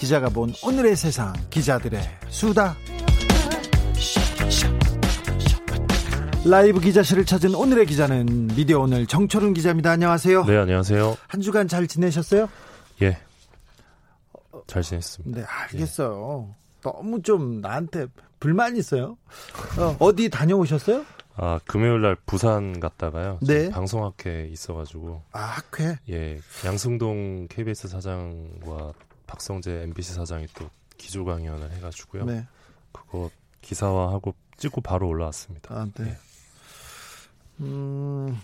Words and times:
기자가 0.00 0.30
본 0.30 0.50
오늘의 0.62 0.96
세상, 0.96 1.34
기자들의 1.50 2.00
수다. 2.30 2.74
라이브 6.46 6.80
기자실을 6.80 7.26
찾은 7.26 7.54
오늘의 7.54 7.84
기자는 7.84 8.46
미디어 8.56 8.80
오늘 8.80 9.06
정철은 9.06 9.52
기자입니다. 9.52 9.90
안녕하세요. 9.90 10.44
네, 10.46 10.56
안녕하세요. 10.56 11.18
한 11.28 11.40
주간 11.42 11.68
잘 11.68 11.86
지내셨어요? 11.86 12.48
예. 13.02 13.18
잘 14.66 14.82
지냈습니다. 14.82 15.38
네, 15.38 15.46
알겠어요. 15.46 16.54
너무 16.80 17.20
좀 17.20 17.60
나한테 17.60 18.06
불만 18.40 18.78
있어요. 18.78 19.18
어, 19.78 19.96
어디 19.98 20.30
다녀오셨어요? 20.30 21.04
아, 21.36 21.60
금요일 21.66 22.00
날 22.00 22.16
부산 22.24 22.80
갔다가요. 22.80 23.38
네. 23.42 23.68
방송학회 23.68 24.48
있어가지고. 24.50 25.20
아, 25.32 25.40
학회? 25.40 25.98
예. 26.08 26.40
양승동 26.64 27.48
KBS 27.50 27.88
사장과 27.88 28.94
박성재 29.30 29.82
MBC 29.84 30.14
사장이 30.14 30.48
또 30.54 30.68
기조 30.96 31.24
강연을 31.24 31.70
해가지고요. 31.72 32.24
네. 32.24 32.46
그거 32.90 33.30
기사화하고 33.62 34.34
찍고 34.56 34.80
바로 34.80 35.06
올라왔습니다. 35.06 35.72
아, 35.72 35.86
네. 35.96 36.08
예. 36.08 36.16
음, 37.60 38.36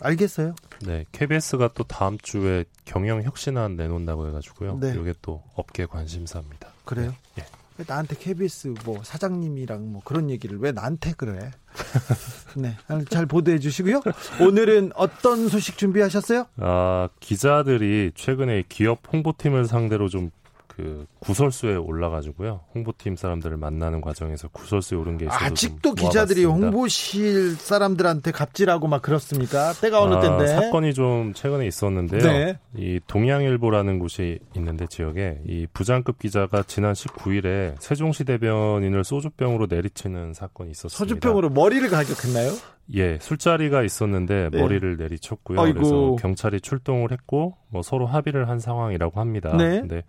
알겠어요. 0.00 0.56
네. 0.84 1.04
KBS가 1.12 1.70
또 1.74 1.84
다음 1.84 2.18
주에 2.18 2.64
경영 2.84 3.22
혁신안 3.22 3.76
내놓는다고 3.76 4.26
해가지고요. 4.28 4.78
네. 4.78 4.96
이게 5.00 5.14
또 5.22 5.44
업계 5.54 5.86
관심사입니다. 5.86 6.70
그래요? 6.84 7.14
예. 7.38 7.46
왜 7.78 7.84
나한테 7.86 8.16
KBS 8.16 8.74
뭐 8.84 9.02
사장님이랑 9.04 9.92
뭐 9.92 10.02
그런 10.04 10.28
얘기를 10.28 10.58
왜 10.58 10.72
나한테 10.72 11.12
그래? 11.12 11.52
네, 12.56 12.76
잘 13.08 13.26
보도해 13.26 13.58
주시고요. 13.58 14.02
오늘은 14.40 14.92
어떤 14.94 15.48
소식 15.48 15.76
준비하셨어요? 15.76 16.46
아, 16.58 17.08
기자들이 17.20 18.12
최근에 18.14 18.64
기업 18.68 19.00
홍보팀을 19.12 19.66
상대로 19.66 20.08
좀 20.08 20.30
그 20.76 21.06
구설수에 21.20 21.76
올라가지고요. 21.76 22.62
홍보팀 22.74 23.14
사람들을 23.16 23.56
만나는 23.56 24.00
과정에서 24.00 24.48
구설수에 24.48 24.98
오른 24.98 25.16
게 25.16 25.26
있어서 25.26 25.44
아직도 25.44 25.94
좀 25.94 26.08
기자들이. 26.08 26.44
홍보실 26.44 27.54
사람들한테 27.54 28.32
갑질하고 28.32 28.88
막 28.88 29.00
그렇습니까? 29.00 29.72
때가 29.80 30.02
어느 30.02 30.14
아, 30.14 30.20
때인데. 30.20 30.46
사건이 30.48 30.94
좀 30.94 31.32
최근에 31.32 31.66
있었는데요. 31.66 32.22
네. 32.22 32.58
이 32.76 32.98
동양일보라는 33.06 34.00
곳이 34.00 34.40
있는데 34.56 34.86
지역에 34.88 35.38
이 35.46 35.66
부장급 35.72 36.18
기자가 36.18 36.64
지난 36.64 36.92
19일에 36.92 37.76
세종시 37.78 38.24
대변인을 38.24 39.04
소주병으로 39.04 39.66
내리치는 39.70 40.34
사건이 40.34 40.72
있었습니다. 40.72 40.98
서주병으로 40.98 41.50
머리를 41.50 41.88
가격했나요? 41.88 42.50
예, 42.92 43.18
술자리가 43.20 43.82
있었는데 43.82 44.50
네. 44.50 44.60
머리를 44.60 44.96
내리쳤고요. 44.96 45.60
아이고. 45.60 45.74
그래서 45.74 46.16
경찰이 46.16 46.60
출동을 46.60 47.12
했고 47.12 47.56
뭐 47.68 47.82
서로 47.82 48.06
합의를 48.06 48.48
한 48.48 48.58
상황이라고 48.58 49.20
합니다. 49.20 49.56
네. 49.56 49.80
근데 49.80 50.02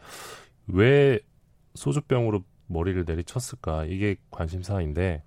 왜 0.67 1.19
소주병으로 1.75 2.43
머리를 2.67 3.03
내리쳤을까? 3.07 3.85
이게 3.85 4.15
관심사인데 4.31 5.23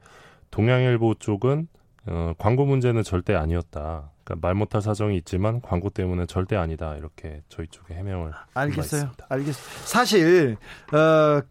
동양일보 0.50 1.14
쪽은 1.14 1.68
어, 2.06 2.32
광고 2.38 2.64
문제는 2.64 3.02
절대 3.02 3.34
아니었다. 3.34 4.10
그러니까 4.24 4.46
말 4.46 4.54
못할 4.54 4.80
사정이 4.80 5.16
있지만 5.18 5.60
광고 5.60 5.90
때문에 5.90 6.26
절대 6.26 6.56
아니다. 6.56 6.96
이렇게 6.96 7.42
저희 7.48 7.66
쪽에 7.68 7.94
해명을 7.94 8.32
알겠어요. 8.54 9.10
알겠어요. 9.28 9.64
사실 9.84 10.56
어, 10.92 11.42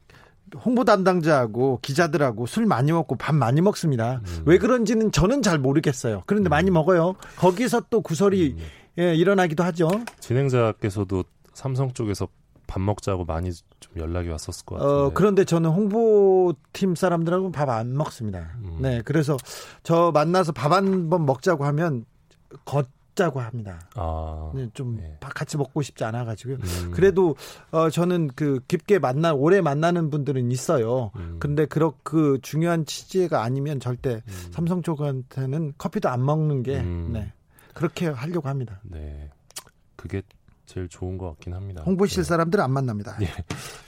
홍보 0.63 0.83
담당자하고 0.85 1.79
기자들하고 1.81 2.45
술 2.45 2.65
많이 2.65 2.91
먹고 2.91 3.15
밥 3.15 3.35
많이 3.35 3.61
먹습니다. 3.61 4.21
음. 4.25 4.43
왜 4.45 4.57
그런지는 4.57 5.11
저는 5.11 5.41
잘 5.41 5.59
모르겠어요. 5.59 6.23
그런데 6.25 6.49
많이 6.49 6.71
먹어요. 6.71 7.15
거기서 7.37 7.83
또 7.89 8.01
구설이 8.01 8.55
음. 8.57 8.63
예, 8.99 9.13
일어나기도 9.15 9.63
하죠. 9.65 9.89
진행자께서도 10.19 11.23
삼성 11.53 11.91
쪽에서 11.93 12.27
밥 12.65 12.81
먹자고 12.81 13.25
많이 13.25 13.51
좀 13.79 13.93
연락이 13.97 14.27
왔었을 14.29 14.65
것 14.65 14.75
같은데. 14.75 14.93
어, 14.93 15.11
그런데 15.13 15.45
저는 15.45 15.69
홍보팀 15.69 16.95
사람들하고 16.95 17.51
밥 17.51 17.69
안 17.69 17.95
먹습니다. 17.95 18.51
음. 18.63 18.77
네, 18.81 19.01
그래서 19.05 19.37
저 19.83 20.11
만나서 20.13 20.51
밥 20.51 20.71
한 20.73 21.09
번 21.09 21.25
먹자고 21.25 21.63
하면 21.65 22.05
걷자고 23.17 23.41
합니다. 23.41 23.79
아, 23.95 24.51
네, 24.53 24.69
좀 24.73 24.95
네. 24.97 25.17
밥 25.19 25.33
같이 25.33 25.57
먹고 25.57 25.81
싶지 25.81 26.03
않아 26.03 26.23
가지고요. 26.23 26.57
음. 26.57 26.91
그래도 26.91 27.35
어 27.71 27.89
저는 27.89 28.29
그 28.35 28.59
깊게 28.67 28.99
만나 28.99 29.33
오래 29.33 29.59
만나는 29.59 30.11
분들은 30.11 30.51
있어요. 30.51 31.11
음. 31.15 31.37
근데 31.39 31.65
그렇 31.65 31.95
그 32.03 32.37
중요한 32.43 32.85
취지가 32.85 33.41
아니면 33.43 33.79
절대 33.79 34.21
음. 34.25 34.51
삼성 34.51 34.83
쪽한테는 34.83 35.73
커피도 35.77 36.07
안 36.07 36.23
먹는 36.23 36.63
게 36.63 36.79
음. 36.79 37.09
네. 37.11 37.33
그렇게 37.73 38.07
하려고 38.07 38.47
합니다. 38.47 38.79
네. 38.83 39.29
그게 39.95 40.21
제일 40.77 40.87
좋은 40.87 41.17
것 41.17 41.29
같긴 41.29 41.53
합니다. 41.53 41.81
홍보실 41.85 42.23
네. 42.23 42.27
사람들은 42.27 42.63
안 42.63 42.71
만납니다. 42.71 43.17
예. 43.21 43.27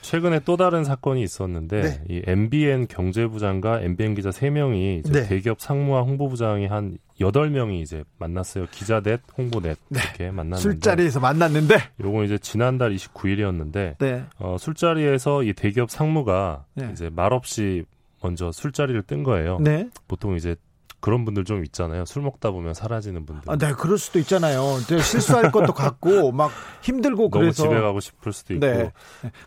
최근에 0.01 0.39
또 0.43 0.57
다른 0.57 0.83
사건이 0.83 1.21
있었는데 1.21 1.81
네. 1.81 2.03
이 2.09 2.21
MBN 2.25 2.87
경제부장과 2.87 3.81
MBN 3.81 4.15
기자 4.15 4.29
3명이 4.31 4.99
이제 4.99 5.11
네. 5.11 5.27
대기업 5.27 5.61
상무와 5.61 6.01
홍보부장이 6.01 6.65
한 6.65 6.97
8명이 7.19 7.81
이제 7.81 8.03
만났어요. 8.17 8.65
기자넷, 8.71 9.21
홍보넷 9.37 9.77
네. 9.89 9.99
이렇게 9.99 10.31
만났는데 10.31 10.61
술자리에서 10.61 11.19
만났는데 11.19 11.75
요건 12.01 12.25
이제 12.25 12.39
지난달 12.39 12.95
29일이었는데 12.95 13.97
네. 13.99 14.23
어, 14.39 14.57
술자리에서 14.59 15.43
이 15.43 15.53
대기업 15.53 15.91
상무가 15.91 16.65
네. 16.73 16.89
이제 16.91 17.11
말없이 17.13 17.85
먼저 18.23 18.51
술자리를 18.51 19.03
뜬 19.03 19.23
거예요. 19.23 19.59
네. 19.59 19.89
보통 20.07 20.35
이제 20.35 20.55
그런 21.01 21.23
분들 21.25 21.45
좀 21.45 21.63
있잖아요. 21.63 22.05
술 22.05 22.21
먹다 22.21 22.51
보면 22.51 22.73
사라지는 22.73 23.25
분들. 23.25 23.51
아, 23.51 23.55
네, 23.55 23.71
그럴 23.73 23.97
수도 23.97 24.19
있잖아요. 24.19 24.79
실수할 25.01 25.51
것도 25.51 25.73
같고 25.73 26.31
막 26.33 26.51
힘들고 26.81 27.29
그래서 27.29 27.63
집에 27.63 27.79
가고 27.79 27.99
싶을 27.99 28.33
수도 28.33 28.53
있고. 28.53 28.65
네. 28.65 28.91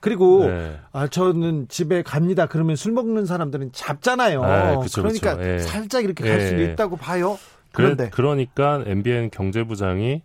그리고 0.00 0.46
네. 0.46 0.78
아 0.92 1.06
저는 1.08 1.68
집에 1.68 2.02
갑니다. 2.02 2.46
그러면 2.46 2.76
술 2.76 2.92
먹는 2.92 3.26
사람들은 3.26 3.72
잡잖아요. 3.72 4.42
아, 4.42 4.78
그쵸, 4.78 5.02
그러니까 5.02 5.36
그쵸. 5.36 5.48
예. 5.48 5.58
살짝 5.58 6.04
이렇게 6.04 6.24
갈 6.26 6.40
예. 6.40 6.46
수도 6.46 6.62
있다고 6.62 6.96
봐요. 6.96 7.38
그래, 7.72 7.86
그런데 7.86 8.10
그러니까 8.10 8.82
MBN 8.86 9.30
경제부장이 9.30 10.22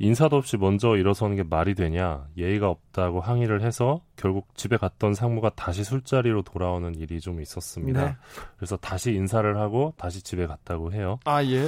인사도 0.00 0.36
없이 0.36 0.56
먼저 0.56 0.96
일어서는 0.96 1.36
게 1.36 1.42
말이 1.42 1.74
되냐 1.74 2.26
예의가 2.36 2.68
없다고 2.68 3.20
항의를 3.20 3.62
해서 3.62 4.00
결국 4.16 4.46
집에 4.54 4.76
갔던 4.76 5.14
상무가 5.14 5.50
다시 5.50 5.82
술자리로 5.82 6.42
돌아오는 6.42 6.94
일이 6.94 7.20
좀 7.20 7.40
있었습니다. 7.40 8.04
네. 8.04 8.16
그래서 8.56 8.76
다시 8.76 9.12
인사를 9.12 9.56
하고 9.58 9.94
다시 9.96 10.22
집에 10.22 10.46
갔다고 10.46 10.92
해요. 10.92 11.18
아 11.24 11.42
예. 11.44 11.62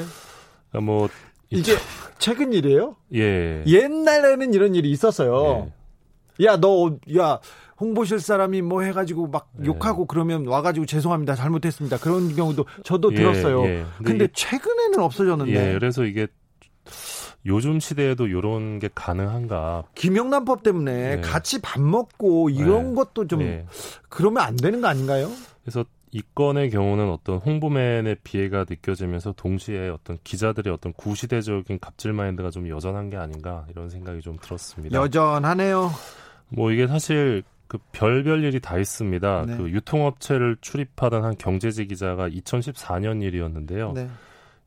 그러니까 0.70 0.80
뭐 0.92 1.08
이게 1.50 1.72
최근 2.18 2.52
일이에요? 2.52 2.94
예. 3.14 3.64
옛날에는 3.66 4.54
이런 4.54 4.74
일이 4.76 4.90
있었어요. 4.92 5.68
예. 6.38 6.44
야, 6.46 6.56
너, 6.56 6.96
야, 7.18 7.38
홍보실 7.80 8.20
사람이 8.20 8.62
뭐 8.62 8.82
해가지고 8.82 9.26
막 9.26 9.50
네. 9.56 9.66
욕하고 9.66 10.06
그러면 10.06 10.46
와가지고 10.46 10.86
죄송합니다. 10.86 11.34
잘못했습니다. 11.34 11.98
그런 11.98 12.34
경우도 12.34 12.64
저도 12.84 13.12
예, 13.12 13.16
들었어요. 13.16 13.64
예. 13.66 13.84
근데, 13.98 14.24
이게- 14.26 14.32
최근에는 14.32 15.00
없어졌는데. 15.00 15.52
예, 15.52 15.72
그래서 15.74 16.04
이게 16.04 16.28
요즘 17.46 17.80
시대에도 17.80 18.26
이런 18.26 18.78
게 18.78 18.88
가능한가? 18.94 19.84
김영란법 19.94 20.62
때문에 20.62 21.16
네. 21.16 21.20
같이 21.20 21.60
밥 21.60 21.80
먹고 21.80 22.50
이런 22.50 22.90
네. 22.90 22.94
것도 22.94 23.26
좀 23.26 23.42
예. 23.42 23.66
그러면 24.08 24.42
안 24.42 24.56
되는 24.56 24.80
거 24.80 24.88
아닌가요? 24.88 25.30
그래서 25.62 25.84
이 26.12 26.22
건의 26.34 26.70
경우는 26.70 27.08
어떤 27.08 27.38
홍보맨의 27.38 28.16
피해가 28.24 28.66
느껴지면서 28.68 29.32
동시에 29.36 29.88
어떤 29.88 30.18
기자들의 30.24 30.72
어떤 30.72 30.92
구시대적인 30.92 31.78
갑질 31.80 32.12
마인드가 32.12 32.50
좀 32.50 32.68
여전한 32.68 33.10
게 33.10 33.16
아닌가 33.16 33.64
이런 33.70 33.88
생각이 33.88 34.20
좀 34.20 34.36
들었습니다. 34.40 34.98
여전하네요. 34.98 35.90
뭐 36.48 36.72
이게 36.72 36.88
사실 36.88 37.44
그 37.68 37.78
별별 37.92 38.42
일이 38.42 38.58
다 38.58 38.78
있습니다. 38.78 39.44
네. 39.46 39.56
그 39.56 39.70
유통업체를 39.70 40.56
출입하던 40.60 41.22
한 41.22 41.36
경제지 41.38 41.86
기자가 41.86 42.28
2014년 42.28 43.22
일이었는데요. 43.22 43.92
네. 43.92 44.08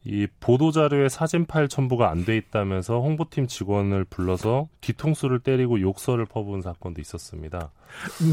이 0.05 0.27
보도 0.39 0.71
자료에 0.71 1.07
사진 1.09 1.45
파일 1.45 1.67
첨부가 1.69 2.09
안 2.09 2.25
돼 2.25 2.35
있다면서 2.37 2.99
홍보팀 2.99 3.47
직원을 3.47 4.03
불러서 4.05 4.67
뒤통수를 4.81 5.39
때리고 5.39 5.79
욕설을 5.81 6.25
퍼부은 6.25 6.61
사건도 6.61 6.99
있었습니다. 7.01 7.71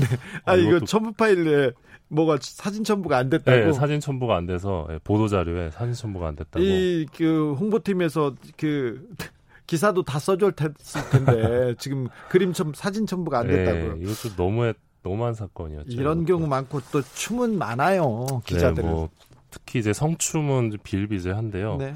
네. 0.01 0.07
아, 0.45 0.55
어, 0.55 0.57
이거 0.57 0.81
첨부 0.81 1.13
파일에 1.13 1.71
뭐가 2.09 2.39
사진 2.41 2.83
첨부가 2.83 3.19
안 3.19 3.31
됐다고. 3.31 3.57
네, 3.67 3.73
사진 3.73 4.01
첨부가 4.01 4.37
안 4.37 4.47
돼서 4.47 4.89
예, 4.91 4.99
보도 5.05 5.29
자료에 5.29 5.71
사진 5.71 5.95
첨부가 5.95 6.27
안 6.29 6.35
됐다고. 6.37 6.65
이 6.65 7.07
그 7.17 7.55
홍보팀에서 7.55 8.35
그 8.57 9.09
기사도 9.69 10.03
다 10.03 10.19
써줄 10.19 10.53
텐데 10.53 11.75
지금 11.79 12.09
그림 12.31 12.53
첨 12.53 12.73
사진 12.75 13.07
첨부가 13.07 13.39
안 13.41 13.49
예, 13.49 13.53
됐다고요. 13.53 13.97
이것도 14.03 14.35
너무했 14.37 14.77
너무한 15.05 15.35
사건이었죠. 15.35 15.93
이런 15.93 16.25
경우 16.27 16.47
많고 16.49 16.81
또 16.91 17.01
춤은 17.01 17.57
많아요 17.57 18.27
기자들. 18.45 18.83
네, 18.83 18.91
뭐 18.91 19.09
특히 19.51 19.79
이제 19.81 19.93
성춤은 19.93 20.79
비일비재한데요. 20.83 21.77
네. 21.77 21.95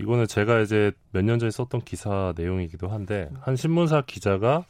이거는 0.00 0.26
제가 0.26 0.60
이제 0.60 0.92
몇 1.12 1.22
년 1.24 1.38
전에 1.38 1.50
썼던 1.50 1.80
기사 1.82 2.32
내용이기도 2.36 2.88
한데 2.88 3.30
한 3.40 3.56
신문사 3.56 4.02
기자가 4.02 4.64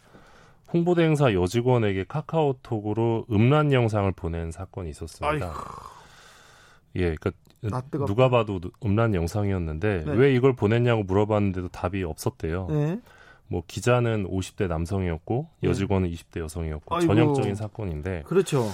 홍보대 0.72 1.02
행사 1.02 1.32
여직원에게 1.32 2.04
카카오톡으로 2.08 3.26
음란 3.30 3.72
영상을 3.72 4.10
보낸 4.12 4.50
사건이 4.50 4.90
있었습니다. 4.90 5.46
아이고. 5.46 5.58
예, 6.96 7.14
그러니까 7.14 7.30
나 7.60 7.80
뜨겁다. 7.82 8.06
누가 8.06 8.28
봐도 8.30 8.60
음란 8.84 9.14
영상이었는데 9.14 10.04
네. 10.06 10.12
왜 10.12 10.34
이걸 10.34 10.54
보냈냐고 10.54 11.02
물어봤는데도 11.02 11.68
답이 11.68 12.02
없었대요. 12.04 12.66
네. 12.70 13.00
뭐 13.48 13.62
기자는 13.66 14.28
50대 14.28 14.68
남성이었고 14.68 15.48
네. 15.60 15.68
여직원은 15.70 16.10
20대 16.10 16.40
여성이었고 16.40 16.94
아이고. 16.96 17.06
전형적인 17.06 17.54
사건인데 17.54 18.22
그렇죠. 18.26 18.68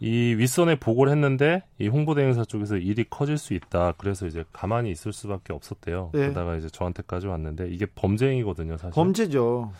이 0.00 0.34
윗선에 0.34 0.76
보고를 0.78 1.10
했는데 1.12 1.62
이 1.78 1.88
홍보대 1.88 2.22
행사 2.22 2.44
쪽에서 2.44 2.76
일이 2.76 3.04
커질 3.08 3.38
수 3.38 3.54
있다. 3.54 3.92
그래서 3.96 4.26
이제 4.26 4.44
가만히 4.52 4.90
있을 4.90 5.12
수밖에 5.12 5.52
없었대요. 5.52 6.10
네. 6.12 6.20
그러다가 6.20 6.56
이제 6.56 6.68
저한테까지 6.68 7.26
왔는데 7.26 7.68
이게 7.68 7.86
범죄행위거든요, 7.86 8.76
사실. 8.76 8.92
범죄죠. 8.92 9.72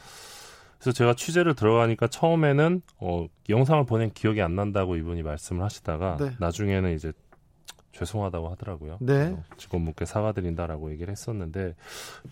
그래서 0.79 0.93
제가 0.93 1.15
취재를 1.15 1.55
들어가니까 1.55 2.07
처음에는 2.07 2.83
어, 2.99 3.27
영상을 3.49 3.85
보낸 3.87 4.11
기억이 4.13 4.41
안 4.41 4.55
난다고 4.55 4.97
이분이 4.97 5.23
말씀을 5.23 5.63
하시다가 5.63 6.17
네. 6.21 6.31
나중에는 6.39 6.95
이제 6.95 7.13
죄송하다고 7.93 8.51
하더라고요. 8.51 8.99
네. 9.01 9.37
직원분께 9.57 10.05
사과드린다라고 10.05 10.93
얘기를 10.93 11.11
했었는데 11.11 11.75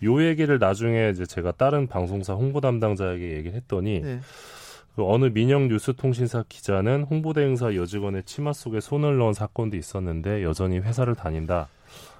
요 0.03 0.23
얘기를 0.23 0.59
나중에 0.59 1.09
이제 1.09 1.25
제가 1.25 1.53
다른 1.53 1.87
방송사 1.87 2.33
홍보 2.33 2.61
담당자에게 2.61 3.31
얘기를 3.31 3.55
했더니 3.55 4.01
네. 4.01 4.19
그 4.95 5.03
어느 5.05 5.25
민영 5.25 5.67
뉴스통신사 5.67 6.45
기자는 6.47 7.03
홍보대 7.03 7.41
행사 7.41 7.75
여직원의 7.75 8.23
치마 8.23 8.53
속에 8.53 8.79
손을 8.79 9.17
넣은 9.17 9.33
사건도 9.33 9.75
있었는데 9.75 10.43
여전히 10.43 10.79
회사를 10.79 11.15
다닌다. 11.15 11.67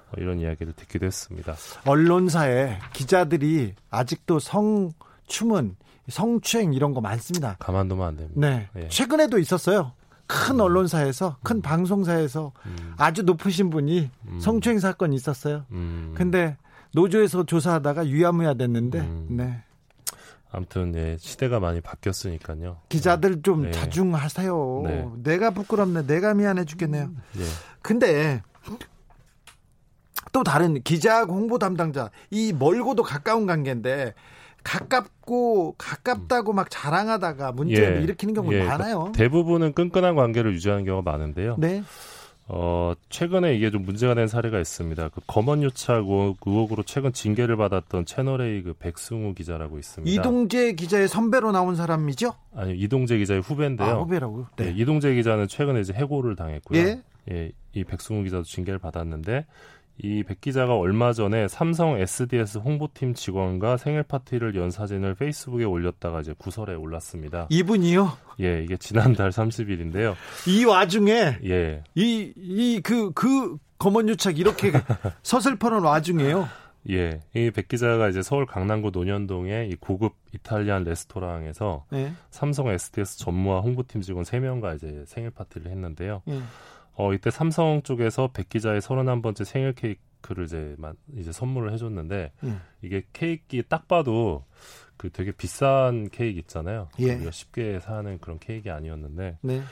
어, 0.08 0.12
이런 0.18 0.38
이야기를 0.38 0.74
듣기도 0.74 1.06
했습니다. 1.06 1.54
언론사에 1.86 2.78
기자들이 2.92 3.74
아직도 3.90 4.38
성춤은 4.38 5.76
성추행 6.08 6.74
이런 6.74 6.92
거 6.92 7.00
많습니다. 7.00 7.56
가만두면 7.58 8.06
안 8.06 8.16
됩니다. 8.16 8.40
네. 8.40 8.68
예. 8.76 8.88
최근에도 8.88 9.38
있었어요. 9.38 9.92
큰 10.26 10.60
언론사에서 10.60 11.36
큰 11.42 11.62
방송사에서 11.62 12.52
음, 12.66 12.94
아주 12.98 13.22
높으신 13.22 13.70
분이 13.70 14.10
음. 14.28 14.40
성추행 14.40 14.80
사건이 14.80 15.14
있었어요. 15.16 15.64
음, 15.70 16.12
근데 16.16 16.56
노조에서 16.92 17.44
조사하다가 17.44 18.08
유야무야 18.08 18.54
됐는데 18.54 19.00
음. 19.00 19.26
네. 19.30 19.62
아무튼 20.56 20.94
예, 20.94 21.18
시대가 21.20 21.60
많이 21.60 21.82
바뀌었으니까요. 21.82 22.78
기자들 22.88 23.42
좀 23.42 23.64
네. 23.64 23.70
자중하세요. 23.72 24.82
네. 24.86 25.06
내가 25.22 25.50
부끄럽네. 25.50 26.06
내가 26.06 26.32
미안해 26.32 26.64
죽겠네요. 26.64 27.10
예. 27.36 27.42
근데 27.82 28.42
또 30.32 30.42
다른 30.42 30.80
기자하고 30.82 31.34
홍보 31.34 31.58
담당자 31.58 32.10
이 32.30 32.54
멀고도 32.58 33.02
가까운 33.02 33.44
관계인데 33.44 34.14
가깝고 34.64 35.74
가깝다고 35.76 36.54
막 36.54 36.70
자랑하다가 36.70 37.52
문제를 37.52 37.98
예. 37.98 38.02
일으키는 38.02 38.32
경우 38.32 38.50
예, 38.54 38.64
많아요. 38.64 39.12
대부분은 39.14 39.74
끈끈한 39.74 40.14
관계를 40.16 40.54
유지하는 40.54 40.86
경우가 40.86 41.10
많은데요. 41.10 41.56
네. 41.58 41.84
어, 42.48 42.92
최근에 43.10 43.56
이게 43.56 43.70
좀 43.70 43.82
문제가 43.84 44.14
된 44.14 44.28
사례가 44.28 44.60
있습니다. 44.60 45.08
그 45.08 45.20
검언 45.26 45.62
유착 45.64 45.96
의혹- 46.06 46.36
의혹으로 46.46 46.84
최근 46.84 47.12
징계를 47.12 47.56
받았던 47.56 48.04
채널A 48.06 48.62
그 48.62 48.72
백승우 48.74 49.34
기자라고 49.34 49.78
있습니다. 49.78 50.20
이동재 50.22 50.74
기자의 50.74 51.08
선배로 51.08 51.50
나온 51.50 51.74
사람이죠? 51.74 52.34
아니 52.54 52.76
이동재 52.78 53.18
기자의 53.18 53.40
후배인데요. 53.40 53.88
아, 53.88 53.94
후배라고요? 54.00 54.46
예, 54.60 54.64
네. 54.66 54.74
이동재 54.76 55.14
기자는 55.14 55.48
최근에 55.48 55.80
이제 55.80 55.92
해고를 55.92 56.36
당했고요. 56.36 56.78
예. 56.80 57.02
예, 57.32 57.50
이 57.72 57.82
백승우 57.82 58.22
기자도 58.22 58.44
징계를 58.44 58.78
받았는데 58.78 59.44
이 60.02 60.22
백 60.24 60.40
기자가 60.40 60.76
얼마 60.76 61.12
전에 61.12 61.48
삼성 61.48 61.98
SDS 61.98 62.58
홍보팀 62.58 63.14
직원과 63.14 63.78
생일 63.78 64.02
파티를 64.02 64.54
연 64.56 64.70
사진을 64.70 65.14
페이스북에 65.14 65.64
올렸다가 65.64 66.20
이제 66.20 66.34
구설에 66.36 66.74
올랐습니다. 66.74 67.46
이분이요. 67.50 68.12
예, 68.40 68.62
이게 68.62 68.76
지난달 68.76 69.30
30일인데요. 69.30 70.14
이 70.48 70.64
와중에 70.64 71.38
예, 71.44 71.82
이 71.94 72.32
이 72.36 72.80
그그 72.82 73.56
검언 73.78 74.08
유착 74.08 74.38
이렇게 74.38 74.72
서슬퍼런 75.22 75.82
와중에요. 75.84 76.46
예, 76.90 77.20
이 77.34 77.50
백 77.50 77.66
기자가 77.68 78.08
이제 78.08 78.22
서울 78.22 78.46
강남구 78.46 78.90
논현동의 78.92 79.70
이 79.70 79.76
고급 79.76 80.12
이탈리안 80.34 80.84
레스토랑에서 80.84 81.84
네. 81.90 82.12
삼성 82.30 82.68
SDS 82.68 83.18
전무와 83.18 83.60
홍보팀 83.60 84.02
직원 84.02 84.24
3명과 84.24 84.76
이제 84.76 85.02
생일 85.06 85.30
파티를 85.30 85.70
했는데요. 85.70 86.22
예. 86.28 86.38
어, 86.96 87.12
이때 87.12 87.30
삼성 87.30 87.82
쪽에서 87.82 88.28
백 88.32 88.48
기자의 88.48 88.80
31번째 88.80 89.44
생일 89.44 89.74
케이크를 89.74 90.44
이제 90.44 90.74
만- 90.78 90.96
이제 91.16 91.30
선물을 91.32 91.72
해줬는데 91.72 92.32
예. 92.44 92.52
이게 92.82 93.02
케이크 93.12 93.62
딱 93.68 93.86
봐도 93.86 94.44
그 94.96 95.10
되게 95.10 95.30
비싼 95.32 96.08
케이크 96.08 96.38
있잖아요. 96.40 96.88
예. 97.00 97.14
우리가 97.16 97.30
쉽게 97.30 97.80
사는 97.80 98.18
그런 98.18 98.38
케이크 98.38 98.70
아니었는데 98.72 99.38
네. 99.42 99.62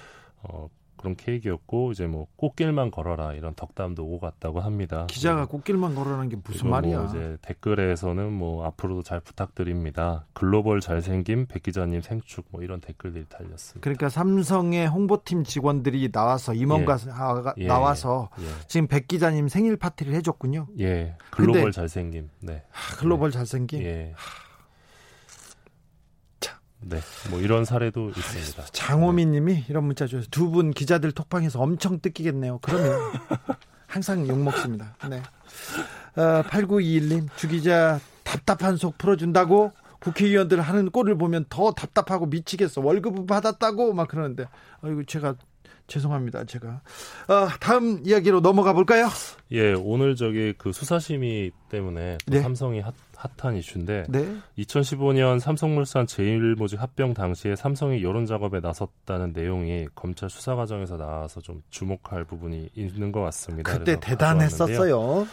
어, 0.43 0.69
그런 1.04 1.16
케이크였고 1.16 1.92
이제 1.92 2.06
뭐 2.06 2.26
꽃길만 2.36 2.90
걸어라 2.90 3.34
이런 3.34 3.54
덕담도 3.54 4.02
오고 4.02 4.20
갔다고 4.20 4.60
합니다. 4.60 5.06
기자가 5.10 5.44
꽃길만 5.44 5.94
걸어라는 5.94 6.30
게 6.30 6.36
무슨 6.36 6.52
그리고 6.52 6.68
말이야? 6.70 6.98
뭐 6.98 7.06
이제 7.10 7.36
댓글에서는 7.42 8.32
뭐 8.32 8.64
앞으로도 8.64 9.02
잘 9.02 9.20
부탁드립니다. 9.20 10.24
글로벌 10.32 10.80
잘생김 10.80 11.44
백 11.46 11.62
기자님 11.62 12.00
생축 12.00 12.46
뭐 12.50 12.62
이런 12.62 12.80
댓글들이 12.80 13.26
달렸습니다. 13.28 13.80
그러니까 13.82 14.08
삼성의 14.08 14.88
홍보팀 14.88 15.44
직원들이 15.44 16.10
나와서 16.10 16.54
임원과 16.54 16.96
가 16.96 17.54
예. 17.58 17.66
나와서 17.66 18.30
예, 18.40 18.44
지금 18.66 18.86
백 18.86 19.06
기자님 19.06 19.48
생일 19.48 19.76
파티를 19.76 20.14
해줬군요. 20.14 20.68
예, 20.80 21.16
글로벌 21.30 21.64
근데- 21.64 21.72
잘생김. 21.72 22.30
네, 22.40 22.62
하, 22.70 22.96
글로벌 22.96 23.30
잘생김. 23.30 23.82
예. 23.82 24.14
네, 26.86 27.00
뭐 27.31 27.40
이런 27.40 27.64
사례도 27.64 28.10
있습니다. 28.10 28.64
장호민님이 28.72 29.64
이런 29.69 29.84
문자 29.84 30.06
주셔서 30.06 30.28
두 30.31 30.50
분 30.50 30.70
기자들 30.72 31.12
톡방에서 31.12 31.60
엄청 31.60 32.00
뜯기겠네요. 32.00 32.58
그러면 32.62 32.92
항상 33.86 34.26
욕 34.28 34.38
먹습니다. 34.38 34.96
네. 35.08 35.22
어, 36.16 36.42
8921님 36.42 37.28
주 37.36 37.48
기자 37.48 37.98
답답한 38.22 38.76
속 38.76 38.98
풀어준다고 38.98 39.72
국회의원들 40.00 40.60
하는 40.60 40.90
꼴을 40.90 41.16
보면 41.16 41.47
더 41.49 41.73
답답하고 41.73 42.26
미치겠어. 42.26 42.80
월급을 42.82 43.26
받았다고 43.26 43.94
막 43.94 44.09
그러는데 44.09 44.44
아이고 44.82 45.04
제가 45.04 45.35
죄송합니다. 45.87 46.44
제가 46.44 46.80
어, 47.28 47.49
다음 47.61 48.00
이야기로 48.04 48.40
넘어가 48.40 48.73
볼까요? 48.73 49.09
예, 49.52 49.73
오늘 49.75 50.16
저기 50.16 50.54
그 50.56 50.73
수사심의 50.73 51.52
때문에 51.68 52.18
또 52.26 52.32
네. 52.32 52.40
삼성이 52.40 52.80
핫, 52.80 52.94
핫한 53.16 53.56
이슈인데 53.56 54.04
네. 54.09 54.37
2015년 54.59 55.40
삼성물산 55.40 56.06
제일모직 56.06 56.80
합병 56.80 57.14
당시에 57.14 57.56
삼성이 57.56 58.02
여론 58.02 58.26
작업에 58.26 58.61
나섰다는 58.61 59.33
내용이 59.33 59.87
검찰 59.94 60.30
수사 60.30 60.54
과정에서 60.54 60.97
나와서 60.97 61.40
좀 61.40 61.62
주목할 61.71 62.25
부분이 62.25 62.71
있는 62.75 63.12
것 63.12 63.21
같습니다. 63.23 63.73
그때. 63.73 63.99
대단했었어요. 64.00 65.26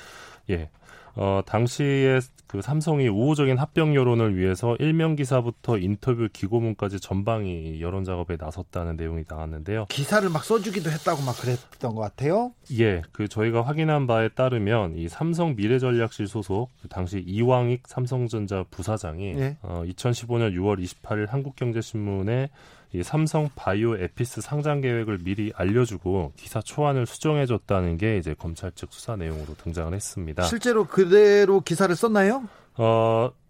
예. 0.50 0.70
어, 1.16 1.42
당시에 1.46 2.20
그 2.48 2.62
삼성이 2.62 3.08
우호적인 3.08 3.58
합병 3.58 3.96
여론을 3.96 4.36
위해서 4.36 4.76
일명 4.80 5.16
기사부터 5.16 5.78
인터뷰 5.78 6.28
기고문까지 6.32 7.00
전방위 7.00 7.80
여론 7.82 8.04
작업에 8.04 8.36
나섰다는 8.38 8.98
내용이 8.98 9.24
나왔는데요. 9.26 9.86
기사를 9.88 10.28
막 10.30 10.44
써주기도 10.44 10.92
했다고 10.92 11.22
막 11.22 11.34
그랬던 11.40 11.96
것 11.96 12.02
같아요. 12.02 12.52
예, 12.78 13.04
그 13.14 13.30
저희가 13.30 13.62
확인한 13.62 14.06
바에 14.06 14.28
따르면 14.28 14.98
이 14.98 15.08
삼성 15.08 15.56
미래전략실 15.56 16.28
소속 16.28 16.70
그 16.82 16.90
당시 16.90 17.24
이왕익 17.26 17.88
삼성전자 17.88 18.66
부사장이 18.70 19.34
예. 19.38 19.58
어, 19.62 19.84
2015년 19.88 20.54
6월 20.54 20.84
28일 20.84 21.30
한국경제신문에 21.30 22.50
이 22.94 23.04
삼성 23.04 23.50
바이오 23.56 23.96
에피스 23.96 24.42
상장 24.42 24.82
계획을 24.82 25.20
미리 25.24 25.54
알려주고 25.56 26.34
기사 26.36 26.62
초안을 26.62 27.06
수정해줬다는 27.06 27.98
게 27.98 28.18
이제 28.18 28.34
검찰 28.38 28.72
측 28.74 28.92
수사 28.92 29.16
내용으로 29.16 29.54
등장을 29.56 29.94
했습니다. 29.94 30.44
실제로 30.44 30.86
그대로 30.86 31.62
기사를 31.62 31.96
썼나요? 31.96 32.44
어, 32.78 33.32
이, 33.32 33.41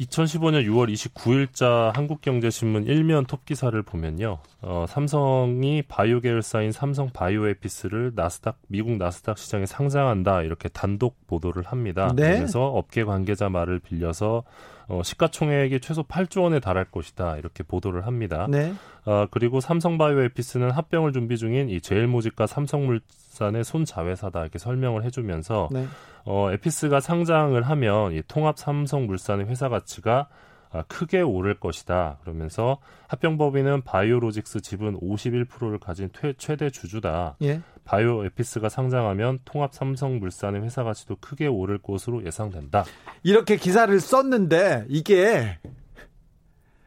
2015년 0.00 0.64
6월 0.66 0.92
29일자 0.92 1.92
한국경제신문 1.92 2.84
일면 2.84 3.26
톱 3.26 3.44
기사를 3.44 3.80
보면요. 3.82 4.38
어, 4.62 4.86
삼성이 4.88 5.82
바이오 5.82 6.20
계열사인 6.20 6.70
삼성 6.70 7.10
바이오에피스를 7.10 8.12
나스닥 8.14 8.58
미국 8.68 8.96
나스닥 8.96 9.38
시장에 9.38 9.66
상장한다 9.66 10.42
이렇게 10.42 10.68
단독 10.68 11.26
보도를 11.26 11.64
합니다. 11.64 12.12
네. 12.14 12.36
그래서 12.36 12.66
업계 12.66 13.02
관계자 13.02 13.48
말을 13.48 13.80
빌려서 13.80 14.44
어, 14.86 15.02
시가총액이 15.02 15.80
최소 15.80 16.04
8조 16.04 16.42
원에 16.42 16.60
달할 16.60 16.84
것이다 16.84 17.36
이렇게 17.36 17.64
보도를 17.64 18.06
합니다. 18.06 18.46
네. 18.48 18.72
어, 19.04 19.26
그리고 19.30 19.60
삼성바이오에피스는 19.60 20.70
합병을 20.70 21.12
준비 21.12 21.36
중인 21.36 21.70
이 21.70 21.80
제일모직과 21.80 22.46
삼성물 22.46 23.00
산의 23.38 23.64
손자회사다 23.64 24.42
이렇게 24.42 24.58
설명을 24.58 25.04
해주면서 25.04 25.68
네. 25.70 25.86
어, 26.24 26.50
에피스가 26.52 27.00
상장을 27.00 27.60
하면 27.62 28.12
이 28.12 28.22
통합 28.26 28.58
삼성물산의 28.58 29.46
회사 29.46 29.68
가치가 29.68 30.28
아, 30.70 30.82
크게 30.82 31.22
오를 31.22 31.58
것이다. 31.58 32.18
그러면서 32.20 32.78
합병법인은 33.06 33.82
바이오로직스 33.82 34.60
지분 34.60 35.00
51%를 35.00 35.78
가진 35.78 36.10
퇴, 36.12 36.34
최대 36.34 36.68
주주다. 36.68 37.36
예. 37.40 37.62
바이오 37.84 38.26
에피스가 38.26 38.68
상장하면 38.68 39.38
통합 39.46 39.72
삼성물산의 39.72 40.62
회사 40.62 40.84
가치도 40.84 41.16
크게 41.20 41.46
오를 41.46 41.78
것으로 41.78 42.26
예상된다. 42.26 42.84
이렇게 43.22 43.56
기사를 43.56 43.98
썼는데 43.98 44.84
이게 44.90 45.58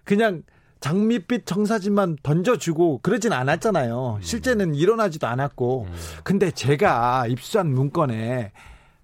그냥 0.03 0.43
장밋빛 0.81 1.45
청사진만 1.45 2.17
던져주고 2.23 2.99
그러진 3.03 3.31
않았잖아요. 3.33 4.15
음. 4.17 4.21
실제는 4.21 4.75
일어나지도 4.75 5.27
않았고. 5.27 5.85
음. 5.87 5.93
근데 6.23 6.51
제가 6.51 7.27
입수한 7.27 7.71
문건에 7.73 8.51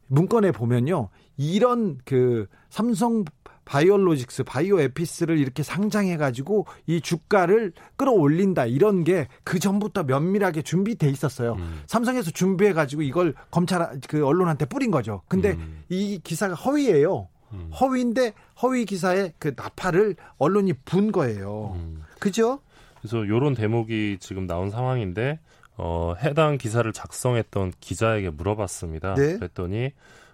문건에 0.07 0.51
보면요. 0.51 1.10
이런 1.38 2.00
그 2.03 2.48
삼성 2.69 3.24
바이올로직스, 3.65 4.43
바이오 4.46 4.79
에피스를 4.79 5.38
이렇게 5.38 5.62
상장해가지고 5.62 6.65
이 6.88 7.01
주가를 7.01 7.74
끌어올린다 7.98 8.65
이런 8.65 9.03
게 9.03 9.27
그 9.43 9.60
전부터 9.60 10.03
면밀하게 10.03 10.62
준비돼 10.62 11.10
있었어요. 11.10 11.53
음. 11.53 11.81
삼성에서 11.86 12.31
준비해가지고 12.31 13.01
이걸 13.01 13.34
검찰 13.51 14.00
그 14.07 14.25
언론한테 14.25 14.65
뿌린 14.65 14.89
거죠. 14.89 15.22
근데 15.27 15.51
음. 15.51 15.84
이 15.89 16.19
기사가 16.24 16.53
허위예요. 16.55 17.27
음. 17.54 17.72
허위인데 17.80 18.34
허위 18.62 18.86
기사에 18.86 19.34
그 19.39 19.54
나팔을 19.56 20.16
언론이 20.38 20.74
분 20.86 21.12
거예요. 21.12 21.74
음. 21.75 22.04
그죠? 22.20 22.60
그래서 23.00 23.24
이런 23.24 23.54
대목이 23.54 24.18
지금 24.20 24.48
나온 24.48 24.70
상황인데 24.70 25.39
어, 25.77 26.16
해당 26.22 26.58
기사를 26.58 26.92
작성했던 26.92 27.74
기자에게 27.80 28.32
물어봤습니다. 28.32 29.13
네? 29.16 29.38
그랬더니 29.38 29.92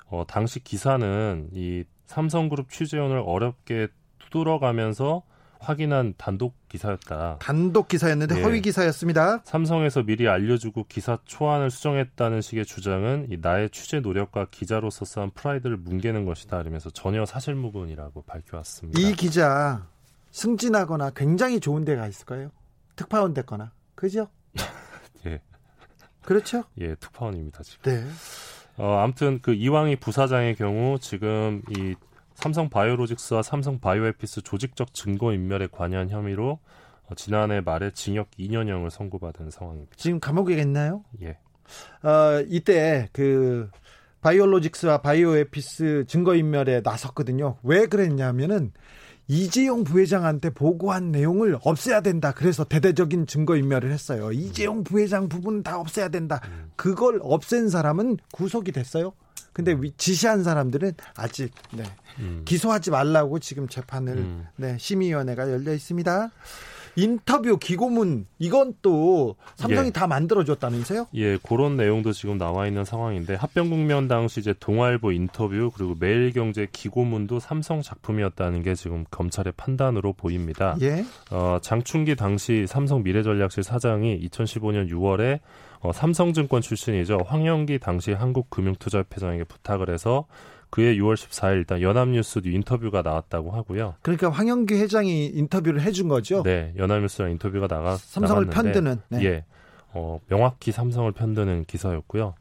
어, 0.07 0.23
당시 0.27 0.63
기사는 0.63 1.49
이 1.53 1.83
삼성그룹 2.05 2.69
취재원을 2.69 3.21
어렵게 3.25 3.87
두드러가면서 4.19 5.23
확인한 5.63 6.13
단독 6.17 6.55
기사였다. 6.67 7.37
단독 7.39 7.87
기사였는데 7.87 8.37
예. 8.37 8.41
허위 8.43 8.61
기사였습니다. 8.61 9.41
삼성에서 9.45 10.03
미리 10.03 10.27
알려주고 10.27 10.85
기사 10.89 11.17
초안을 11.25 11.71
수정했다는 11.71 12.41
식의 12.41 12.65
주장은 12.65 13.27
이 13.31 13.37
나의 13.41 13.69
취재 13.69 14.01
노력과 14.01 14.47
기자로서 14.51 15.05
쌓은 15.05 15.31
프라이드를 15.31 15.77
뭉개는 15.77 16.25
것이다. 16.25 16.59
이러면서 16.61 16.89
전혀 16.89 17.25
사실무근이라고 17.25 18.23
밝혀왔습니다. 18.23 18.99
이 18.99 19.13
기자 19.13 19.87
승진하거나 20.31 21.11
굉장히 21.11 21.59
좋은 21.59 21.85
데가 21.85 22.07
있을까요? 22.07 22.51
특파원 22.95 23.33
됐거나 23.33 23.71
그죠? 23.95 24.27
예. 25.25 25.39
그렇죠? 26.23 26.63
예, 26.79 26.95
특파원입니다 26.95 27.63
지금. 27.63 27.91
네. 27.91 28.05
어, 28.77 28.97
아무튼 28.97 29.39
그 29.41 29.53
이왕희 29.53 29.97
부사장의 29.97 30.55
경우 30.55 30.97
지금 30.99 31.61
이 31.69 31.95
삼성 32.35 32.69
바이오로직스와 32.69 33.43
삼성 33.43 33.79
바이오에피스 33.79 34.41
조직적 34.41 34.93
증거 34.93 35.33
인멸에 35.33 35.67
관여한 35.71 36.09
혐의로 36.09 36.59
어, 37.07 37.15
지난해 37.15 37.61
말에 37.61 37.91
징역 37.91 38.31
2년형을 38.31 38.89
선고받은 38.89 39.49
상황입니다. 39.49 39.93
지금 39.97 40.19
감옥에 40.19 40.59
있나요? 40.61 41.03
예. 41.21 41.37
어, 42.07 42.43
이때 42.47 43.09
그 43.11 43.69
바이오로직스와 44.21 44.99
바이오에피스 44.99 46.05
증거 46.07 46.35
인멸에 46.35 46.81
나섰거든요. 46.83 47.57
왜 47.63 47.85
그랬냐면은 47.85 48.71
이재용 49.27 49.83
부회장한테 49.83 50.49
보고한 50.49 51.11
내용을 51.11 51.57
없애야 51.63 52.01
된다. 52.01 52.33
그래서 52.33 52.63
대대적인 52.63 53.25
증거 53.27 53.55
인멸을 53.55 53.91
했어요. 53.91 54.31
이재용 54.31 54.83
부회장 54.83 55.29
부분 55.29 55.63
다 55.63 55.79
없애야 55.79 56.09
된다. 56.09 56.41
그걸 56.75 57.19
없앤 57.21 57.69
사람은 57.69 58.17
구속이 58.31 58.71
됐어요. 58.71 59.13
근데 59.53 59.77
지시한 59.97 60.43
사람들은 60.43 60.93
아직 61.15 61.53
네. 61.73 61.83
음. 62.19 62.41
기소하지 62.43 62.91
말라고 62.91 63.39
지금 63.39 63.67
재판을 63.67 64.17
음. 64.17 64.47
네, 64.55 64.77
심의위원회가 64.79 65.51
열려 65.51 65.73
있습니다. 65.73 66.31
인터뷰 66.95 67.57
기고문 67.57 68.27
이건 68.39 68.73
또 68.81 69.35
삼성이 69.55 69.87
예. 69.87 69.91
다 69.91 70.07
만들어줬다면서요? 70.07 71.07
예, 71.15 71.37
그런 71.37 71.75
내용도 71.75 72.11
지금 72.11 72.37
나와 72.37 72.67
있는 72.67 72.85
상황인데 72.85 73.35
합병 73.35 73.69
국면 73.69 74.07
당시 74.07 74.39
이제 74.39 74.53
동아일보 74.59 75.11
인터뷰 75.11 75.71
그리고 75.73 75.95
매일경제 75.99 76.67
기고문도 76.71 77.39
삼성 77.39 77.81
작품이었다는 77.81 78.63
게 78.63 78.75
지금 78.75 79.05
검찰의 79.09 79.53
판단으로 79.57 80.13
보입니다. 80.13 80.75
예. 80.81 81.05
어, 81.31 81.57
장충기 81.61 82.15
당시 82.15 82.65
삼성 82.67 83.03
미래전략실 83.03 83.63
사장이 83.63 84.19
2015년 84.27 84.89
6월에 84.91 85.39
어, 85.79 85.91
삼성증권 85.91 86.61
출신이죠. 86.61 87.19
황영기 87.25 87.79
당시 87.79 88.13
한국금융투자협회장에게 88.13 89.43
부탁을 89.43 89.89
해서 89.89 90.25
그해 90.73 90.95
6월 90.95 91.13
14일 91.13 91.57
일단 91.57 91.81
연합뉴스 91.83 92.41
인터뷰가 92.43 93.03
나왔다고 93.03 93.51
하고요. 93.51 93.93
그러니까 94.01 94.31
황영기 94.31 94.73
회장이 94.73 95.27
인터뷰를 95.27 95.81
해준 95.81 96.07
거죠? 96.07 96.41
네, 96.41 96.73
연합뉴스랑 96.75 97.29
인터뷰가 97.29 97.67
나가 97.67 97.95
삼성을 97.95 98.47
편드는 98.47 98.99
네. 99.09 99.23
예, 99.23 99.45
어, 99.91 100.19
명확히 100.27 100.71
삼성을 100.71 101.11
편드는 101.11 101.65
기사였고요. 101.65 102.33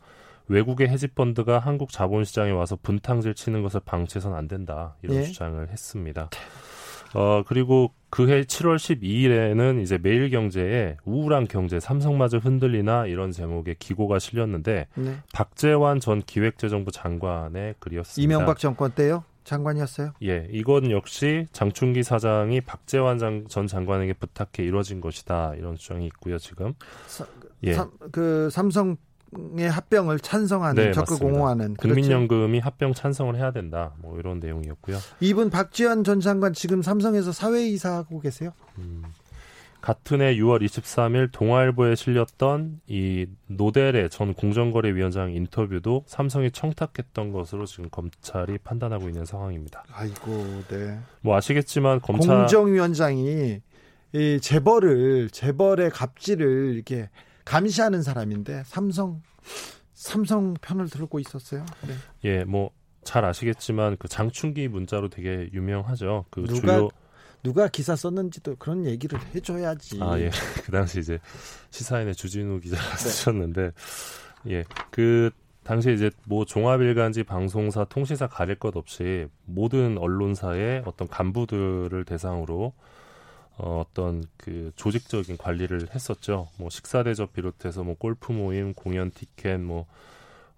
외국의 0.49 0.89
헤지펀드가 0.89 1.59
한국 1.59 1.93
자본시장에 1.93 2.53
와서 2.53 2.79
분탕질 2.83 3.35
치는 3.35 3.63
것을 3.63 3.81
방치해서는 3.85 4.35
안 4.35 4.49
된다 4.49 4.97
이런 5.03 5.19
예. 5.19 5.23
주장을 5.25 5.69
했습니다. 5.69 6.31
어, 7.13 7.43
그리고 7.47 7.93
그해 8.13 8.43
7월 8.43 8.77
12일에는 8.77 9.81
이제 9.81 9.97
매일경제에 9.97 10.99
우울한 11.07 11.49
경제 11.49 11.81
삼성마저 11.81 12.37
흔들리나 12.37 13.07
이런 13.07 13.33
제목의 13.33 13.77
기고가 13.79 14.19
실렸는데 14.19 14.87
네. 14.97 15.17
박재환 15.33 15.99
전 15.99 16.21
기획재정부 16.21 16.93
장관의 16.93 17.77
글이었습니다. 17.79 18.23
이명박 18.23 18.59
정권 18.59 18.91
때요? 18.91 19.25
장관이었어요? 19.45 20.13
예, 20.25 20.47
이건 20.51 20.91
역시 20.91 21.47
장충기 21.53 22.03
사장이 22.03 22.61
박재환 22.61 23.17
장, 23.17 23.47
전 23.49 23.67
장관에게 23.67 24.13
부탁해 24.13 24.63
이루어진 24.63 25.01
것이다 25.01 25.55
이런 25.57 25.77
주장이 25.77 26.05
있고요 26.05 26.37
지금. 26.37 26.75
사, 27.07 27.25
예. 27.63 27.73
삼, 27.73 27.93
그 28.13 28.51
삼성 28.51 28.99
의 29.57 29.71
합병을 29.71 30.19
찬성하는 30.19 30.85
네, 30.85 30.93
적극 30.93 31.15
맞습니다. 31.15 31.39
옹호하는 31.39 31.75
국민연금이 31.75 32.59
합병 32.59 32.93
찬성을 32.93 33.35
해야 33.35 33.51
된다 33.51 33.95
뭐 33.99 34.19
이런 34.19 34.41
내용이었고요. 34.41 34.99
이분 35.21 35.49
박지원 35.49 36.05
전 36.05 36.21
장관 36.21 36.53
지금 36.53 36.83
삼성에서 36.83 37.33
사회이사 37.33 37.95
하고 37.95 38.21
계세요? 38.21 38.53
음, 38.77 39.03
같은 39.81 40.21
해 40.21 40.37
6월 40.37 40.63
23일 40.65 41.31
동아일보에 41.33 41.97
실렸던 41.97 42.81
이 42.87 43.27
노델의 43.49 44.11
전 44.11 44.33
공정거래위원장 44.33 45.33
인터뷰도 45.33 46.05
삼성이 46.07 46.51
청탁했던 46.51 47.33
것으로 47.33 47.67
지금 47.67 47.89
검찰이 47.91 48.59
판단하고 48.59 49.09
있는 49.09 49.25
상황입니다. 49.25 49.83
아이고, 49.93 50.63
네. 50.69 50.99
뭐 51.21 51.37
아시겠지만 51.37 52.01
검찰 52.01 52.39
공정위원장이 52.39 53.61
이 54.13 54.39
재벌을 54.41 55.31
재벌의 55.31 55.91
갑질을 55.91 56.75
이렇게 56.75 57.09
감시하는 57.45 58.03
사람인데 58.03 58.63
삼성 58.65 59.23
삼성 59.95 60.55
편을 60.55 60.89
들고 60.89 61.21
있었어요. 61.21 61.65
네. 61.87 61.95
예, 62.25 62.45
뭐 62.45 62.71
잘 63.05 63.25
아시겠지만 63.25 63.97
그 63.99 64.09
장충기 64.09 64.69
문자로 64.69 65.09
되게 65.09 65.49
유명하죠. 65.53 66.25
그 66.31 66.45
누가 66.45 66.77
주요 66.79 66.89
누가 67.43 67.67
기사 67.67 67.97
썼는지도 67.97 68.57
그런 68.57 68.87
얘기를 68.87 69.19
해줘야지. 69.35 69.99
아 70.01 70.19
예, 70.19 70.31
그 70.65 70.71
당시 70.71 71.01
이제 71.01 71.19
시사인의 71.71 72.15
주진우 72.15 72.61
기자가 72.61 72.83
네. 72.83 72.97
쓰셨는데 72.97 73.73
예, 74.49 74.65
그 74.91 75.31
당시 75.65 75.93
이제 75.93 76.11
뭐 76.27 76.45
종합일간지 76.45 77.25
방송사 77.25 77.85
통신사 77.85 78.29
가릴 78.29 78.57
것 78.57 78.77
없이 78.77 79.27
모든 79.45 79.99
언론사의 79.99 80.83
어떤 80.87 81.09
간부들을 81.09 82.05
대상으로 82.05 82.73
어, 83.59 83.85
어떤 83.87 84.25
그 84.37 84.73
조직적인 84.77 85.37
관리를 85.37 85.89
했었죠. 85.95 86.49
뭐 86.57 86.71
식사 86.71 87.03
대접 87.03 87.33
비롯해서 87.33 87.85
뭐 87.85 87.95
골프 87.99 88.33
모임, 88.33 88.75
공연 88.75 89.11
티켓 89.11 89.59
뭐 89.61 89.87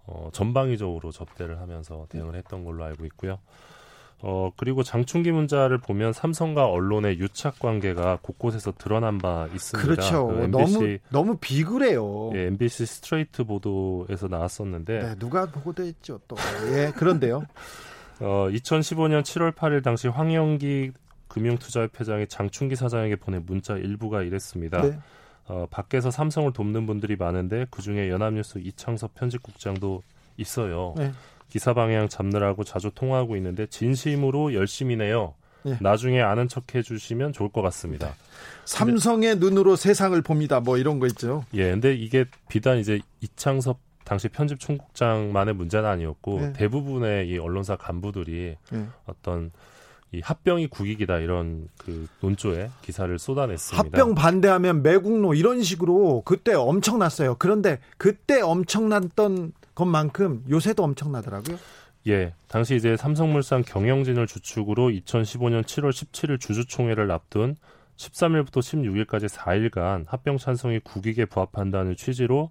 어, 0.06 0.30
전방위적으로 0.32 1.10
접대를 1.10 1.60
하면서 1.60 2.06
대응을 2.10 2.34
했던 2.34 2.64
걸로 2.64 2.84
알고 2.84 3.04
있고요. 3.06 3.38
어, 4.26 4.50
그리고 4.56 4.82
장충기 4.82 5.32
문자를 5.32 5.78
보면 5.78 6.14
삼성과 6.14 6.66
언론의 6.66 7.18
유착 7.18 7.58
관계가 7.58 8.20
곳곳에서 8.22 8.72
드러난 8.72 9.18
바 9.18 9.48
있습니다. 9.52 9.86
그렇죠. 9.86 10.28
그 10.28 10.42
MBC, 10.44 10.72
너무, 10.72 10.98
너무 11.10 11.36
비굴해요. 11.38 12.30
예, 12.34 12.46
MBC 12.46 12.86
스트레이트 12.86 13.44
보도에서 13.44 14.28
나왔었는데. 14.28 14.98
네, 15.00 15.14
누가 15.18 15.44
보도했죠, 15.46 16.20
또. 16.26 16.36
예, 16.72 16.90
그런데요. 16.96 17.44
어, 18.20 18.48
2015년 18.50 19.22
7월 19.22 19.52
8일 19.52 19.82
당시 19.82 20.08
황영기 20.08 20.92
금융투자협회장이 21.34 22.28
장충기 22.28 22.76
사장에게 22.76 23.16
보낸 23.16 23.44
문자 23.44 23.76
일부가 23.76 24.22
이랬습니다. 24.22 24.82
네. 24.82 24.98
어, 25.46 25.66
밖에서 25.70 26.10
삼성을 26.10 26.52
돕는 26.52 26.86
분들이 26.86 27.16
많은데 27.16 27.66
그중에 27.70 28.08
연합뉴스 28.08 28.58
이창섭 28.58 29.14
편집국장도 29.14 30.02
있어요. 30.36 30.94
네. 30.96 31.12
기사 31.48 31.74
방향 31.74 32.08
잡느라고 32.08 32.64
자주 32.64 32.90
통화하고 32.94 33.36
있는데 33.36 33.66
진심으로 33.66 34.54
열심히네요. 34.54 35.34
네. 35.64 35.78
나중에 35.80 36.20
아는 36.20 36.48
척 36.48 36.74
해주시면 36.74 37.32
좋을 37.32 37.50
것 37.50 37.62
같습니다. 37.62 38.08
네. 38.08 38.14
삼성의 38.64 39.30
근데, 39.34 39.46
눈으로 39.46 39.76
세상을 39.76 40.20
봅니다. 40.22 40.60
뭐 40.60 40.78
이런 40.78 40.98
거 40.98 41.06
있죠. 41.08 41.44
예, 41.54 41.70
근데 41.70 41.94
이게 41.94 42.24
비단 42.48 42.78
이제 42.78 43.00
이창섭 43.20 43.78
당시 44.04 44.28
편집 44.28 44.60
총국장만의 44.60 45.54
문제는 45.54 45.88
아니었고 45.88 46.40
네. 46.40 46.52
대부분의 46.52 47.28
이 47.28 47.38
언론사 47.38 47.76
간부들이 47.76 48.56
네. 48.70 48.86
어떤 49.06 49.50
이 50.14 50.20
합병이 50.22 50.68
국익이다 50.68 51.18
이런 51.18 51.68
그 51.76 52.06
논조에 52.20 52.70
기사를 52.82 53.18
쏟아냈습니다. 53.18 53.78
합병 53.78 54.14
반대하면 54.14 54.82
매국노 54.82 55.34
이런 55.34 55.62
식으로 55.62 56.22
그때 56.24 56.54
엄청났어요. 56.54 57.36
그런데 57.38 57.80
그때 57.98 58.40
엄청났던 58.40 59.52
것만큼 59.74 60.44
요새도 60.48 60.84
엄청나더라고요. 60.84 61.58
예, 62.06 62.34
당시 62.48 62.76
이제 62.76 62.96
삼성물산 62.96 63.64
경영진을 63.64 64.26
주축으로 64.26 64.90
2015년 64.90 65.64
7월 65.64 65.90
17일 65.90 66.38
주주총회를 66.38 67.10
앞둔 67.10 67.56
13일부터 67.96 68.58
16일까지 68.58 69.28
4일간 69.28 70.04
합병 70.06 70.36
찬성이 70.36 70.80
국익에 70.80 71.24
부합한다는 71.24 71.96
취지로 71.96 72.50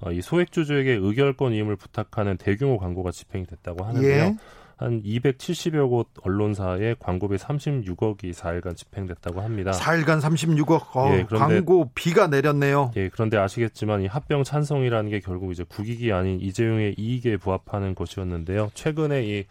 어, 0.00 0.12
이 0.12 0.20
소액주주에게 0.20 0.92
의결권 0.92 1.52
이임을 1.52 1.76
부탁하는 1.76 2.36
대규모 2.36 2.78
광고가 2.78 3.10
집행이 3.10 3.46
됐다고 3.46 3.84
하는데요. 3.84 4.24
예. 4.24 4.36
한 4.82 5.02
270여 5.02 5.88
곳 5.88 6.08
언론사에 6.22 6.96
광고비 6.98 7.36
36억이 7.36 8.34
4일간 8.34 8.76
집행됐다고 8.76 9.40
합니다. 9.40 9.70
4일간 9.70 10.20
36억. 10.20 10.96
어, 10.96 11.08
예, 11.12 11.24
그런데, 11.24 11.38
광고 11.38 11.90
비가 11.94 12.26
내렸네요. 12.26 12.90
예, 12.96 13.08
그런데 13.08 13.36
아시겠지만 13.38 14.02
이 14.02 14.06
합병 14.06 14.42
찬성이라는 14.44 15.10
게 15.10 15.20
결국 15.20 15.52
이제 15.52 15.64
국익이 15.64 16.12
아닌 16.12 16.40
이재용의 16.40 16.96
이익에 16.98 17.36
부합하는 17.36 17.94
것이었는데요. 17.94 18.70
최근에 18.74 19.24
이 19.24 19.44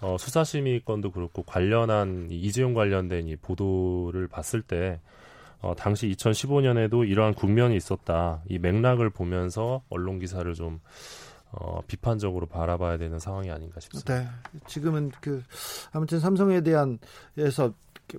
어, 0.00 0.16
수사심의건도 0.18 1.10
그렇고 1.10 1.42
관련한 1.42 2.28
이재용 2.30 2.72
관련된 2.72 3.28
이 3.28 3.36
보도를 3.36 4.28
봤을 4.28 4.62
때 4.62 4.98
어, 5.60 5.74
당시 5.76 6.08
2015년에도 6.08 7.06
이러한 7.06 7.34
국면이 7.34 7.76
있었다. 7.76 8.40
이 8.48 8.58
맥락을 8.58 9.10
보면서 9.10 9.82
언론 9.90 10.18
기사를 10.18 10.52
좀 10.54 10.80
어, 11.52 11.80
비판적으로 11.86 12.46
바라봐야 12.46 12.96
되는 12.96 13.18
상황이 13.18 13.50
아닌가 13.50 13.80
싶습니다. 13.80 14.14
네. 14.14 14.28
지금은 14.66 15.10
그 15.20 15.42
아무튼 15.92 16.20
삼성에 16.20 16.60
대한에서 16.60 17.74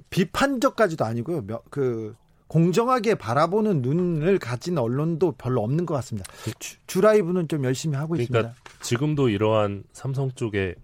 비판적까지도 0.10 1.06
아니고요. 1.06 1.46
그 1.70 2.16
공정하게 2.48 3.16
바라보는 3.16 3.82
눈을 3.82 4.38
가진 4.38 4.78
언론도 4.78 5.34
별로 5.34 5.64
없는 5.64 5.86
것 5.86 5.94
같습니다. 5.96 6.30
주, 6.60 6.76
주라이브는 6.88 7.48
좀 7.48 7.64
열심히 7.64 7.96
하고 7.96 8.14
그러니까 8.14 8.40
있습니다. 8.40 8.62
지금도 8.82 9.30
이러한 9.30 9.86
삼성 9.94 10.32
쪽의 10.32 10.76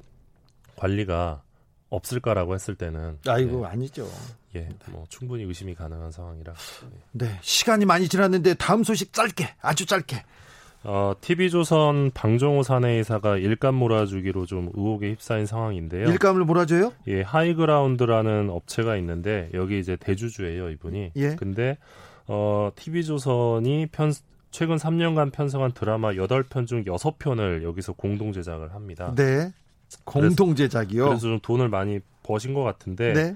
관리가 0.78 1.42
없을까라고 1.90 2.54
했을 2.54 2.76
때는 2.76 3.18
아이고 3.28 3.64
예, 3.64 3.68
아니죠. 3.68 4.10
예, 4.56 4.70
뭐 4.88 5.06
충분히 5.10 5.44
의심이 5.44 5.76
가능한 5.76 6.12
상황이라. 6.12 6.54
예. 6.54 6.98
네, 7.12 7.40
시간이 7.42 7.86
많이 7.86 8.08
지났는데 8.08 8.54
다음 8.54 8.84
소식 8.84 9.12
짧게, 9.12 9.56
아주 9.62 9.86
짧게. 9.86 10.24
어, 10.84 11.14
TV조선 11.20 12.12
방정오 12.14 12.64
사내이사가 12.64 13.38
일감 13.38 13.76
몰아주기로 13.76 14.46
좀 14.46 14.70
의혹에 14.74 15.12
휩싸인 15.12 15.46
상황인데요. 15.46 16.08
일감을 16.08 16.46
몰아줘요? 16.46 16.94
예, 17.08 17.22
하이그라운드라는 17.22 18.50
업체가 18.50 18.96
있는데 18.98 19.50
여기 19.54 19.80
이제 19.80 19.98
대주주예요, 19.98 20.70
이분이. 20.70 21.12
예. 21.16 21.36
근데 21.36 21.78
어, 22.28 22.72
TV조선이 22.76 23.88
편 23.92 24.14
최근 24.52 24.78
3년간 24.78 25.32
편성한 25.32 25.74
드라마 25.74 26.12
8편 26.12 26.68
중 26.68 26.84
6편을 26.84 27.64
여기서 27.64 27.94
공동 27.94 28.32
제작을 28.32 28.74
합니다. 28.74 29.14
네. 29.16 29.52
공동 30.04 30.56
제작이요. 30.56 31.04
그래서, 31.06 31.10
그래서 31.10 31.28
좀 31.28 31.40
돈을 31.42 31.70
많이 31.70 32.00
버신 32.24 32.54
것 32.54 32.64
같은데 32.64 33.14
네. 33.14 33.36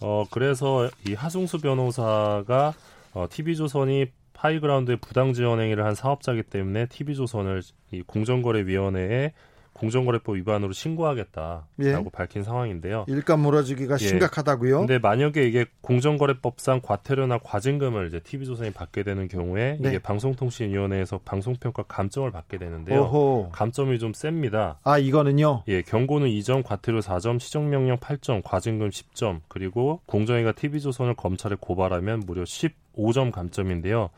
어 0.00 0.24
그래서 0.30 0.90
이 1.08 1.14
하승수 1.14 1.58
변호사가 1.58 2.74
어, 3.14 3.26
TV조선이 3.30 4.06
하이그라운드에 4.38 4.96
부당 4.96 5.32
지원 5.32 5.60
행위를 5.60 5.84
한 5.84 5.94
사업자이기 5.94 6.44
때문에 6.44 6.86
TV조선을 6.86 7.62
이 7.92 8.02
공정거래위원회에 8.02 9.32
공정거래법 9.76 10.36
위반으로 10.36 10.72
신고하겠다라고 10.72 11.64
예. 11.82 12.04
밝힌 12.12 12.42
상황인데요. 12.42 13.04
일감 13.08 13.40
몰아주기가 13.40 13.94
예. 13.94 13.98
심각하다고요? 13.98 14.80
근데 14.80 14.98
만약에 14.98 15.46
이게 15.46 15.66
공정거래법상 15.82 16.80
과태료나 16.82 17.38
과징금을 17.38 18.08
이제 18.08 18.20
TV조선이 18.20 18.72
받게 18.72 19.02
되는 19.02 19.28
경우에 19.28 19.78
네. 19.80 19.88
이게 19.88 19.98
방송통신위원회에서 19.98 21.20
방송평가 21.24 21.84
감점을 21.84 22.30
받게 22.30 22.58
되는데요. 22.58 23.02
오호. 23.02 23.50
감점이 23.52 23.98
좀 23.98 24.12
셉니다. 24.12 24.78
아 24.82 24.98
이거는요? 24.98 25.64
예, 25.68 25.82
경고는 25.82 26.28
2점, 26.28 26.62
과태료 26.64 27.00
4점, 27.00 27.38
시정명령 27.38 27.98
8점, 27.98 28.42
과징금 28.44 28.90
10점, 28.90 29.40
그리고 29.48 30.00
공정위가 30.06 30.52
TV조선을 30.52 31.14
검찰에 31.14 31.56
고발하면 31.58 32.20
무려 32.20 32.42
10.5점 32.44 33.30
감점인데요. 33.30 34.10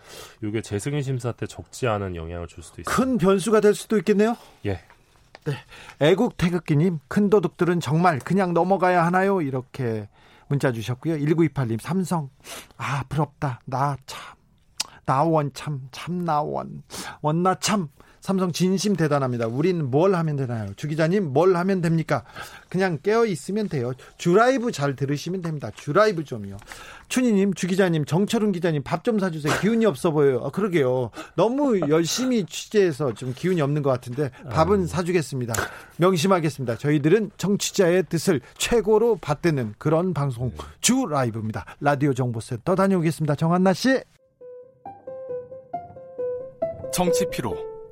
이게 0.43 0.63
재승인 0.63 1.03
심사 1.03 1.33
때 1.33 1.47
적지 1.47 1.87
않은 1.89 2.17
영향을 2.17 2.47
줄 2.47 2.63
수도 2.63 2.81
있습니다. 2.81 2.91
큰 2.91 3.19
변수가 3.19 3.61
될 3.61 3.75
수도 3.75 3.97
있겠네요. 3.99 4.37
예, 4.67 4.81
네. 5.49 5.55
애국 6.07 6.37
태극기님, 6.37 6.99
큰 7.09 7.31
도둑들은 7.31 7.81
정말 7.81 8.19
그냥 8.19 8.53
넘어가야 8.53 9.05
하나요? 9.07 9.41
이렇게 9.41 10.09
문자 10.49 10.73
주셨고요. 10.73 11.15
1928님, 11.17 11.81
삼성. 11.81 12.29
아, 12.77 13.05
부럽다. 13.09 13.61
나 13.65 13.97
참. 14.05 14.35
나원 15.07 15.51
참, 15.55 15.89
참 15.91 16.25
나원. 16.25 16.83
원나 17.23 17.55
참. 17.55 17.89
삼성 18.29 18.53
진심 18.53 18.95
대단합니다. 18.95 19.47
우린 19.47 19.91
뭘 19.91 20.15
하면 20.15 20.37
되나요? 20.37 20.75
주 20.77 20.87
기자님 20.87 21.33
뭘 21.33 21.57
하면 21.57 21.81
됩니까? 21.81 22.25
그냥 22.69 22.99
깨어 23.03 23.25
있으면 23.25 23.71
돼요. 23.71 23.93
주라이브 24.19 24.71
잘 24.71 24.95
들으시면 24.95 25.41
됩니다. 25.41 25.71
주라이브 25.75 26.25
좀요. 26.25 26.59
춘희님, 27.09 27.55
주 27.55 27.67
기자님, 27.67 28.05
정철훈 28.05 28.53
기자님 28.53 28.83
밥 28.83 29.03
좀 29.03 29.19
사주세요. 29.19 29.59
기운이 29.63 29.87
없어 29.87 30.11
보여요. 30.11 30.43
아, 30.45 30.51
그러게요. 30.51 31.11
너무 31.37 31.81
열심히 31.89 32.45
취재해서 32.45 33.15
좀 33.15 33.33
기운이 33.35 33.63
없는 33.63 33.83
것 33.83 33.89
같은데 33.89 34.29
밥은 34.51 34.87
사주겠습니다. 34.87 35.55
명심하겠습니다. 35.97 36.77
저희들은 36.77 37.31
정치자의 37.39 38.03
뜻을 38.11 38.43
최고로 38.59 39.17
받드는 39.23 39.77
그런 39.79 40.13
방송 40.13 40.53
주 40.83 41.07
라이브입니다. 41.09 41.65
라디오 41.81 42.13
정보센터 42.13 42.75
다녀오겠습니다. 42.75 43.37
정한나 43.37 43.73
씨. 43.73 43.99
정치 46.93 47.25
피로. 47.31 47.68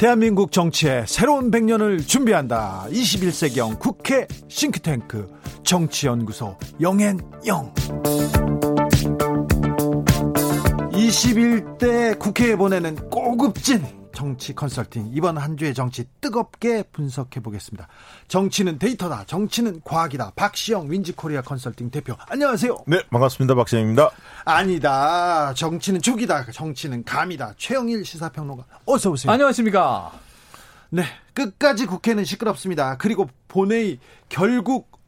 대한민국 0.00 0.50
정치의 0.50 1.04
새로운 1.06 1.50
100년을 1.50 2.08
준비한다. 2.08 2.86
21세기형 2.90 3.78
국회 3.78 4.26
싱크탱크 4.48 5.30
정치연구소 5.62 6.56
영앤영. 6.80 7.74
21대 10.94 12.18
국회에 12.18 12.56
보내는 12.56 12.94
고급진 13.10 13.84
정치 14.12 14.54
컨설팅 14.54 15.10
이번 15.12 15.38
한 15.38 15.56
주의 15.56 15.72
정치 15.74 16.04
뜨겁게 16.20 16.82
분석해 16.92 17.40
보겠습니다. 17.40 17.88
정치는 18.28 18.78
데이터다. 18.78 19.24
정치는 19.26 19.82
과학이다. 19.84 20.32
박시영 20.36 20.90
윈지코리아 20.90 21.42
컨설팅 21.42 21.90
대표. 21.90 22.14
안녕하세요. 22.28 22.76
네, 22.86 23.02
반갑습니다. 23.10 23.54
박시영입니다. 23.54 24.10
아니다. 24.44 25.54
정치는 25.54 26.02
족이다. 26.02 26.50
정치는 26.50 27.04
감이다. 27.04 27.54
최영일 27.56 28.04
시사평론가. 28.04 28.64
어서 28.86 29.10
오세요. 29.10 29.32
안녕하십니까? 29.32 30.12
네, 30.90 31.04
끝까지 31.34 31.86
국회는 31.86 32.24
시끄럽습니다. 32.24 32.96
그리고 32.96 33.28
본회의 33.48 33.98
결국 34.28 34.99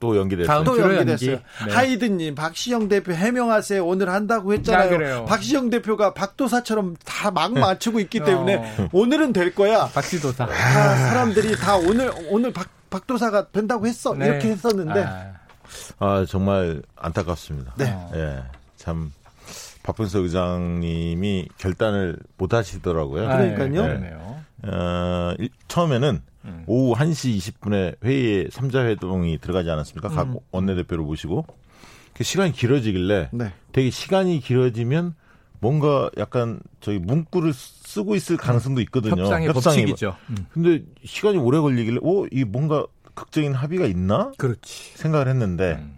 또 0.00 0.16
연기됐어요. 0.16 0.64
또 0.64 0.78
연기됐어요. 0.78 1.30
연기. 1.32 1.44
네. 1.66 1.72
하이든님, 1.72 2.34
박시영 2.34 2.88
대표 2.88 3.12
해명하세요. 3.12 3.84
오늘 3.86 4.10
한다고 4.10 4.52
했잖아요. 4.52 5.24
박시영 5.26 5.70
대표가 5.70 6.14
박도사처럼 6.14 6.96
다 7.04 7.30
막 7.30 7.52
맞추고 7.52 7.98
있기 8.00 8.20
때문에 8.20 8.56
어. 8.56 8.88
오늘은 8.92 9.32
될 9.32 9.54
거야. 9.54 9.88
박지도사. 9.92 10.44
아, 10.44 10.48
사람들이 10.48 11.56
다 11.56 11.76
오늘 11.76 12.12
오늘 12.30 12.52
박 12.52 12.68
박도사가 12.90 13.48
된다고 13.48 13.86
했어. 13.86 14.14
네. 14.14 14.26
이렇게 14.26 14.48
했었는데. 14.50 15.02
아. 15.04 15.32
아. 15.98 16.24
정말 16.28 16.82
안타깝습니다. 16.96 17.74
네. 17.76 17.96
예. 18.14 18.42
참 18.76 19.12
박분석 19.82 20.22
의장님이 20.24 21.48
결단을 21.58 22.16
못 22.38 22.54
하시더라고요. 22.54 23.28
아, 23.28 23.36
그러니까요. 23.36 23.98
네. 23.98 24.12
어, 24.66 25.34
처음에는 25.68 26.22
음. 26.44 26.64
오후 26.66 26.94
1시 26.94 27.36
20분에 27.38 28.02
회의에 28.04 28.48
3자 28.48 28.86
회동이 28.86 29.38
들어가지 29.38 29.70
않았습니까? 29.70 30.08
각 30.08 30.28
음. 30.28 30.36
원내대표를 30.50 31.04
모시고. 31.04 31.46
그 32.12 32.22
시간이 32.22 32.52
길어지길래 32.52 33.30
네. 33.32 33.52
되게 33.72 33.90
시간이 33.90 34.40
길어지면 34.40 35.14
뭔가 35.58 36.10
약간 36.18 36.60
저희 36.80 36.98
문구를 36.98 37.52
쓰고 37.52 38.14
있을 38.14 38.36
가능성도 38.36 38.80
있거든요. 38.82 39.22
협상의, 39.22 39.48
협상의 39.48 39.82
법칙이죠. 39.86 40.16
음. 40.30 40.46
근데 40.52 40.82
시간이 41.04 41.38
오래 41.38 41.58
걸리길래 41.58 41.98
오, 42.02 42.26
이 42.30 42.44
뭔가 42.44 42.86
극적인 43.14 43.54
합의가 43.54 43.86
있나? 43.86 44.32
그렇지. 44.36 44.98
생각을 44.98 45.28
했는데 45.28 45.78
음. 45.80 45.96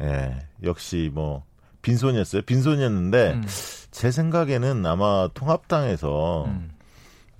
예, 0.00 0.36
역시 0.64 1.10
뭐 1.14 1.44
빈손이었어요. 1.82 2.42
빈손이었는데 2.42 3.32
음. 3.34 3.44
제 3.90 4.10
생각에는 4.10 4.84
아마 4.84 5.28
통합당에서 5.32 6.46
음. 6.46 6.70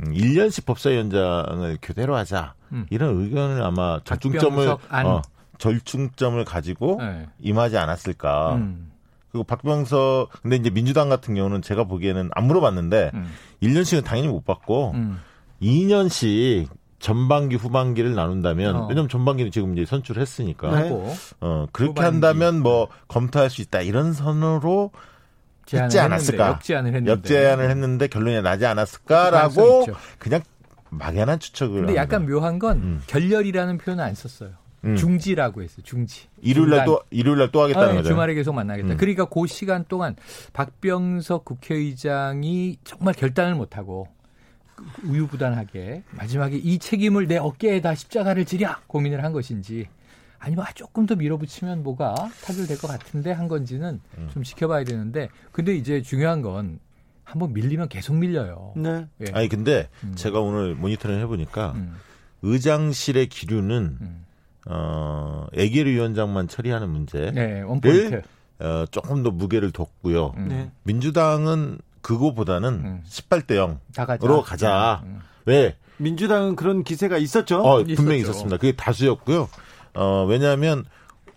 음, 0.01 0.13
1년씩 0.13 0.67
법사위원장을 0.67 1.79
교대로 1.83 2.17
하자 2.17 2.55
음. 2.73 2.87
이런 2.91 3.21
의견을 3.21 3.63
아마 3.63 4.01
절충점을. 4.05 4.69
어, 4.69 5.23
절충점을 5.59 6.45
가지고 6.45 6.99
네. 7.01 7.27
임하지 7.41 7.79
않았을까. 7.79 8.57
음. 8.57 8.91
그리고 9.31 9.45
박병석 9.45 10.43
근데 10.43 10.57
이제 10.57 10.71
민주당 10.71 11.09
같은 11.09 11.35
경우는 11.35 11.63
제가 11.63 11.85
보기에는 11.85 12.31
안 12.35 12.45
물어봤는데 12.47 13.11
음. 13.15 13.33
1년씩은 13.63 14.05
당연히 14.05 14.29
못 14.29 14.45
받고 14.45 14.93
음. 14.95 15.21
2년씩 15.63 16.69
전반기 17.01 17.57
후반기를 17.57 18.15
나눈다면 18.15 18.77
어. 18.77 18.87
왜냐면 18.89 19.09
전반기는 19.09 19.51
지금 19.51 19.77
이제 19.77 19.85
선출했으니까 19.85 20.81
네. 20.81 20.91
어 21.41 21.67
그렇게 21.73 21.91
후반기. 21.91 22.05
한다면 22.05 22.63
뭐 22.63 22.89
검토할 23.09 23.51
수 23.51 23.61
있다 23.61 23.83
이런 23.83 24.13
선으로 24.13 24.91
했지 25.73 25.99
않았을까? 25.99 26.49
역제안을 26.49 26.89
했는데. 26.95 27.11
역제안을 27.13 27.71
했는데 27.71 28.07
결론이 28.09 28.43
나지 28.43 28.67
않았을까라고. 28.67 29.87
그냥 30.19 30.43
막연한 30.91 31.39
추측을 31.41 31.81
근데 31.87 31.97
약간. 31.97 32.27
묘한 32.27 32.59
건 32.59 32.77
음. 32.79 33.03
결렬이라는 33.07 33.79
표현을 33.79 34.05
안 34.05 34.15
썼어요. 34.15 34.51
음. 34.85 34.97
중지라고 34.97 35.63
했어요. 35.63 35.83
중지. 35.83 36.29
일요일 36.43 36.69
날 36.71 36.81
중단. 36.81 36.87
또 36.87 37.01
일요일 37.11 37.39
날 37.39 37.51
또 37.51 37.63
하겠다는 37.63 37.89
아, 37.89 37.95
거죠. 37.95 38.09
주말에 38.11 38.35
계속 38.35 38.53
만나겠다. 38.55 38.95
음. 38.95 38.97
그러니까 38.99 39.25
그 39.25 39.47
시간 39.47 39.85
동안 39.89 40.15
박병석 40.53 41.45
국회의장이 41.47 42.77
정말 42.85 43.15
결단을 43.15 43.55
못 43.55 43.77
하고 43.79 44.09
우유부단하게 45.05 46.03
마지막에 46.11 46.57
이 46.57 46.79
책임을 46.79 47.27
내 47.29 47.37
어깨에다 47.39 47.95
십자가를 47.95 48.45
지랴 48.45 48.81
고민을 48.87 49.25
한 49.25 49.33
것인지 49.33 49.89
아니면 50.45 50.67
아, 50.67 50.73
조금 50.73 51.07
더 51.07 51.17
밀어붙이면 51.17 51.83
뭐가 51.83 52.15
타결될 52.45 52.79
것 52.79 52.87
같은데 52.89 53.33
한 53.33 53.49
건지는 53.49 54.01
음. 54.19 54.29
좀 54.33 54.43
지켜봐야 54.43 54.85
되는데 54.85 55.31
근데 55.53 55.75
이제 55.75 56.03
중요한 56.03 56.43
건 56.43 56.79
한번 57.25 57.55
밀리면 57.55 57.89
계속 57.89 58.15
밀려요. 58.17 58.75
네. 58.77 59.07
예. 59.23 59.33
아니 59.33 59.49
근데 59.49 59.89
음. 60.05 60.15
제가 60.15 60.41
오늘 60.41 60.75
모니터링 60.75 61.19
해보니까 61.21 61.73
음, 61.77 61.97
의장실의 62.43 63.29
기류는 63.29 63.99
음. 64.01 64.27
어 64.67 65.47
애결 65.55 65.87
위원장만 65.87 66.49
처리하는 66.49 66.91
문제 66.91 67.31
네, 67.31 67.63
원포인트. 67.63 68.23
어, 68.61 68.85
조금 68.91 69.23
더 69.23 69.31
무게를 69.31 69.73
뒀고요. 69.73 70.35
음. 70.37 70.49
네. 70.49 70.71
민주당은 70.83 71.79
그거보다는 72.03 72.69
음. 72.69 73.03
18대 73.09 73.53
0으로 73.53 73.79
다 73.95 74.05
가자. 74.05 74.43
가자. 74.43 75.03
음. 75.05 75.21
왜? 75.47 75.77
민주당은 75.97 76.55
그런 76.55 76.85
기세가 76.85 77.17
있었죠. 77.17 77.63
어, 77.63 77.81
있었죠. 77.81 77.97
분명히 77.97 78.21
있었습니다. 78.21 78.59
그게 78.59 78.73
다수였고요. 78.73 79.49
어, 79.95 80.25
왜냐하면 80.29 80.85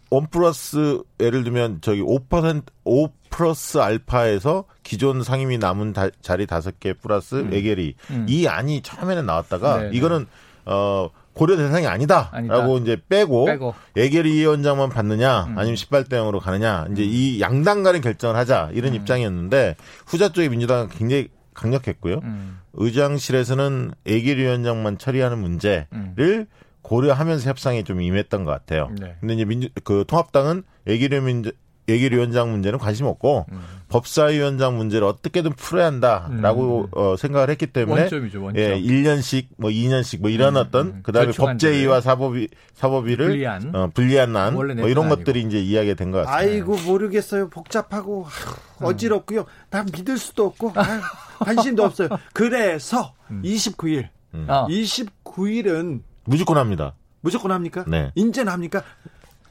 원 0.10 0.28
플러스 0.28 1.02
예를 1.20 1.44
들면 1.44 1.80
저기 1.82 2.02
5% 2.02 2.64
5 2.86 3.10
플러스 3.30 3.78
알파에서 3.78 4.64
기존 4.84 5.22
상임위 5.22 5.58
남은 5.58 5.94
다- 5.94 6.10
자리 6.22 6.46
다섯 6.48 6.80
개 6.80 6.94
플러스 6.94 7.36
외계리 7.50 7.96
음. 8.12 8.26
이 8.30 8.48
안이 8.48 8.82
처음에는 8.84 9.26
나왔다가 9.26 9.84
네, 9.84 9.90
이거는 9.94 10.26
어 10.66 11.10
고려 11.34 11.56
대상이 11.58 11.86
아니다라고 11.86 12.36
아니다. 12.36 12.68
이제 12.82 12.98
빼고, 13.10 13.46
빼고. 13.46 13.76
예결위 13.96 14.32
위원장만 14.34 14.90
받느냐 14.90 15.44
음. 15.50 15.58
아니면 15.60 15.76
18대 15.76 16.12
0으로 16.14 16.40
가느냐 16.40 16.88
이제 16.92 17.04
이 17.04 17.40
양당 17.42 17.84
간의 17.84 18.02
결정을 18.02 18.36
하자 18.38 18.72
이런 18.74 18.94
입장이었는데 18.96 19.76
후자 20.08 20.30
쪽의 20.30 20.50
민주당은 20.50 20.88
굉장히 20.90 21.28
강력했고요. 21.54 22.22
음. 22.24 22.60
의장실에서는 22.74 23.92
예결위원장만 24.06 24.98
처리하는 24.98 25.38
문제를 25.40 25.88
음. 25.94 26.46
고려하면서 26.88 27.50
협상에 27.50 27.84
좀 27.84 28.02
임했던 28.02 28.46
것 28.46 28.52
같아요. 28.52 28.90
네. 29.00 29.16
근데 29.20 29.34
이제 29.34 29.44
민주 29.46 29.68
그 29.84 30.06
통합당은 30.08 30.64
예결위 30.88 31.20
문제 31.20 31.52
예결위원장 31.90 32.52
문제는 32.52 32.80
관심 32.80 33.06
없고 33.06 33.46
음. 33.50 33.62
법사위원장 33.88 34.76
문제를 34.76 35.08
어떻게든 35.08 35.54
풀어야 35.54 35.86
한다라고 35.86 36.90
어, 36.92 37.16
생각을 37.18 37.50
했기 37.50 37.68
때문에 37.68 38.02
원점이죠, 38.02 38.44
원점. 38.44 38.62
예, 38.62 38.78
1년씩 38.78 39.46
뭐 39.58 39.70
2년씩 39.70 40.20
뭐 40.20 40.30
이런 40.30 40.58
음, 40.58 40.62
어떤 40.62 40.88
음. 40.88 41.00
그다음에. 41.04 41.32
법제위와 41.32 42.02
사법위 42.02 42.50
사법위를 42.74 43.28
불리한. 43.28 43.74
어, 43.74 43.90
불리한 43.94 44.36
안 44.36 44.56
원래 44.56 44.74
뭐 44.74 44.90
이런 44.90 45.06
내표는 45.08 45.10
것들이 45.26 45.42
이제 45.44 45.60
이야기가 45.62 45.96
된 45.96 46.12
것 46.12 46.26
같습니다. 46.26 46.38
아이고 46.38 46.78
모르겠어요. 46.86 47.50
복잡하고 47.50 48.24
하, 48.24 48.86
어지럽고요. 48.86 49.46
난 49.70 49.86
믿을 49.86 50.18
수도 50.18 50.46
없고 50.48 50.74
아유, 50.76 51.00
관심도 51.40 51.86
없어요. 51.86 52.10
그래서 52.34 53.14
29일, 53.32 54.10
아, 54.48 54.68
29일은 54.70 56.02
무조건 56.28 56.58
합니다. 56.58 56.94
무조건 57.22 57.52
합니까? 57.52 57.86
네. 57.88 58.12
인제는 58.16 58.52
합니까? 58.52 58.84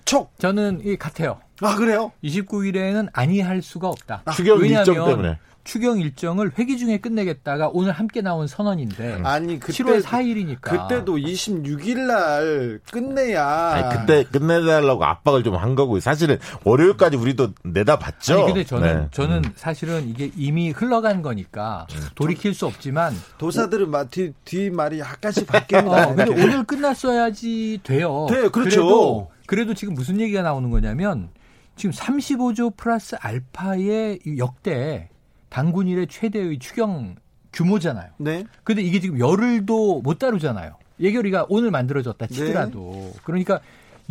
촉. 0.04 0.38
저는 0.38 0.82
이 0.84 0.96
같아요. 0.96 1.40
아 1.62 1.74
그래요? 1.74 2.12
29일에는 2.22 3.08
아니할 3.12 3.62
수가 3.62 3.88
없다. 3.88 4.22
추경 4.36 4.58
왜냐하면 4.60 4.86
일정 4.86 5.06
때문에. 5.06 5.38
추경 5.66 5.98
일정을 6.00 6.52
회기 6.58 6.78
중에 6.78 6.98
끝내겠다가 6.98 7.68
오늘 7.72 7.92
함께 7.92 8.22
나온 8.22 8.46
선언인데 8.46 9.20
아니 9.24 9.58
그때 9.60 9.82
7월 9.82 10.02
4일이니까 10.02 10.60
그때도 10.88 11.16
26일 11.16 11.98
날 12.06 12.80
끝내야. 12.90 13.46
아니, 13.46 13.98
그때 13.98 14.24
끝내달라고 14.24 15.04
압박을 15.04 15.42
좀 15.42 15.56
한 15.56 15.74
거고 15.74 15.98
사실은 16.00 16.38
월요일까지 16.64 17.16
우리도 17.16 17.52
내다봤죠. 17.64 18.34
아니 18.34 18.44
근데 18.46 18.64
저는 18.64 19.00
네. 19.02 19.08
저는 19.10 19.42
사실은 19.56 20.08
이게 20.08 20.30
이미 20.36 20.70
흘러간 20.70 21.22
거니까 21.22 21.86
돌이킬 22.14 22.54
수 22.54 22.66
없지만 22.66 23.14
도사들은 23.38 23.90
마- 23.90 24.04
뒤, 24.04 24.32
뒤 24.44 24.70
말이 24.70 25.00
약간씩 25.00 25.46
바뀝니다. 25.46 26.08
어, 26.10 26.14
근데 26.14 26.30
오늘 26.30 26.64
끝났어야지 26.64 27.80
돼요. 27.82 28.26
돼요, 28.28 28.50
그렇죠. 28.50 28.82
그래도, 28.82 29.30
그래도 29.46 29.74
지금 29.74 29.94
무슨 29.94 30.20
얘기가 30.20 30.42
나오는 30.42 30.70
거냐면 30.70 31.30
지금 31.74 31.90
35조 31.94 32.76
플러스 32.76 33.16
알파의 33.18 34.20
이 34.26 34.38
역대 34.38 35.08
당군 35.56 35.88
일의 35.88 36.06
최대의 36.06 36.58
추경 36.58 37.16
규모잖아요. 37.50 38.10
네. 38.18 38.44
근데 38.62 38.82
이게 38.82 39.00
지금 39.00 39.18
열흘도 39.18 40.02
못 40.02 40.18
다루잖아요. 40.18 40.76
예결위가 41.00 41.46
오늘 41.48 41.70
만들어졌다 41.70 42.26
네. 42.26 42.34
치더라도. 42.34 43.14
그러니까 43.24 43.60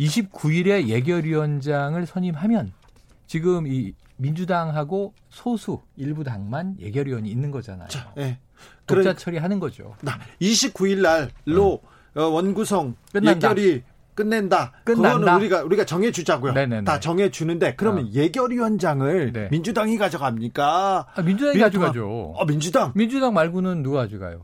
29일에 0.00 0.88
예결위원장을 0.88 2.04
선임하면 2.04 2.72
지금 3.28 3.68
이 3.68 3.92
민주당하고 4.16 5.14
소수 5.28 5.82
일부 5.96 6.24
당만 6.24 6.74
예결위원이 6.80 7.30
있는 7.30 7.52
거잖아요. 7.52 7.86
네. 8.16 8.40
독자 8.88 9.12
그래, 9.12 9.14
처리하는 9.14 9.60
거죠. 9.60 9.94
나 10.02 10.18
29일 10.40 11.00
날로 11.46 11.80
어, 12.16 12.22
원구성 12.22 12.96
끝난다. 13.12 13.50
예결위 13.50 13.84
끝낸다. 14.16 14.72
끝난다. 14.82 15.18
그거는 15.18 15.34
우리가 15.36 15.62
우리가 15.62 15.84
정해 15.84 16.10
주자고요. 16.10 16.52
네네네. 16.52 16.84
다 16.84 16.98
정해 16.98 17.30
주는데 17.30 17.74
그러면 17.76 18.06
어. 18.06 18.08
예결위원장을 18.12 19.32
네. 19.32 19.48
민주당이 19.52 19.98
가져갑니까? 19.98 21.06
아, 21.14 21.22
민주당이 21.22 21.58
민주당. 21.58 21.80
가져가죠. 21.80 22.32
어, 22.36 22.44
민주당 22.46 22.92
민주당 22.96 23.34
말고는 23.34 23.82
누가 23.84 24.00
가져가요? 24.00 24.40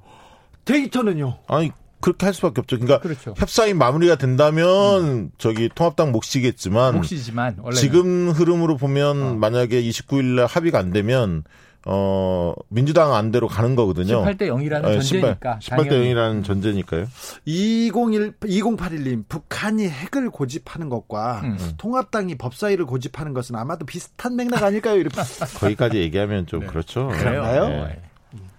데이터는요. 0.64 1.38
아니 1.48 1.72
그렇게 2.00 2.26
할 2.26 2.34
수밖에 2.34 2.60
없죠. 2.60 2.78
그러니까 2.78 3.00
그렇죠. 3.00 3.34
협상이 3.36 3.74
마무리가 3.74 4.16
된다면 4.16 5.30
저기 5.38 5.68
통합당 5.74 6.12
몫이겠지만 6.12 6.96
몫이지만 6.96 7.56
원래 7.62 7.76
지금 7.76 8.30
흐름으로 8.30 8.76
보면 8.76 9.38
만약에 9.40 9.82
29일 9.82 10.24
날 10.36 10.46
합의가 10.46 10.78
안 10.78 10.90
되면 10.92 11.44
어 11.84 12.54
민주당 12.68 13.14
안대로 13.14 13.48
가는 13.48 13.74
거거든요. 13.74 14.24
18대 14.24 14.42
0이라는 14.42 14.82
네, 14.82 15.00
전제니까 15.00 15.58
18대 15.60 15.88
당연히. 15.88 16.14
0이라는 16.14 16.44
전제니까요. 16.44 17.06
201 17.44 18.32
2081님 18.40 19.24
북한이 19.28 19.88
핵을 19.88 20.30
고집하는 20.30 20.88
것과 20.88 21.40
음. 21.44 21.58
통합당이 21.78 22.36
법사위를 22.36 22.86
고집하는 22.86 23.32
것은 23.34 23.56
아마도 23.56 23.84
비슷한 23.84 24.36
맥락 24.36 24.62
아닐까요? 24.62 24.96
이렇게 24.98 25.16
거기까지 25.58 25.98
얘기하면 25.98 26.46
좀 26.46 26.60
네. 26.60 26.66
그렇죠. 26.66 27.08
그런가요? 27.08 27.68
네. 27.68 28.02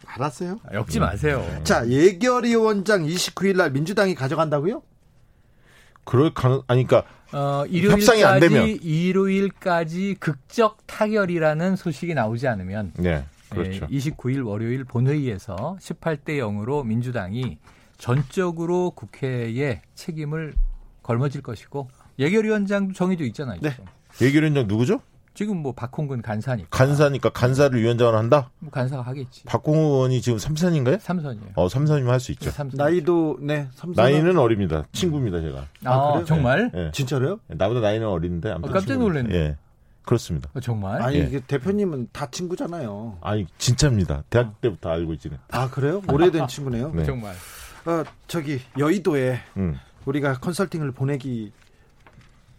알았어요. 0.05 0.59
아, 0.69 0.75
엮지 0.75 0.99
마세요. 0.99 1.43
자, 1.63 1.88
예결위원장 1.88 3.03
29일 3.03 3.57
날 3.57 3.71
민주당이 3.71 4.13
가져간다고요? 4.15 4.83
그럴 6.03 6.33
가능 6.33 6.61
아니 6.67 6.85
그러니까 6.85 7.09
어, 7.31 7.65
협상이 7.67 8.23
안 8.23 8.39
되면. 8.39 8.67
일요일까지 8.67 10.17
극적 10.19 10.85
타결이라는 10.85 11.75
소식이 11.75 12.13
나오지 12.13 12.47
않으면 12.47 12.93
네. 12.97 13.25
그렇죠. 13.49 13.87
예, 13.89 13.97
29일 13.97 14.45
월요일 14.45 14.83
본회의에서 14.83 15.77
18대 15.79 16.39
0으로 16.39 16.85
민주당이 16.85 17.57
전적으로 17.97 18.91
국회에 18.91 19.81
책임을 19.95 20.53
걸머질 21.03 21.41
것이고 21.41 21.89
예결위원장도 22.19 22.93
정해져 22.93 23.23
있잖아요. 23.25 23.59
네. 23.61 23.71
예결위원장 24.21 24.67
누구죠? 24.67 25.01
지금 25.33 25.57
뭐 25.57 25.73
박홍근 25.73 26.21
간사니까 26.21 26.67
간사니까 26.69 27.29
간사를 27.29 27.79
위원장을 27.81 28.15
한다? 28.15 28.51
뭐 28.59 28.69
간사가 28.69 29.01
하겠지. 29.01 29.43
박홍우 29.45 29.95
의원이 29.95 30.21
지금 30.21 30.37
3선인가요? 30.37 30.99
삼선이에요. 30.99 31.51
어, 31.55 31.67
3선이면 31.67 32.05
할 32.07 32.19
수 32.19 32.31
있죠. 32.33 32.51
삼선. 32.51 32.77
나이도 32.77 33.39
네, 33.41 33.67
삼선 33.73 34.03
나이는 34.03 34.37
어립니다. 34.37 34.85
친구입니다, 34.91 35.41
제가. 35.41 35.65
아, 35.85 35.91
아, 35.91 36.11
그래요? 36.11 36.25
정말? 36.25 36.71
예. 36.75 36.91
진짜로요? 36.93 37.39
나보다 37.47 37.79
나이는 37.79 38.07
어린데 38.07 38.51
아무튼 38.51 38.69
어, 38.69 38.73
깜짝. 38.73 38.97
놀랐네. 38.99 39.33
예. 39.35 39.57
그렇습니다. 40.05 40.49
어, 40.53 40.59
정말? 40.59 41.01
아니 41.01 41.17
예. 41.17 41.23
이게 41.23 41.39
대표님은 41.39 42.09
다 42.11 42.27
친구잖아요. 42.29 43.17
아니, 43.21 43.47
진짜입니다. 43.57 44.23
대학 44.29 44.59
때부터 44.61 44.89
알고 44.89 45.13
있지는. 45.13 45.37
아 45.49 45.69
그래요? 45.69 46.01
오래된 46.11 46.47
친구네요. 46.47 46.91
네. 46.93 47.05
정말. 47.05 47.33
어 47.85 48.03
저기 48.27 48.59
여의도에 48.77 49.39
음. 49.57 49.77
우리가 50.05 50.33
컨설팅을 50.39 50.91
보내기 50.91 51.51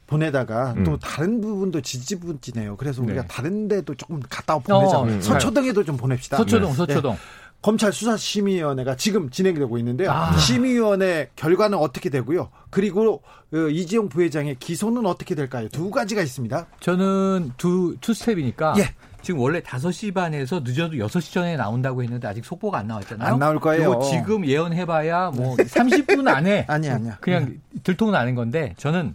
보내다가 0.07 0.75
음. 0.77 0.85
또 0.85 0.99
다른 0.99 1.40
부분도 1.40 1.81
지지부진해요. 1.81 2.77
그래서 2.77 3.03
우리가 3.03 3.23
네. 3.23 3.29
다른 3.29 3.69
데도 3.69 3.95
조금 3.95 4.21
갔다 4.29 4.59
보내자. 4.59 4.99
어, 4.99 5.21
서초동에도 5.21 5.85
좀 5.85 5.97
보냅시다. 5.97 6.37
서초동, 6.37 6.71
네. 6.71 6.77
서초동. 6.77 7.17
검찰 7.62 7.95
수사심의위원회가 7.95 8.95
지금 8.97 9.31
진행되고 9.31 9.79
있는데요. 9.79 10.11
아. 10.11 10.37
심의위원회 10.37 11.31
결과는 11.35 11.79
어떻게 11.79 12.11
되고요. 12.11 12.51
그리고 12.69 13.23
그 13.51 13.71
이재용 13.71 14.11
부회장의 14.11 14.57
기소는 14.59 15.07
어떻게 15.07 15.35
될까요? 15.35 15.69
두 15.71 15.90
가지가 15.90 16.21
있습니다. 16.21 16.67
저는 16.81 17.53
두, 17.57 17.97
two 18.03 18.12
step이니까. 18.12 18.74
예. 18.79 18.95
지금 19.23 19.40
원래 19.40 19.61
5시 19.61 20.12
반에서 20.12 20.61
늦어도 20.62 20.97
6시 20.97 21.33
전에 21.33 21.57
나온다고 21.57 22.03
했는데 22.03 22.29
아직 22.29 22.45
속보가 22.45 22.77
안 22.77 22.87
나왔잖아요. 22.88 23.33
안 23.33 23.38
나올 23.38 23.59
거예요. 23.59 23.99
지금 24.11 24.45
예언해봐야 24.45 25.31
뭐 25.31 25.57
30분 25.57 26.29
안에 26.29 26.67
아니야, 26.69 26.97
아니야. 26.97 27.17
그냥 27.23 27.55
들통나는 27.85 28.35
건데 28.35 28.75
저는 28.77 29.14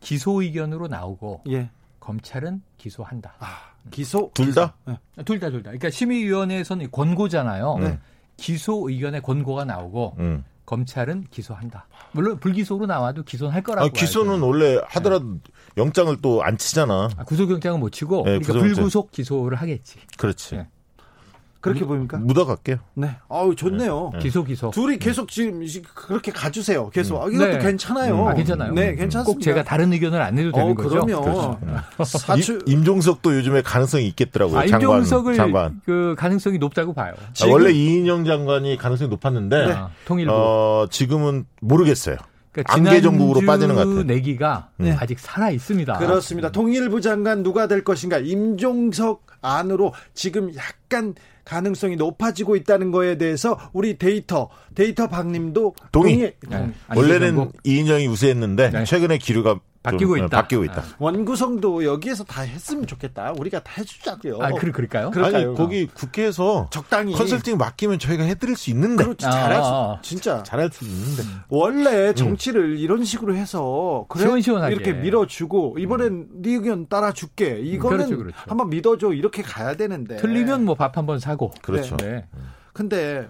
기소 0.00 0.42
의견으로 0.42 0.88
나오고 0.88 1.42
예. 1.50 1.70
검찰은 2.00 2.62
기소한다. 2.78 3.34
아, 3.38 3.46
기소 3.90 4.30
둘 4.34 4.54
다? 4.54 4.74
둘 5.24 5.38
다 5.40 5.50
둘 5.50 5.62
다. 5.62 5.70
그러니까 5.70 5.90
심의위원회에서는 5.90 6.90
권고잖아요. 6.90 7.78
네. 7.80 7.98
기소 8.36 8.88
의견에 8.88 9.20
권고가 9.20 9.64
나오고 9.64 10.16
음. 10.18 10.44
검찰은 10.64 11.26
기소한다. 11.30 11.86
물론 12.12 12.38
불기소로 12.38 12.86
나와도 12.86 13.24
기소는 13.24 13.52
할 13.54 13.62
거라고. 13.62 13.86
아, 13.86 13.90
기소는 13.90 14.34
알죠. 14.34 14.46
원래 14.46 14.78
하더라도 14.86 15.38
영장을 15.76 16.14
또 16.20 16.42
안 16.42 16.56
치잖아. 16.58 17.08
아, 17.16 17.24
구속영장은 17.24 17.80
못 17.80 17.90
치고 17.90 18.24
네, 18.24 18.38
그러니까. 18.38 18.52
불구속 18.54 19.10
기소를 19.10 19.56
하겠지. 19.58 19.98
그렇지. 20.18 20.64
네. 21.58 21.60
그렇게 21.60 21.84
보입니까? 21.84 22.18
묻어갈게요. 22.18 22.76
네. 22.94 23.16
아우 23.28 23.54
좋네요. 23.56 24.12
기소 24.20 24.44
기소. 24.44 24.70
둘이 24.70 24.96
계속 24.98 25.28
지금 25.28 25.64
그렇게 25.94 26.30
가주세요. 26.30 26.88
계속 26.90 27.20
아, 27.20 27.26
이것도 27.28 27.46
네. 27.46 27.58
괜찮아요. 27.58 28.28
아, 28.28 28.34
괜찮아요. 28.34 28.72
네, 28.72 28.94
괜찮습니다. 28.94 29.24
꼭 29.24 29.40
제가 29.42 29.64
다른 29.64 29.92
의견을 29.92 30.22
안 30.22 30.36
내도 30.36 30.52
되는 30.52 30.70
어, 30.70 30.74
거죠. 30.74 31.04
그럼요. 31.04 31.58
사추 32.04 32.60
임, 32.66 32.78
임종석도 32.78 33.34
요즘에 33.36 33.62
가능성이 33.62 34.06
있겠더라고요. 34.08 34.56
아, 34.58 34.66
장관. 34.66 34.82
임종석을 34.82 35.34
장관. 35.34 35.80
그 35.84 36.14
가능성이 36.16 36.58
높다고 36.58 36.94
봐요. 36.94 37.14
아, 37.18 37.32
지금- 37.32 37.52
원래 37.52 37.72
이인영 37.72 38.24
장관이 38.24 38.76
가능성이 38.76 39.10
높았는데 39.10 39.66
네. 39.66 39.72
아, 39.72 39.90
통일부. 40.04 40.32
어, 40.32 40.86
지금은 40.90 41.46
모르겠어요. 41.60 42.16
그러니까 42.52 42.72
안개 42.74 43.00
정국으로 43.02 43.44
빠지는 43.46 43.74
것 43.74 43.80
같아요. 43.86 44.02
내기가 44.04 44.70
네. 44.78 44.96
아직 44.98 45.18
살아 45.18 45.50
있습니다. 45.50 45.98
그렇습니다. 45.98 46.50
통일부 46.50 47.00
장관 47.00 47.42
누가 47.42 47.66
될 47.68 47.84
것인가? 47.84 48.18
임종석 48.18 49.26
안으로 49.42 49.92
지금 50.14 50.52
약간 50.56 51.14
가능성이 51.48 51.96
높아지고 51.96 52.56
있다는 52.56 52.90
거에 52.90 53.16
대해서 53.16 53.58
우리 53.72 53.96
데이터 53.96 54.50
데이터 54.74 55.08
박님도 55.08 55.74
동의. 55.90 56.14
동의. 56.14 56.34
네. 56.48 56.72
원래는 56.94 57.28
안개정국. 57.28 57.56
이인영이 57.64 58.06
우세했는데 58.06 58.70
네. 58.70 58.84
최근에 58.84 59.16
기류가 59.16 59.50
좀, 59.52 59.60
바뀌고 59.92 60.14
어, 60.14 60.16
있다. 60.18 60.28
바뀌고 60.42 60.64
있다. 60.64 60.82
원구성도 60.98 61.84
여기에서 61.84 62.24
다 62.24 62.42
했으면 62.42 62.86
좋겠다. 62.86 63.32
우리가 63.38 63.60
다 63.62 63.72
해주자고요. 63.78 64.38
아, 64.40 64.50
그, 64.52 64.70
그럴까요? 64.72 65.10
그럴까요? 65.10 65.48
아니 65.48 65.56
거기 65.56 65.86
국회에서 65.86 66.68
적당히 66.70 67.12
컨설팅 67.14 67.58
맡기면 67.58 67.98
저희가 67.98 68.24
해드릴 68.24 68.56
수 68.56 68.70
있는데 68.70 69.04
그렇지 69.04 69.26
아, 69.26 69.30
잘할 69.30 69.62
수 69.62 69.68
아, 69.68 69.72
아. 69.72 69.98
진짜 70.02 70.42
잘할 70.42 70.70
수 70.72 70.84
있는데 70.84 71.22
원래 71.48 72.12
정치를 72.14 72.78
이런 72.78 73.04
식으로 73.04 73.34
해서 73.34 74.06
그래 74.08 74.24
시원시원하게. 74.24 74.74
이렇게 74.74 74.92
밀어주고 74.92 75.76
이번엔 75.78 76.28
네 76.42 76.52
의견 76.52 76.88
따라줄게 76.88 77.60
이거는 77.60 77.96
그렇죠, 78.06 78.16
그렇죠. 78.18 78.36
한번 78.46 78.70
믿어줘 78.70 79.12
이렇게 79.12 79.42
가야 79.42 79.74
되는데 79.74 80.16
틀리면 80.16 80.64
뭐 80.64 80.74
밥 80.74 80.96
한 80.96 81.06
번 81.06 81.18
사고. 81.18 81.52
그렇죠. 81.62 81.96
네. 81.98 82.26
근데 82.72 83.28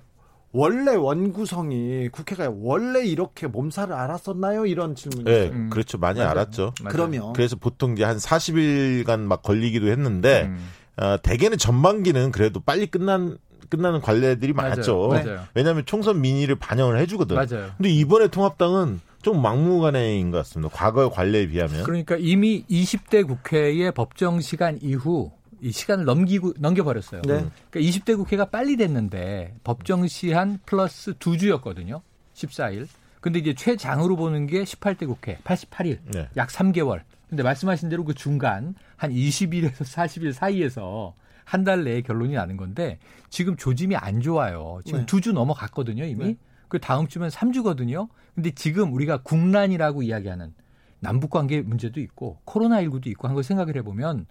원래 0.52 0.94
원구성이 0.94 2.08
국회가 2.08 2.50
원래 2.50 3.04
이렇게 3.04 3.46
몸살을 3.46 3.92
앓았었나요 3.94 4.66
이런 4.66 4.94
질문이 4.94 5.24
네. 5.24 5.48
음. 5.50 5.68
그렇죠. 5.70 5.98
많이 5.98 6.18
맞아요. 6.20 6.30
알았죠. 6.30 6.72
맞아요. 6.82 6.92
그러면 6.92 7.32
그래서 7.34 7.56
보통 7.56 7.92
이제 7.92 8.04
한 8.04 8.16
40일간 8.16 9.20
막 9.20 9.42
걸리기도 9.42 9.88
했는데 9.88 10.44
음. 10.44 10.68
어, 10.96 11.16
대개는 11.22 11.58
전반기는 11.58 12.32
그래도 12.32 12.61
빨리 12.61 12.87
끝난 12.87 13.38
끝나는 13.68 14.00
관례들이 14.00 14.54
맞아요. 14.54 14.70
많았죠. 14.70 15.08
맞아요. 15.08 15.40
왜냐하면 15.54 15.84
총선 15.84 16.20
민의를 16.22 16.56
반영을 16.56 16.98
해주거든. 17.00 17.37
맞아요. 17.37 17.70
근데 17.76 17.90
이번에 17.90 18.28
통합당은 18.28 19.00
좀 19.20 19.42
막무가내인 19.42 20.30
것 20.30 20.38
같습니다. 20.38 20.74
과거의 20.74 21.11
관례에 21.11 21.46
비하면. 21.48 21.82
그러니까 21.84 22.16
이미 22.18 22.64
20대 22.70 23.26
국회의 23.26 23.92
법정 23.92 24.40
시간 24.40 24.78
이후 24.80 25.32
이 25.60 25.72
시간을 25.72 26.04
넘기고 26.04 26.54
넘겨버렸어요. 26.58 27.22
네. 27.22 27.46
그러니까 27.70 27.80
20대 27.80 28.16
국회가 28.16 28.44
빨리 28.44 28.76
됐는데 28.76 29.54
법정 29.64 30.06
시한 30.06 30.60
플러스 30.66 31.14
두 31.18 31.36
주였거든요. 31.36 32.02
14일. 32.34 32.86
근데 33.20 33.40
이제 33.40 33.54
최장으로 33.54 34.16
보는 34.16 34.46
게 34.46 34.62
18대 34.62 35.06
국회 35.06 35.38
88일. 35.44 35.98
네. 36.12 36.28
약 36.36 36.48
3개월. 36.48 37.02
근데 37.28 37.42
말씀하신 37.42 37.88
대로 37.88 38.04
그 38.04 38.14
중간 38.14 38.74
한 38.96 39.10
20일에서 39.12 39.78
40일 39.84 40.32
사이에서 40.32 41.14
한 41.44 41.64
달 41.64 41.82
내에 41.82 42.02
결론이 42.02 42.34
나는 42.34 42.56
건데 42.58 42.98
지금 43.30 43.56
조짐이 43.56 43.96
안 43.96 44.20
좋아요. 44.20 44.80
지금 44.84 45.00
네. 45.00 45.06
두주 45.06 45.32
넘어갔거든요, 45.32 46.04
이미. 46.04 46.24
네. 46.26 46.36
그 46.68 46.78
다음 46.78 47.08
주면 47.08 47.30
3주거든요. 47.30 48.08
근데 48.34 48.50
지금 48.50 48.92
우리가 48.92 49.22
국난이라고 49.22 50.02
이야기하는 50.02 50.52
남북 51.00 51.30
관계 51.30 51.62
문제도 51.62 51.98
있고 52.00 52.38
코로나 52.44 52.82
19도 52.82 53.06
있고 53.08 53.28
한 53.28 53.34
걸 53.34 53.42
생각을 53.42 53.76
해 53.76 53.82
보면 53.82 54.26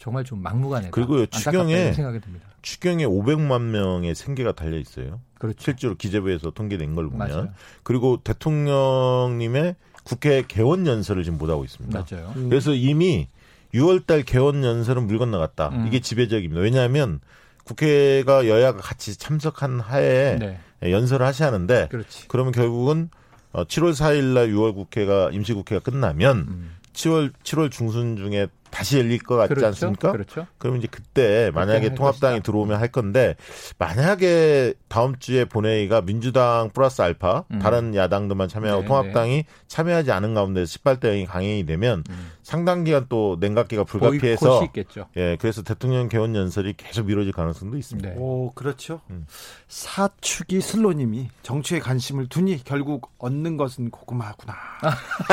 정말 0.00 0.24
좀 0.24 0.42
막무가내다. 0.42 0.90
그리고요, 0.92 1.20
안타깝다 1.20 1.50
추경에. 1.50 1.92
추경에 2.62 3.04
500만 3.04 3.60
명의 3.60 4.14
생계가 4.14 4.52
달려 4.52 4.78
있어요. 4.78 5.20
그렇죠. 5.38 5.58
실제로 5.60 5.94
기재부에서 5.94 6.52
통계낸 6.52 6.94
걸 6.94 7.10
보면. 7.10 7.28
맞아요. 7.28 7.48
그리고 7.82 8.18
대통령님의 8.24 9.76
국회 10.02 10.42
개원 10.48 10.86
연설을 10.86 11.22
지금 11.22 11.38
못 11.38 11.50
하고 11.50 11.64
있습니다. 11.64 12.06
맞아요. 12.10 12.32
음. 12.36 12.48
그래서 12.48 12.72
이미 12.72 13.28
6월달 13.74 14.24
개원 14.24 14.64
연설은 14.64 15.06
물 15.06 15.18
건너갔다. 15.18 15.68
음. 15.68 15.86
이게 15.86 16.00
지배적입니다. 16.00 16.62
왜냐하면 16.62 17.20
국회가 17.64 18.48
여야가 18.48 18.80
같이 18.80 19.16
참석한 19.16 19.80
하에 19.80 20.38
네. 20.38 20.58
연설을 20.82 21.26
하셔야 21.26 21.48
하는데 21.48 21.88
그렇지. 21.90 22.26
그러면 22.28 22.52
결국은 22.52 23.10
어, 23.52 23.64
7월 23.64 23.92
4일 23.92 24.32
날 24.32 24.48
6월 24.48 24.74
국회가 24.74 25.28
임시 25.30 25.52
국회가 25.52 25.80
끝나면 25.80 26.38
음. 26.38 26.70
7월 26.94 27.32
7월 27.42 27.70
중순 27.70 28.16
중에 28.16 28.48
다시 28.70 28.98
열릴 28.98 29.18
것 29.18 29.36
같지 29.36 29.48
그렇죠. 29.54 29.66
않습니까? 29.68 30.12
그렇죠. 30.12 30.46
그러면 30.58 30.80
이제 30.80 30.88
그때 30.90 31.50
만약에 31.54 31.88
할 31.88 31.94
통합당이 31.94 32.34
것이다. 32.34 32.42
들어오면 32.44 32.80
할 32.80 32.88
건데 32.88 33.36
만약에 33.78 34.74
다음 34.88 35.16
주에 35.18 35.44
본회의가 35.44 36.02
민주당 36.02 36.70
플러스 36.72 37.02
알파 37.02 37.44
음. 37.50 37.58
다른 37.58 37.94
야당들만 37.94 38.48
참여하고 38.48 38.82
네, 38.82 38.88
통합당이 38.88 39.44
참여하지 39.66 40.12
않은 40.12 40.34
가운데 40.34 40.64
18대 40.64 41.04
0이 41.04 41.26
강행이 41.26 41.66
되면 41.66 42.04
음. 42.10 42.30
상당 42.42 42.84
기간 42.84 43.06
또 43.08 43.36
냉각기가 43.40 43.84
불가피해서 43.84 44.64
있겠죠. 44.64 45.06
예 45.16 45.36
그래서 45.40 45.62
대통령 45.62 46.08
개원 46.08 46.34
연설이 46.34 46.74
계속 46.76 47.06
미뤄질 47.06 47.32
가능성도 47.32 47.76
있습니다. 47.78 48.10
네. 48.10 48.14
오, 48.18 48.50
그렇죠. 48.52 49.00
음. 49.10 49.26
사축이 49.68 50.60
슬로님이 50.60 51.28
정치에 51.42 51.78
관심을 51.78 52.28
두니 52.28 52.62
결국 52.64 53.10
얻는 53.18 53.56
것은 53.56 53.90
고구마구나. 53.90 54.54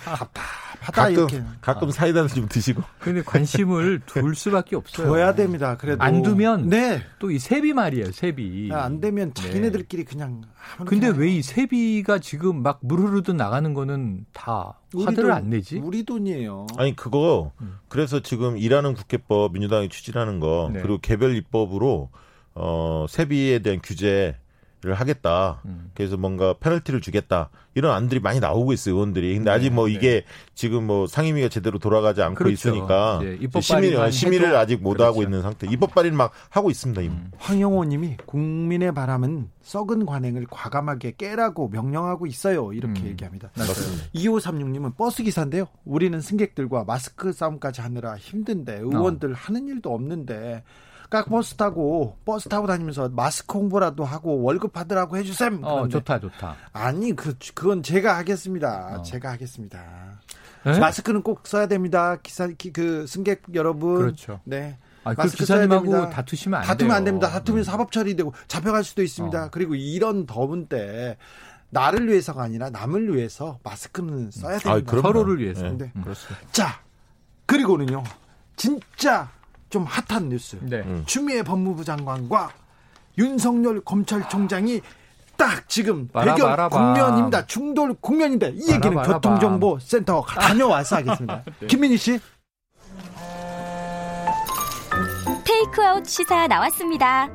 답답하다 0.00 0.92
가끔 0.92 1.12
이렇게. 1.12 1.42
가끔 1.60 1.90
사이다를 1.90 2.28
좀 2.28 2.48
드 2.50 2.59
시고 2.60 2.82
근데 3.00 3.22
관심을 3.22 4.00
둘 4.06 4.34
수밖에 4.34 4.76
없어요. 4.76 5.06
줘야 5.08 5.34
됩니다. 5.34 5.76
그래도 5.76 6.02
안 6.02 6.22
두면 6.22 6.68
네. 6.68 7.02
또 7.18 7.30
이 7.30 7.38
세비 7.38 7.72
말이에요, 7.72 8.12
세비. 8.12 8.70
안 8.72 9.00
되면 9.00 9.32
자기네들끼리 9.34 10.04
그냥 10.04 10.42
아무렇게 10.78 10.84
근데 11.00 11.08
왜 11.18 11.30
이 11.30 11.42
세비가 11.42 12.18
지금 12.18 12.62
막 12.62 12.78
무르르듯 12.82 13.36
나가는 13.36 13.72
거는 13.74 14.26
다 14.32 14.78
화들을 14.94 15.28
돈, 15.28 15.30
안 15.32 15.50
내지? 15.50 15.78
우리 15.78 16.04
돈이에요. 16.04 16.66
아니 16.76 16.94
그거 16.96 17.52
음. 17.60 17.78
그래서 17.88 18.20
지금 18.20 18.58
일하는 18.58 18.94
국회법 18.94 19.52
민주당이 19.52 19.88
추진하는 19.88 20.40
거 20.40 20.70
네. 20.72 20.80
그리고 20.82 20.98
개별 20.98 21.36
입법으로 21.36 22.10
어 22.54 23.06
세비에 23.08 23.60
대한 23.60 23.80
규제 23.82 24.36
를 24.82 24.94
하겠다. 24.94 25.60
음. 25.66 25.90
그래서 25.92 26.16
뭔가 26.16 26.54
페널티를 26.54 27.02
주겠다. 27.02 27.50
이런 27.74 27.94
안들이 27.94 28.18
많이 28.18 28.40
나오고 28.40 28.72
있어요, 28.72 28.94
의원들이. 28.94 29.34
근데 29.34 29.50
네, 29.50 29.54
아직 29.54 29.70
뭐 29.74 29.88
네. 29.88 29.92
이게 29.92 30.24
지금 30.54 30.86
뭐 30.86 31.06
상임위가 31.06 31.50
제대로 31.50 31.78
돌아가지 31.78 32.22
않고 32.22 32.36
그렇죠. 32.36 32.70
있으니까 32.70 33.20
입법 33.40 33.62
심의, 33.62 34.10
심의를 34.10 34.48
해도 34.48 34.56
아직 34.56 34.82
못 34.82 34.94
그렇죠. 34.94 35.04
하고 35.04 35.22
있는 35.22 35.42
상태. 35.42 35.66
입법 35.70 35.94
발의는 35.94 36.16
막 36.16 36.32
하고 36.48 36.70
있습니다. 36.70 37.02
음. 37.02 37.30
황영호 37.36 37.84
님이 37.84 38.16
국민의 38.24 38.94
바람은 38.94 39.50
썩은 39.60 40.06
관행을 40.06 40.46
과감하게 40.48 41.16
깨라고 41.18 41.68
명령하고 41.68 42.26
있어요. 42.26 42.72
이렇게 42.72 43.02
음. 43.02 43.06
얘기합니다. 43.08 43.50
맞습니다. 43.58 44.04
2536 44.14 44.70
님은 44.70 44.94
버스 44.94 45.22
기사인데요. 45.22 45.66
우리는 45.84 46.18
승객들과 46.22 46.84
마스크 46.84 47.34
싸움까지 47.34 47.82
하느라 47.82 48.16
힘든데 48.16 48.78
의원들 48.78 49.34
하는 49.34 49.68
일도 49.68 49.92
없는데 49.92 50.62
깍 51.10 51.28
버스 51.28 51.56
타고 51.56 52.16
버스 52.24 52.48
타고 52.48 52.66
다니면서 52.68 53.08
마스크 53.08 53.58
홍보라도 53.58 54.04
하고 54.04 54.42
월급 54.42 54.72
받으라고 54.72 55.16
해주셈. 55.16 55.60
어, 55.64 55.88
좋다, 55.88 56.20
좋다. 56.20 56.54
아니 56.72 57.14
그 57.16 57.34
그건 57.54 57.82
제가 57.82 58.16
하겠습니다. 58.16 58.98
어. 58.98 59.02
제가 59.02 59.32
하겠습니다. 59.32 60.20
네? 60.64 60.78
마스크는 60.78 61.22
꼭 61.22 61.46
써야 61.48 61.66
됩니다. 61.66 62.16
기사 62.22 62.46
기- 62.46 62.72
그 62.72 63.06
승객 63.08 63.42
여러분. 63.54 63.96
그렇죠. 63.98 64.40
네. 64.44 64.78
아, 65.02 65.14
그 65.14 65.22
마스크 65.22 65.44
써야 65.44 65.58
기사님하고 65.62 65.90
됩니다. 65.90 66.10
다투시면 66.10 66.60
안 66.60 66.66
다투면 66.66 66.88
돼요. 66.90 66.96
안 66.96 67.04
됩니다. 67.04 67.28
다투면 67.30 67.64
사법 67.64 67.90
처리되고 67.90 68.32
잡혀갈 68.46 68.84
수도 68.84 69.02
있습니다. 69.02 69.46
어. 69.46 69.48
그리고 69.50 69.74
이런 69.74 70.26
더운 70.26 70.66
때 70.66 71.16
나를 71.70 72.06
위해서가 72.08 72.42
아니라 72.44 72.70
남을 72.70 73.16
위해서 73.16 73.58
마스크는 73.64 74.30
써야 74.30 74.56
아, 74.56 74.58
됩니다. 74.58 74.90
그럼요. 74.90 75.08
서로를 75.08 75.38
위해서. 75.40 75.62
네. 75.62 75.76
네. 75.76 75.92
음, 75.96 76.02
그렇습니다. 76.02 76.46
자, 76.52 76.80
그리고는요. 77.46 78.04
진짜 78.56 79.28
좀 79.70 79.84
핫한 79.84 80.28
뉴스. 80.28 80.58
네. 80.60 80.80
음. 80.80 81.04
추미애 81.06 81.42
법무부 81.42 81.84
장관과 81.84 82.50
윤석열 83.16 83.80
검찰총장이 83.80 84.80
딱 85.36 85.66
지금 85.68 86.06
바라, 86.08 86.34
대결 86.34 86.50
바라, 86.50 86.68
바. 86.68 86.76
국면입니다. 86.92 87.46
중돌 87.46 87.94
국면인데 88.00 88.50
이 88.56 88.72
얘기는 88.72 89.02
교통정보센터 89.02 90.22
다녀와서 90.22 90.96
하겠습니다. 90.96 91.42
김민희 91.66 91.96
씨. 91.96 92.20
테이크아웃 95.44 96.06
시사 96.06 96.46
나왔습니다. 96.46 97.30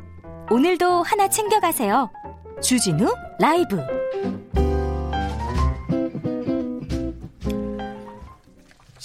오늘도 0.52 1.04
하나 1.04 1.28
챙겨가세요. 1.28 2.10
주진우 2.62 3.12
라이브. 3.40 3.82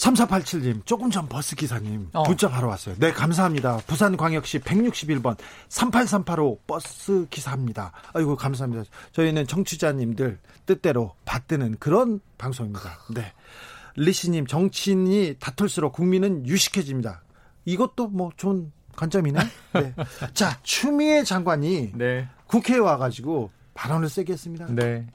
삼사팔칠님 0.01 0.81
조금 0.87 1.11
전 1.11 1.29
버스 1.29 1.55
기사님 1.55 2.09
어. 2.15 2.23
문자 2.23 2.49
바로 2.49 2.69
왔어요. 2.69 2.95
네 2.99 3.13
감사합니다. 3.13 3.81
부산 3.87 4.17
광역시 4.17 4.61
161번 4.61 5.37
38385 5.69 6.61
버스 6.67 7.27
기사입니다. 7.29 7.93
아이고 8.15 8.35
감사합니다. 8.35 8.85
저희는 9.13 9.47
청취자님들 9.47 10.39
뜻대로 10.65 11.15
받드는 11.27 11.77
그런 11.81 12.21
방송입니다. 12.39 12.99
네 13.15 13.31
리시님 13.97 14.47
정치인이 14.47 15.37
다툴수록 15.39 15.93
국민은 15.93 16.47
유식해집니다. 16.47 17.23
이것도 17.67 18.09
뭐 18.09 18.31
좋은 18.39 18.73
관점이네. 18.97 19.39
네. 19.75 19.95
자 20.33 20.59
추미애 20.63 21.25
장관이 21.25 21.93
네. 21.95 22.27
국회에 22.47 22.79
와가지고 22.79 23.51
발언을 23.75 24.09
세게 24.09 24.33
했습니다. 24.33 24.65
네. 24.71 25.07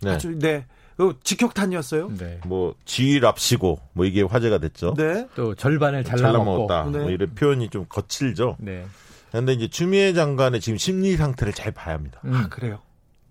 네. 0.00 0.10
아주 0.10 0.38
네 0.38 0.64
어, 0.66 0.77
직격탄이었어요. 1.22 2.10
네. 2.18 2.40
뭐 2.46 2.74
지휘랍시고 2.84 3.80
뭐 3.92 4.04
이게 4.04 4.22
화제가 4.22 4.58
됐죠. 4.58 4.94
네. 4.96 5.28
또 5.34 5.54
절반을 5.54 6.04
잘 6.04 6.18
잘라먹고. 6.18 6.66
먹었다. 6.66 6.90
네. 6.90 6.98
뭐 6.98 7.10
이런 7.10 7.34
표현이 7.34 7.68
좀 7.70 7.86
거칠죠. 7.88 8.56
네. 8.58 8.84
그런데 9.30 9.52
이제 9.52 9.68
추미애 9.68 10.12
장관의 10.12 10.60
지금 10.60 10.76
심리 10.78 11.16
상태를 11.16 11.52
잘 11.52 11.70
봐야 11.72 11.94
합니다. 11.94 12.20
음. 12.24 12.34
아 12.34 12.48
그래요. 12.48 12.80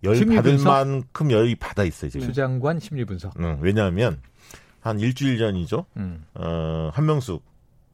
열 0.04 0.16
심리 0.16 0.36
받을 0.36 0.52
분석? 0.52 0.70
만큼 0.72 1.32
열이 1.32 1.56
받아 1.56 1.84
있어요 1.84 2.10
지금. 2.12 2.28
수장관 2.28 2.80
심리 2.80 3.04
분석. 3.04 3.34
응, 3.40 3.58
왜냐하면 3.62 4.22
한 4.80 5.00
일주일 5.00 5.38
전이죠. 5.40 5.86
음. 5.98 6.24
어, 6.36 6.92
한명숙 6.94 7.44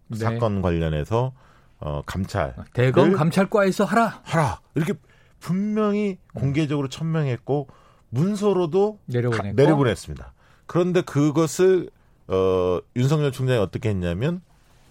네. 0.09 0.17
사건 0.17 0.61
관련해서 0.61 1.33
어, 1.79 2.01
감찰 2.05 2.55
대검 2.73 3.09
늘- 3.09 3.17
감찰과에서 3.17 3.85
하라. 3.85 4.21
하라 4.23 4.59
이렇게 4.75 4.93
분명히 5.39 6.17
공개적으로 6.33 6.87
천명했고 6.89 7.67
문서로도 8.13 8.99
내려보냈고. 9.05 9.43
가- 9.43 9.53
내려보냈습니다. 9.53 10.33
그런데 10.65 11.01
그것을 11.01 11.89
어, 12.27 12.79
윤석열 12.95 13.31
총장이 13.31 13.59
어떻게 13.59 13.89
했냐면 13.89 14.41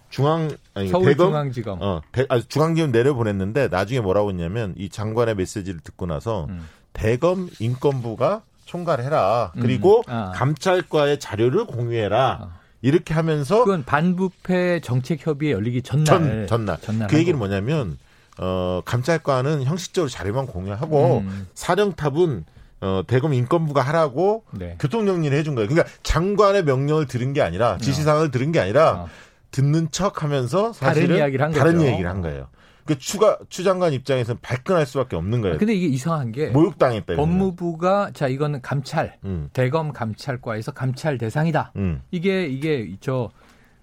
중앙 0.09 0.49
아니 0.75 0.87
대검 0.87 1.03
서울중앙지검. 1.03 1.79
어, 1.81 2.01
대, 2.11 2.25
아, 2.29 2.39
중앙지검 2.39 2.91
내려보냈는데 2.91 3.69
나중에 3.69 3.99
뭐라고 4.01 4.29
했냐면 4.29 4.75
이 4.77 4.89
장관의 4.89 5.35
메시지를 5.35 5.79
듣고 5.79 6.05
나서 6.05 6.45
음. 6.49 6.67
대검 6.93 7.49
인권부가 7.59 8.43
총괄해라. 8.65 9.53
그리고 9.59 10.03
음. 10.07 10.13
아. 10.13 10.31
감찰과의 10.35 11.19
자료를 11.19 11.65
공유해라. 11.65 12.39
아. 12.43 12.59
이렇게 12.81 13.13
하면서 13.13 13.59
그건 13.63 13.83
반부패 13.85 14.81
정책 14.81 15.25
협의회 15.25 15.53
열리기 15.53 15.81
전날. 15.81 16.05
전, 16.05 16.47
전날. 16.47 16.77
전날 16.81 17.07
그 17.07 17.17
얘기는. 17.17 17.37
뭐냐면 17.39 17.97
어, 18.37 18.81
감찰과는 18.85 19.63
형식적으로 19.63 20.09
자료만 20.09 20.45
공유하고 20.47 21.19
음. 21.19 21.47
사령탑은 21.55 22.45
어, 22.83 23.01
대검 23.07 23.33
인권부가 23.33 23.81
하라고 23.81 24.43
네. 24.51 24.75
교통정리를 24.77 25.35
해준 25.37 25.55
거예요. 25.55 25.69
그러니까 25.69 25.89
장관의 26.03 26.65
명령을 26.65 27.07
들은 27.07 27.31
게 27.31 27.41
아니라 27.41 27.77
지시사항을 27.77 28.29
들은 28.29 28.51
게 28.51 28.59
아니라 28.59 29.03
어. 29.03 29.09
듣는 29.51 29.89
척 29.91 30.21
하면서 30.21 30.73
다른 30.73 30.93
사실은 30.95 31.17
이야기를 31.17 31.45
한 31.45 31.51
다른. 31.53 31.81
얘기를 31.81 32.09
한 32.09 32.21
거예요. 32.21 32.49
그 32.85 32.97
추가 32.97 33.37
추 33.47 33.63
장관 33.63 33.93
입장에서는 33.93 34.39
발끈할 34.41 34.85
수밖에 34.85 35.15
없는 35.15 35.39
거예요. 35.39 35.57
근데 35.57 35.73
이게 35.73 35.87
이상한 35.87 36.33
게 36.33 36.49
모욕당했다. 36.49 37.15
법무부가 37.15 38.11
자 38.13 38.27
이거는 38.27 38.61
감찰 38.61 39.15
음, 39.23 39.49
대검 39.53 39.93
감찰과에서 39.93 40.73
감찰 40.73 41.17
대상이다. 41.17 41.71
음, 41.77 42.01
이게 42.11 42.45
이게 42.47 42.97
저 42.99 43.29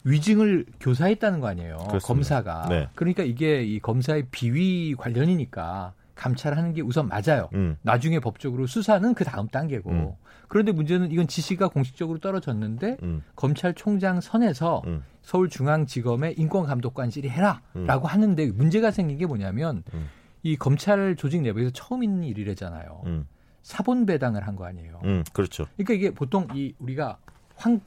위증을 0.05 0.67
교사했다는 0.81 1.41
거 1.41 1.47
아니에요. 1.49 1.77
그렇습니다. 1.89 2.07
검사가. 2.07 2.67
네. 2.69 2.89
그러니까 2.95 3.23
이게 3.23 3.63
이 3.63 3.81
검사의 3.81 4.27
비위 4.31 4.95
관련이니까 4.99 5.95
감찰하는 6.25 6.75
게 6.75 6.83
우선 6.83 7.09
맞아요. 7.09 7.49
음, 7.55 7.79
나중에 7.81 8.21
법적으로 8.21 8.67
수사는 8.67 9.15
그 9.15 9.25
다음 9.25 9.49
단계고. 9.49 9.91
음. 9.91 10.13
그런데 10.49 10.71
문제는 10.73 11.11
이건 11.13 11.27
지시가 11.29 11.69
공식적으로 11.69 12.19
떨어졌는데 12.19 12.99
음, 13.03 13.23
검찰총장 13.37 14.21
선에서 14.21 14.83
음. 14.87 15.03
서울중앙지검의 15.23 16.35
인권감독관실이 16.39 17.31
해라라고 17.31 17.71
음. 17.77 18.05
하는데 18.05 18.51
문제가 18.51 18.91
생긴 18.91 19.17
게 19.17 19.25
뭐냐면 19.25 19.83
음. 19.95 20.09
이 20.43 20.57
검찰 20.57 21.17
조직 21.17 21.41
내부에서 21.41 21.71
처음 21.73 22.03
있는 22.03 22.25
일이래잖아요. 22.25 23.03
음, 23.07 23.27
사본 23.63 24.05
배당을 24.05 24.47
한 24.47 24.57
거 24.57 24.67
아니에요. 24.67 25.01
음, 25.05 25.25
그렇죠. 25.33 25.65
그러니까 25.79 25.95
이게 25.95 26.11
보통 26.11 26.47
이 26.55 26.75
우리가 26.79 27.17
황 27.57 27.81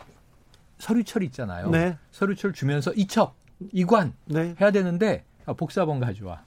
서류철 0.79 1.21
있잖아요. 1.23 1.69
네. 1.69 1.97
서류철 2.11 2.53
주면서 2.53 2.91
이첩, 2.93 3.35
이관 3.71 4.13
네. 4.25 4.55
해야 4.59 4.71
되는데 4.71 5.23
아, 5.45 5.53
복사본 5.53 5.99
가져와. 5.99 6.43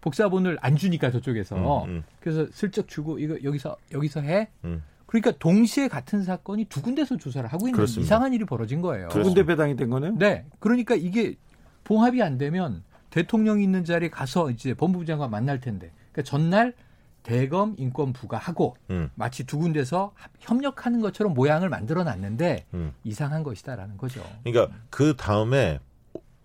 복사본을 0.00 0.58
안 0.60 0.76
주니까 0.76 1.10
저쪽에서 1.10 1.84
음, 1.84 1.90
음. 1.90 2.04
그래서 2.20 2.46
슬쩍 2.52 2.88
주고 2.88 3.18
이거 3.18 3.36
여기서 3.42 3.76
여기서 3.92 4.20
해. 4.20 4.48
음. 4.64 4.82
그러니까 5.06 5.32
동시에 5.32 5.88
같은 5.88 6.22
사건이 6.22 6.66
두 6.66 6.82
군데서 6.82 7.16
조사를 7.16 7.52
하고 7.52 7.66
있는 7.66 7.76
그렇습니다. 7.76 8.06
이상한 8.06 8.32
일이 8.32 8.44
벌어진 8.44 8.80
거예요. 8.80 9.08
두 9.08 9.22
군데 9.22 9.44
배당이 9.44 9.76
된 9.76 9.90
거네요. 9.90 10.14
네. 10.16 10.46
그러니까 10.60 10.94
이게 10.94 11.34
봉합이 11.82 12.22
안 12.22 12.38
되면 12.38 12.84
대통령이 13.10 13.62
있는 13.64 13.84
자리에 13.84 14.08
가서 14.08 14.50
이제 14.50 14.72
법무부 14.72 15.04
장관 15.04 15.30
만날 15.30 15.60
텐데. 15.60 15.90
그러니까 16.12 16.22
전날 16.22 16.74
대검 17.22 17.74
인권부가 17.76 18.38
하고 18.38 18.76
음, 18.90 19.10
마치 19.14 19.44
두 19.44 19.58
군데서 19.58 20.12
협력하는 20.38 21.00
것처럼 21.00 21.34
모양을 21.34 21.68
만들어 21.68 22.04
놨는데 22.04 22.66
음. 22.74 22.92
이상한 23.04 23.42
것이다라는 23.42 23.96
거죠. 23.96 24.22
그러니까 24.44 24.74
그 24.90 25.16
다음에 25.16 25.80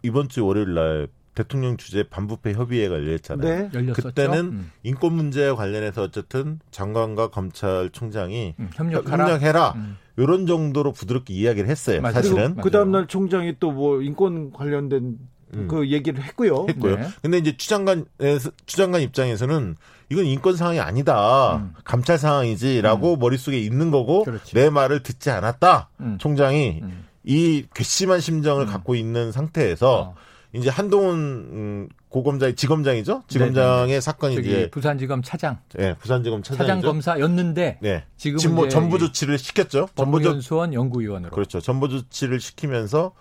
이번 0.02 0.28
주 0.28 0.46
월요일 0.46 0.74
날 0.74 1.08
대통령 1.36 1.78
주재 1.78 2.04
반부패 2.10 2.54
협의회가 2.54 2.96
열렸잖아요. 2.96 3.48
네. 3.48 3.70
열렸었죠. 3.74 4.02
그때는 4.10 4.40
음, 4.46 4.72
인권 4.84 5.14
문제에 5.14 5.52
관련해서 5.52 6.02
어쨌든 6.04 6.60
장관과 6.72 7.28
검찰총장이 7.30 8.56
음, 8.60 8.70
협력하라. 8.74 9.26
협력해라. 9.26 9.74
음. 9.76 9.98
이런 10.18 10.48
정도로 10.48 10.94
부드럽게 10.94 11.34
이야기를 11.34 11.70
했어요. 11.70 12.02
맞아요. 12.02 12.14
사실은. 12.16 12.56
그 12.56 12.72
다음 12.72 12.92
날 12.92 13.06
총장이 13.08 13.58
또 13.60 13.72
뭐 13.72 14.02
인권 14.02 14.52
관련된 14.54 15.18
음. 15.54 15.68
그 15.70 15.90
얘기를 15.90 16.24
했고요. 16.24 16.66
했고요. 16.70 16.96
네. 16.98 17.08
근데 17.22 17.38
이제 17.38 17.58
추장관에서 17.58 18.52
추장관 18.66 19.02
입장에서는 19.02 19.76
이건 20.10 20.26
인권 20.26 20.56
상황이 20.56 20.80
아니다. 20.80 21.58
음. 21.58 21.74
감찰 21.84 22.18
상황이지라고 22.18 23.18
머릿속에 23.18 23.60
있는 23.60 23.92
거고 23.92 24.24
그렇지. 24.24 24.54
내 24.54 24.70
말을 24.70 25.04
듣지 25.04 25.30
않았다. 25.32 25.90
음. 26.00 26.18
총장이 26.20 26.80
음. 26.84 27.06
이 27.26 27.66
괘씸한 27.74 28.22
심정을 28.22 28.64
음. 28.66 28.68
갖고 28.68 28.96
있는 28.96 29.32
상태에서 29.32 30.00
어. 30.02 30.16
이제 30.56 30.70
한동훈 30.70 31.16
음, 31.16 31.90
고검장이 32.10 32.56
지검장이죠. 32.56 33.24
지검장의 33.28 34.02
사건이 34.02 34.36
저기 34.36 34.50
이제 34.50 34.70
부산지검 34.70 35.22
차장, 35.22 35.60
예, 35.80 35.96
부산지검 36.00 36.44
차장 36.44 36.58
차장이죠. 36.58 36.88
검사였는데 36.88 37.80
네. 37.82 38.06
지금은 38.16 38.40
지금 38.40 38.56
뭐 38.56 38.68
전부 38.70 38.96
이 38.96 39.00
조치를 39.00 39.38
시켰죠. 39.38 39.90
전부 39.96 40.20
조 40.22 40.30
법무연수원 40.30 40.74
연구위원으로. 40.74 41.32
그렇죠. 41.32 41.60
전부 41.60 41.90
조치를 41.90 42.40
시키면서 42.40 43.12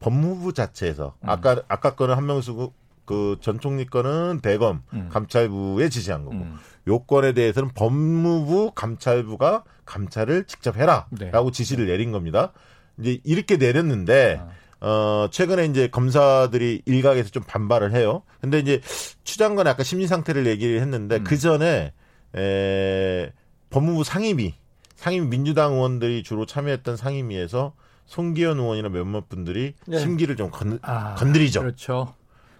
법무부 0.00 0.52
자체에서 0.52 1.14
음. 1.20 1.28
아까 1.28 1.62
아까 1.68 1.94
거는 1.94 2.16
한명수 2.16 2.72
그전 3.04 3.60
총리 3.60 3.86
거는 3.86 4.40
대검 4.40 4.82
음. 4.92 5.08
감찰부에 5.10 5.88
지시한 5.88 6.24
거고 6.24 6.36
음. 6.36 6.56
요 6.88 7.00
건에 7.00 7.32
대해서는 7.32 7.70
법무부 7.74 8.72
감찰부가 8.74 9.64
감찰을 9.84 10.44
직접 10.44 10.76
해라라고 10.76 11.10
네. 11.18 11.52
지시를 11.52 11.86
내린 11.86 12.12
겁니다. 12.12 12.52
이제 12.98 13.20
이렇게 13.24 13.56
내렸는데 13.56 14.40
아. 14.40 14.48
어 14.80 15.28
최근에 15.30 15.66
이제 15.66 15.88
검사들이 15.88 16.82
일각에서 16.86 17.30
좀 17.30 17.42
반발을 17.46 17.92
해요. 17.92 18.22
근데 18.40 18.58
이제 18.58 18.80
추장관 19.24 19.66
아까 19.66 19.82
심리 19.82 20.06
상태를 20.06 20.46
얘기를 20.46 20.80
했는데 20.80 21.16
음. 21.16 21.24
그 21.24 21.36
전에 21.36 21.92
에 22.34 23.32
법무부 23.70 24.04
상임위 24.04 24.54
상임 24.94 25.30
민주당 25.30 25.74
의원들이 25.74 26.22
주로 26.22 26.46
참여했던 26.46 26.96
상임위에서 26.96 27.74
송기현 28.06 28.58
의원이나 28.58 28.88
몇몇 28.88 29.28
분들이 29.28 29.74
네. 29.86 29.98
심기를 29.98 30.36
좀 30.36 30.50
건, 30.50 30.78
아, 30.82 31.14
건드리죠. 31.14 31.60
그렇죠. 31.60 32.14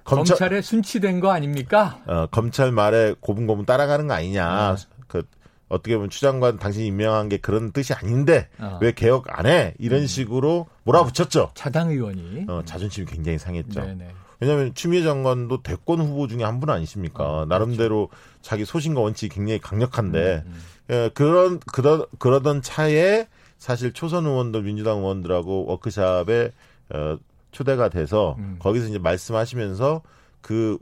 검찰 0.04 0.36
검찰에 0.36 0.62
순치된 0.62 1.20
거 1.20 1.30
아닙니까? 1.32 2.00
어, 2.06 2.26
검찰 2.30 2.72
말에 2.72 3.14
고분고분 3.20 3.66
따라가는 3.66 4.06
거 4.06 4.14
아니냐. 4.14 4.76
네. 4.76 4.86
그 5.06 5.22
어떻게 5.70 5.94
보면 5.96 6.10
추장관 6.10 6.58
당신이 6.58 6.86
임명한 6.88 7.30
게 7.30 7.38
그런 7.38 7.72
뜻이 7.72 7.94
아닌데 7.94 8.48
어. 8.58 8.78
왜 8.82 8.92
개혁 8.92 9.24
안 9.28 9.46
해? 9.46 9.72
이런 9.78 10.06
식으로 10.06 10.66
몰아붙였죠. 10.84 11.52
차당 11.54 11.90
의원이. 11.90 12.44
어, 12.48 12.60
자존심이 12.66 13.06
굉장히 13.06 13.38
상했죠. 13.38 13.80
네네. 13.80 14.08
왜냐하면 14.40 14.74
추미애 14.74 15.02
장관도 15.02 15.62
대권 15.62 16.00
후보 16.00 16.26
중에 16.26 16.42
한 16.44 16.60
분 16.60 16.70
아니십니까? 16.70 17.46
나름대로 17.48 18.08
자기 18.42 18.64
소신과 18.64 19.00
원칙이 19.00 19.34
굉장히 19.34 19.58
강력한데 19.60 20.44
예, 20.90 21.10
그런 21.14 21.60
그러, 21.60 22.06
그러던 22.18 22.62
차에 22.62 23.28
사실 23.58 23.92
초선 23.92 24.26
의원들 24.26 24.62
민주당 24.62 24.98
의원들하고 24.98 25.66
워크샵에 25.66 26.52
어, 26.94 27.16
초대가 27.52 27.88
돼서 27.90 28.34
음. 28.38 28.56
거기서 28.58 28.86
이제 28.88 28.98
말씀하시면서 28.98 30.02
그 30.40 30.78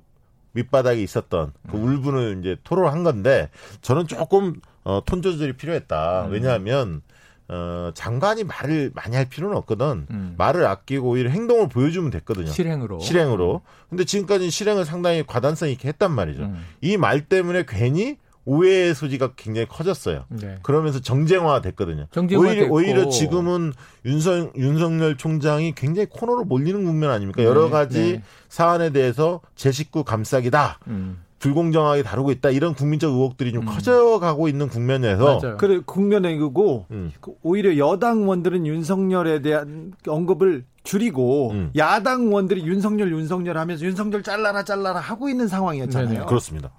밑바닥에 0.52 1.02
있었던 1.02 1.52
그 1.70 1.76
음. 1.76 1.82
울분을 1.84 2.38
이제 2.40 2.56
토로한 2.64 3.02
건데 3.04 3.50
저는 3.82 4.06
조금 4.06 4.60
어, 4.88 5.02
톤 5.04 5.20
조절이 5.20 5.52
필요했다. 5.52 6.26
음. 6.26 6.32
왜냐하면 6.32 7.02
어, 7.46 7.90
장관이 7.92 8.44
말을 8.44 8.90
많이 8.94 9.16
할 9.16 9.26
필요는 9.26 9.54
없거든. 9.58 10.06
음. 10.10 10.34
말을 10.38 10.64
아끼고 10.64 11.10
오히려 11.10 11.28
행동을 11.28 11.68
보여주면 11.68 12.10
됐거든요. 12.10 12.46
실행으로. 12.46 12.98
실행으로. 12.98 13.60
근데 13.90 14.06
지금까지 14.06 14.48
실행을 14.48 14.86
상당히 14.86 15.26
과단성 15.26 15.68
있게 15.68 15.88
했단 15.88 16.10
말이죠. 16.10 16.44
음. 16.44 16.64
이말 16.80 17.26
때문에 17.26 17.64
괜히 17.68 18.16
오해의 18.46 18.94
소지가 18.94 19.34
굉장히 19.36 19.68
커졌어요. 19.68 20.24
네. 20.30 20.58
그러면서 20.62 21.00
정쟁화 21.00 21.60
됐거든요. 21.60 22.06
정쟁화 22.10 22.40
오히려, 22.40 22.62
됐고. 22.62 22.74
오히려 22.74 23.08
지금은 23.10 23.74
윤석, 24.06 24.56
윤석열 24.56 25.18
총장이 25.18 25.74
굉장히 25.74 26.06
코너로 26.08 26.44
몰리는 26.44 26.82
국면 26.82 27.10
아닙니까? 27.10 27.44
여러 27.44 27.64
네, 27.64 27.70
가지 27.70 28.12
네. 28.12 28.22
사안에 28.48 28.88
대해서 28.88 29.42
제 29.54 29.70
식구 29.70 30.02
감싸기다. 30.02 30.78
음. 30.86 31.18
불공정하게 31.38 32.02
다루고 32.02 32.30
있다. 32.32 32.50
이런 32.50 32.74
국민적 32.74 33.12
의혹들이 33.12 33.52
좀 33.52 33.64
커져가고 33.64 34.48
있는 34.48 34.68
국면에서 34.68 35.40
맞아요. 35.40 35.56
그래 35.56 35.80
국면이고 35.84 36.86
음. 36.90 37.12
그 37.20 37.34
오히려 37.42 37.76
여당 37.78 38.18
의원들은 38.22 38.66
윤석열에 38.66 39.42
대한 39.42 39.92
언급을 40.06 40.64
줄이고 40.82 41.50
음. 41.52 41.70
야당 41.76 42.22
의원들이 42.22 42.66
윤석열 42.66 43.12
윤석열 43.12 43.58
하면서 43.58 43.84
윤석열 43.84 44.22
잘라라 44.22 44.64
잘라라 44.64 44.98
하고 45.00 45.28
있는 45.28 45.46
상황이었잖아요. 45.46 46.12
네네. 46.12 46.24
그렇습니다. 46.26 46.70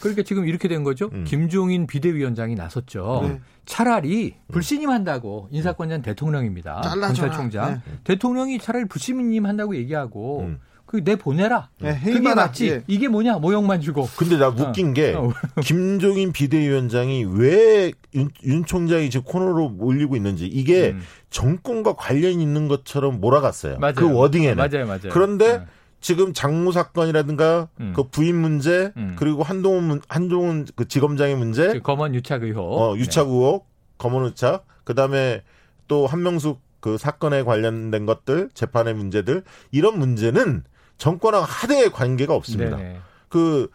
그러니까 0.00 0.22
지금 0.22 0.46
이렇게 0.46 0.68
된 0.68 0.84
거죠. 0.84 1.08
음. 1.12 1.24
김종인 1.24 1.86
비대위원장이 1.86 2.54
나섰죠. 2.54 3.20
네. 3.22 3.40
차라리 3.64 4.34
불신임한다고 4.52 5.48
인사권자는 5.50 6.02
대통령입니다. 6.02 6.82
잘라줘라. 6.82 7.06
검찰총장 7.06 7.82
네. 7.84 7.92
대통령이 8.04 8.58
차라리 8.58 8.84
불신임한다고 8.84 9.74
얘기하고 9.76 10.40
음. 10.40 10.60
그내 10.86 11.16
보내라. 11.16 11.68
네, 11.80 11.98
그게. 12.02 12.34
맞지. 12.34 12.68
예. 12.70 12.82
이게 12.86 13.08
뭐냐 13.08 13.38
모형만 13.38 13.80
주고. 13.80 14.08
근데 14.16 14.36
나 14.38 14.48
웃긴 14.48 14.94
게 14.94 15.14
어. 15.14 15.32
김종인 15.64 16.32
비대위원장이 16.32 17.24
왜 17.24 17.92
윤, 18.14 18.30
윤 18.44 18.64
총장이 18.64 19.10
지금 19.10 19.24
코너로 19.24 19.68
몰리고 19.70 20.14
있는지 20.16 20.46
이게 20.46 20.90
음. 20.90 21.02
정권과 21.30 21.94
관련이 21.94 22.40
있는 22.40 22.68
것처럼 22.68 23.20
몰아갔어요. 23.20 23.78
맞아요. 23.78 23.94
그 23.96 24.12
워딩에는. 24.12 24.56
맞아요, 24.56 24.86
맞아요. 24.86 25.10
그런데 25.10 25.58
네. 25.58 25.64
지금 26.00 26.32
장모 26.32 26.70
사건이라든가 26.72 27.68
음. 27.80 27.92
그 27.94 28.04
부인 28.04 28.36
문제 28.36 28.92
음. 28.96 29.16
그리고 29.18 29.42
한동훈 29.42 29.84
문- 29.84 30.00
한동훈 30.08 30.66
그 30.76 30.86
지검장의 30.86 31.34
문제 31.36 31.72
그 31.72 31.80
검언 31.82 32.14
유착 32.14 32.42
의혹. 32.44 32.60
어, 32.62 32.96
유착 32.96 33.26
의혹 33.26 33.66
검언 33.98 34.24
유착 34.26 34.66
그다음에 34.84 35.42
또 35.88 36.06
한명숙 36.06 36.60
그 36.78 36.96
사건에 36.98 37.42
관련된 37.42 38.06
것들 38.06 38.50
재판의 38.54 38.94
문제들 38.94 39.42
이런 39.72 39.98
문제는 39.98 40.62
정권하고 40.98 41.44
하대의 41.44 41.90
관계가 41.90 42.32
네. 42.32 42.36
없습니다. 42.36 42.76
네네. 42.76 42.98
그 43.28 43.68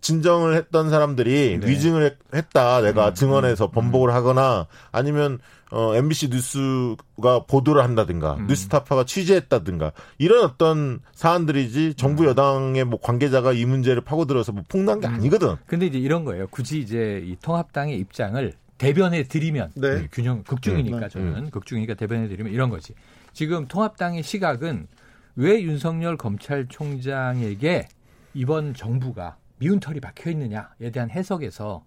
진정을 0.00 0.54
했던 0.54 0.90
사람들이 0.90 1.58
네. 1.60 1.66
위증을 1.66 2.04
했- 2.04 2.18
했다 2.34 2.82
내가 2.82 3.08
음, 3.08 3.14
증언해서 3.14 3.66
음, 3.66 3.70
번복을 3.70 4.12
하거나 4.12 4.66
아니면 4.92 5.38
어, 5.70 5.94
MBC 5.94 6.28
뉴스가 6.28 7.44
보도를 7.48 7.82
한다든가 7.82 8.34
음. 8.34 8.46
뉴스타파가 8.46 9.04
취재했다든가 9.04 9.92
이런 10.18 10.44
어떤 10.44 11.00
사안들이지 11.14 11.86
음. 11.86 11.94
정부 11.96 12.26
여당의 12.26 12.84
뭐 12.84 13.00
관계자가 13.00 13.52
이 13.54 13.64
문제를 13.64 14.02
파고들어서 14.02 14.52
뭐 14.52 14.62
폭로한 14.68 15.00
게 15.00 15.06
아니거든. 15.06 15.56
근데 15.66 15.86
이제 15.86 15.98
이런 15.98 16.24
거예요. 16.24 16.46
굳이 16.48 16.78
이제 16.80 17.22
이 17.24 17.36
통합당의 17.42 17.98
입장을 17.98 18.52
대변해 18.76 19.22
드리면 19.22 19.72
네. 19.76 20.08
균형 20.12 20.42
극중이니까 20.42 20.96
음, 20.96 21.00
네. 21.02 21.08
저는 21.08 21.50
극중이니까 21.50 21.94
대변해 21.94 22.28
드리면 22.28 22.52
이런 22.52 22.68
거지. 22.68 22.92
지금 23.32 23.66
통합당의 23.66 24.22
시각은 24.22 24.86
왜 25.36 25.60
윤석열 25.62 26.16
검찰총장에게 26.16 27.88
이번 28.34 28.74
정부가 28.74 29.36
미운 29.58 29.80
털이 29.80 30.00
박혀 30.00 30.30
있느냐에 30.30 30.90
대한 30.92 31.10
해석에서 31.10 31.84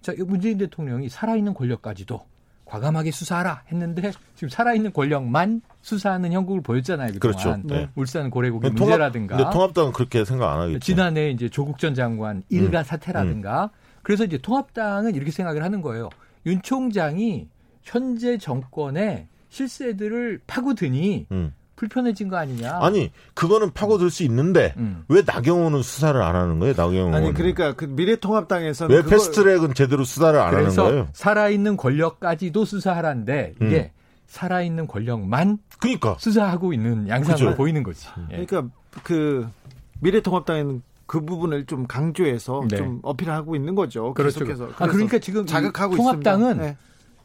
자, 0.00 0.12
이 0.12 0.22
문재인 0.22 0.58
대통령이 0.58 1.08
살아있는 1.08 1.54
권력까지도 1.54 2.20
과감하게 2.64 3.10
수사하라 3.10 3.62
했는데 3.72 4.12
지금 4.34 4.50
살아있는 4.50 4.92
권력만 4.92 5.62
수사하는 5.80 6.32
형국을 6.32 6.60
보였잖아요. 6.60 7.12
그동안. 7.14 7.62
그렇죠. 7.62 7.62
네. 7.64 7.88
울산 7.94 8.28
고래고기 8.30 8.68
통합- 8.70 8.78
문제라든가 8.78 9.36
근데 9.38 9.50
통합당은 9.50 9.92
그렇게 9.92 10.24
생각 10.26 10.52
안 10.52 10.60
하겠죠. 10.60 10.78
지난해 10.80 11.30
이제 11.30 11.48
조국 11.48 11.78
전 11.78 11.94
장관 11.94 12.42
일가 12.50 12.82
사태라든가 12.84 13.70
그래서 14.02 14.24
이제 14.24 14.36
통합당은 14.38 15.14
이렇게 15.14 15.30
생각을 15.30 15.62
하는 15.64 15.80
거예요. 15.80 16.10
윤 16.46 16.60
총장이 16.62 17.48
현재 17.82 18.36
정권의 18.36 19.28
실세들을 19.48 20.42
파고드니 20.46 21.26
음. 21.32 21.54
불편해진 21.78 22.28
거 22.28 22.36
아니냐. 22.36 22.78
아니 22.82 23.12
그거는 23.34 23.72
파고들 23.72 24.10
수 24.10 24.24
있는데 24.24 24.74
음. 24.78 25.04
왜 25.08 25.22
나경원은 25.24 25.82
수사를 25.82 26.20
안 26.20 26.34
하는 26.34 26.58
거예요? 26.58 26.74
나경원은 26.76 27.14
아니 27.14 27.32
그러니까 27.32 27.74
그 27.74 27.84
미래통합당에서는 27.84 28.94
왜 28.94 29.02
그걸- 29.02 29.16
패스트트랙은 29.18 29.74
제대로 29.74 30.02
수사를 30.04 30.38
안 30.40 30.48
하는 30.48 30.58
그래서 30.60 30.82
거예요? 30.84 31.08
살아있는 31.12 31.76
권력까지도 31.76 32.64
수사하라는데 32.64 33.54
이게 33.62 33.92
음. 33.94 33.98
살아있는 34.26 34.88
권력만 34.88 35.58
그러니까 35.78 36.16
수사하고 36.18 36.72
있는 36.72 37.08
양상으로 37.08 37.46
그죠. 37.50 37.56
보이는 37.56 37.82
거지. 37.84 38.08
예. 38.32 38.44
그러니까 38.44 38.74
그 39.04 39.48
미래통합당에는 40.00 40.82
그 41.06 41.24
부분을 41.24 41.64
좀 41.66 41.86
강조해서 41.86 42.64
네. 42.68 42.76
좀 42.76 42.98
어필하고 43.04 43.54
있는 43.54 43.74
거죠. 43.76 44.12
그렇죠. 44.14 44.40
계속해서. 44.40 44.72
아, 44.78 44.86
그러니까 44.88 45.18
지금 45.20 45.44
이 45.44 45.46
자극하고 45.46 45.96
통합당은 45.96 46.50
있습니다. 46.56 46.64
네. 46.70 46.76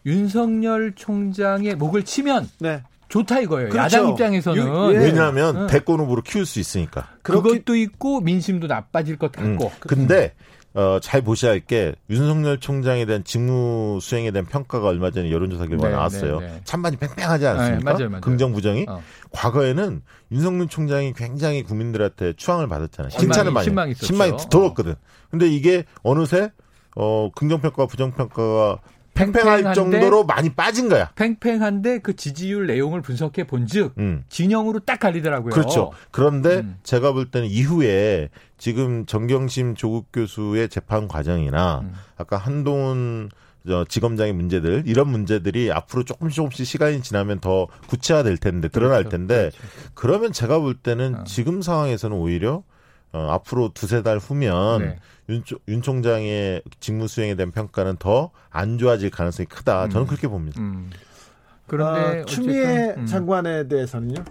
윤석열 0.05 0.93
총장의 0.95 1.75
목을 1.75 2.03
치면 2.03 2.49
네. 2.59 2.83
좋다 3.09 3.39
이거예요. 3.41 3.69
그렇죠. 3.69 3.97
야당 3.97 4.09
입장에서는 4.11 4.63
유- 4.65 4.93
예. 4.95 4.97
왜냐하면 4.99 5.55
응. 5.63 5.67
대권 5.67 5.99
후보로 5.99 6.21
키울 6.23 6.45
수 6.45 6.59
있으니까. 6.59 7.09
그것도 7.21 7.75
있고 7.75 8.21
민심도 8.21 8.67
나빠질 8.67 9.17
것 9.17 9.37
음. 9.39 9.57
같고. 9.57 9.71
근데 9.81 10.33
어, 10.75 10.97
잘 10.99 11.21
보셔야 11.21 11.51
할 11.51 11.59
게 11.59 11.93
윤석열 12.09 12.59
총장에 12.59 13.05
대한 13.05 13.23
직무 13.23 13.99
수행에 14.01 14.31
대한 14.31 14.47
평가가 14.47 14.87
얼마 14.87 15.11
전에 15.11 15.29
여론조사 15.31 15.67
결과 15.67 15.87
네, 15.89 15.93
나왔어요. 15.93 16.39
네, 16.39 16.47
네. 16.47 16.61
찬반이 16.63 16.97
팽팽하지 16.97 17.45
않습니까? 17.45 17.77
네, 17.77 17.83
맞아요, 17.83 18.09
맞아요. 18.09 18.21
긍정 18.21 18.53
부정이. 18.53 18.85
어. 18.89 18.99
과거에는 19.31 20.01
윤석열 20.31 20.67
총장이 20.67 21.13
굉장히 21.13 21.61
국민들한테 21.61 22.33
추앙을 22.33 22.67
받았잖아요. 22.67 23.09
신망이- 23.11 23.19
칭찬을 23.19 23.51
많이. 23.51 23.65
신망이 23.65 23.91
있었죠. 23.91 24.05
신망이 24.07 24.37
두터웠거든. 24.37 24.95
근데 25.29 25.47
이게 25.47 25.83
어느새 26.01 26.51
어, 26.95 27.29
긍정 27.35 27.59
평가와 27.61 27.87
부정 27.87 28.11
평가가 28.11 28.79
팽팽할 29.13 29.63
팽팽한데 29.63 29.73
정도로 29.75 30.23
많이 30.23 30.49
빠진 30.49 30.89
거야. 30.89 31.11
팽팽한데 31.15 31.99
그 31.99 32.15
지지율 32.15 32.67
내용을 32.67 33.01
분석해 33.01 33.45
본즉 33.45 33.93
음. 33.97 34.23
진영으로 34.29 34.79
딱 34.79 34.99
갈리더라고요. 34.99 35.53
그렇죠. 35.53 35.91
그런데 36.11 36.57
음. 36.57 36.77
제가 36.83 37.11
볼 37.13 37.29
때는 37.29 37.47
이후에 37.47 38.29
지금 38.57 39.05
정경심 39.05 39.75
조국 39.75 40.11
교수의 40.11 40.69
재판 40.69 41.07
과정이나 41.07 41.81
음. 41.83 41.93
아까 42.17 42.37
한동훈 42.37 43.29
저 43.65 43.85
지검장의 43.85 44.33
문제들 44.33 44.83
이런 44.87 45.09
문제들이 45.09 45.71
앞으로 45.71 46.03
조금씩 46.03 46.35
조금씩 46.35 46.65
시간이 46.65 47.01
지나면 47.01 47.39
더 47.39 47.67
구체화될 47.87 48.37
텐데 48.37 48.67
드러날 48.67 49.03
그렇죠. 49.03 49.17
텐데 49.17 49.51
그러면 49.93 50.33
제가 50.33 50.59
볼 50.59 50.73
때는 50.73 51.15
어. 51.15 51.23
지금 51.23 51.61
상황에서는 51.61 52.17
오히려 52.17 52.63
어, 53.13 53.27
앞으로 53.31 53.71
두세 53.73 54.01
달 54.01 54.17
후면 54.17 54.81
네. 54.81 54.99
윤, 55.29 55.43
초- 55.43 55.57
윤 55.67 55.81
총장의 55.81 56.61
직무 56.79 57.07
수행에 57.07 57.35
대한 57.35 57.51
평가는 57.51 57.97
더 57.97 58.31
안 58.49 58.77
좋아질 58.77 59.09
가능성이 59.09 59.47
크다. 59.47 59.89
저는 59.89 60.05
음. 60.05 60.07
그렇게 60.07 60.27
봅니다. 60.27 60.61
음. 60.61 60.91
그런데 61.65 62.21
아, 62.21 62.25
추미애 62.25 62.61
어쨌든, 62.83 63.01
음. 63.01 63.05
장관에 63.07 63.67
대해서는요. 63.67 64.23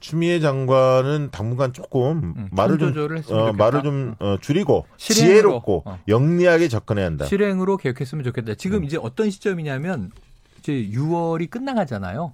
추미애 0.00 0.38
장관은 0.38 1.30
당분간 1.32 1.72
조금 1.72 2.34
음, 2.36 2.48
말을 2.52 2.78
좀 2.78 2.88
조절을 2.92 3.18
했으면 3.18 3.40
어. 3.48 3.52
말을 3.52 3.82
좀 3.82 4.14
어, 4.20 4.36
줄이고 4.40 4.86
실행으로. 4.96 5.28
지혜롭고 5.32 5.82
어. 5.86 5.98
영리하게 6.08 6.68
접근해야 6.68 7.06
한다. 7.06 7.24
실행으로 7.24 7.78
계획했으면 7.78 8.22
좋겠다. 8.24 8.54
지금 8.54 8.78
음. 8.78 8.84
이제 8.84 8.96
어떤 9.00 9.30
시점이냐면 9.30 10.12
이제 10.58 10.72
6월이 10.92 11.48
끝나가잖아요. 11.50 12.32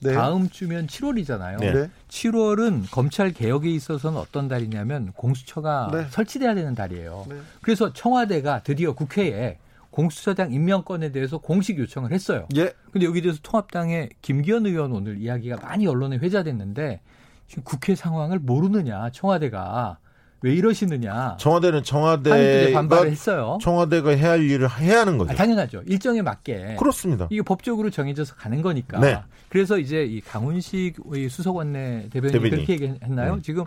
네. 0.00 0.12
다음 0.12 0.48
주면 0.48 0.86
7월이잖아요. 0.86 1.60
네. 1.60 1.72
네. 1.72 1.90
7월은 2.08 2.90
검찰 2.90 3.32
개혁에 3.32 3.70
있어서는 3.70 4.18
어떤 4.18 4.48
달이냐면 4.48 5.12
공수처가 5.12 5.90
네. 5.92 6.06
설치돼야 6.10 6.54
되는 6.54 6.74
달이에요. 6.74 7.26
네. 7.28 7.36
그래서 7.62 7.92
청와대가 7.92 8.62
드디어 8.62 8.94
국회에 8.94 9.58
공수처장 9.90 10.52
임명권에 10.52 11.10
대해서 11.10 11.38
공식 11.38 11.78
요청을 11.78 12.12
했어요. 12.12 12.46
예. 12.56 12.74
근데 12.92 13.06
여기 13.06 13.22
대해서 13.22 13.40
통합당의 13.42 14.10
김기현 14.20 14.66
의원 14.66 14.92
오늘 14.92 15.18
이야기가 15.18 15.56
많이 15.56 15.86
언론에 15.86 16.18
회자됐는데 16.18 17.00
지금 17.48 17.62
국회 17.64 17.94
상황을 17.94 18.38
모르느냐 18.38 19.08
청와대가 19.10 19.98
왜 20.42 20.54
이러시느냐 20.54 21.36
청와대는 21.38 21.82
청와대가 21.82 22.72
반발을 22.78 23.10
했어요. 23.10 23.58
청와대가 23.62 24.10
해야 24.10 24.32
할 24.32 24.42
일을 24.42 24.68
해야 24.80 25.00
하는 25.00 25.18
거죠. 25.18 25.32
아, 25.32 25.34
당연하죠. 25.34 25.82
일정에 25.86 26.22
맞게 26.22 26.76
그렇습니다. 26.78 27.26
이게 27.30 27.42
법적으로 27.42 27.90
정해져서 27.90 28.34
가는 28.34 28.60
거니까. 28.62 29.00
네. 29.00 29.18
그래서 29.48 29.78
이제 29.78 30.04
이 30.04 30.20
강훈식 30.20 30.96
이 31.14 31.28
수석 31.28 31.56
원내 31.56 32.08
대변인이 32.10 32.32
대변인. 32.32 32.50
그렇게 32.66 32.72
얘기했나요? 32.74 33.36
네. 33.36 33.42
지금 33.42 33.64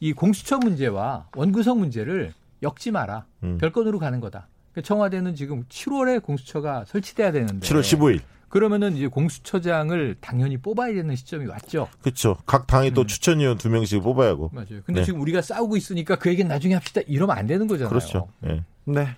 이 0.00 0.12
공수처 0.12 0.58
문제와 0.58 1.28
원구성 1.34 1.78
문제를 1.78 2.32
엮지 2.62 2.90
마라. 2.90 3.24
음. 3.42 3.58
별건으로 3.58 3.98
가는 3.98 4.20
거다. 4.20 4.48
그러니까 4.72 4.86
청와대는 4.86 5.34
지금 5.34 5.64
7월에 5.68 6.22
공수처가 6.22 6.84
설치돼야 6.86 7.32
되는데 7.32 7.66
7월 7.66 7.80
15일. 7.80 8.20
그러면은 8.52 8.94
이제 8.98 9.06
공수처장을 9.06 10.16
당연히 10.20 10.58
뽑아야 10.58 10.92
되는 10.92 11.16
시점이 11.16 11.46
왔죠. 11.46 11.88
그렇죠. 12.02 12.36
각 12.44 12.66
당이 12.66 12.90
또 12.90 13.00
음. 13.00 13.06
추천위원 13.06 13.56
두 13.56 13.70
명씩 13.70 14.02
뽑아야 14.02 14.28
하고. 14.28 14.50
맞아요. 14.52 14.82
근데 14.84 15.00
네. 15.00 15.04
지금 15.06 15.22
우리가 15.22 15.40
싸우고 15.40 15.78
있으니까 15.78 16.16
그 16.16 16.28
얘기는 16.28 16.46
나중에 16.46 16.74
합시다. 16.74 17.00
이러면 17.06 17.38
안 17.38 17.46
되는 17.46 17.66
거잖아요. 17.66 17.88
그렇죠. 17.88 18.28
예. 18.44 18.62
네. 18.84 19.16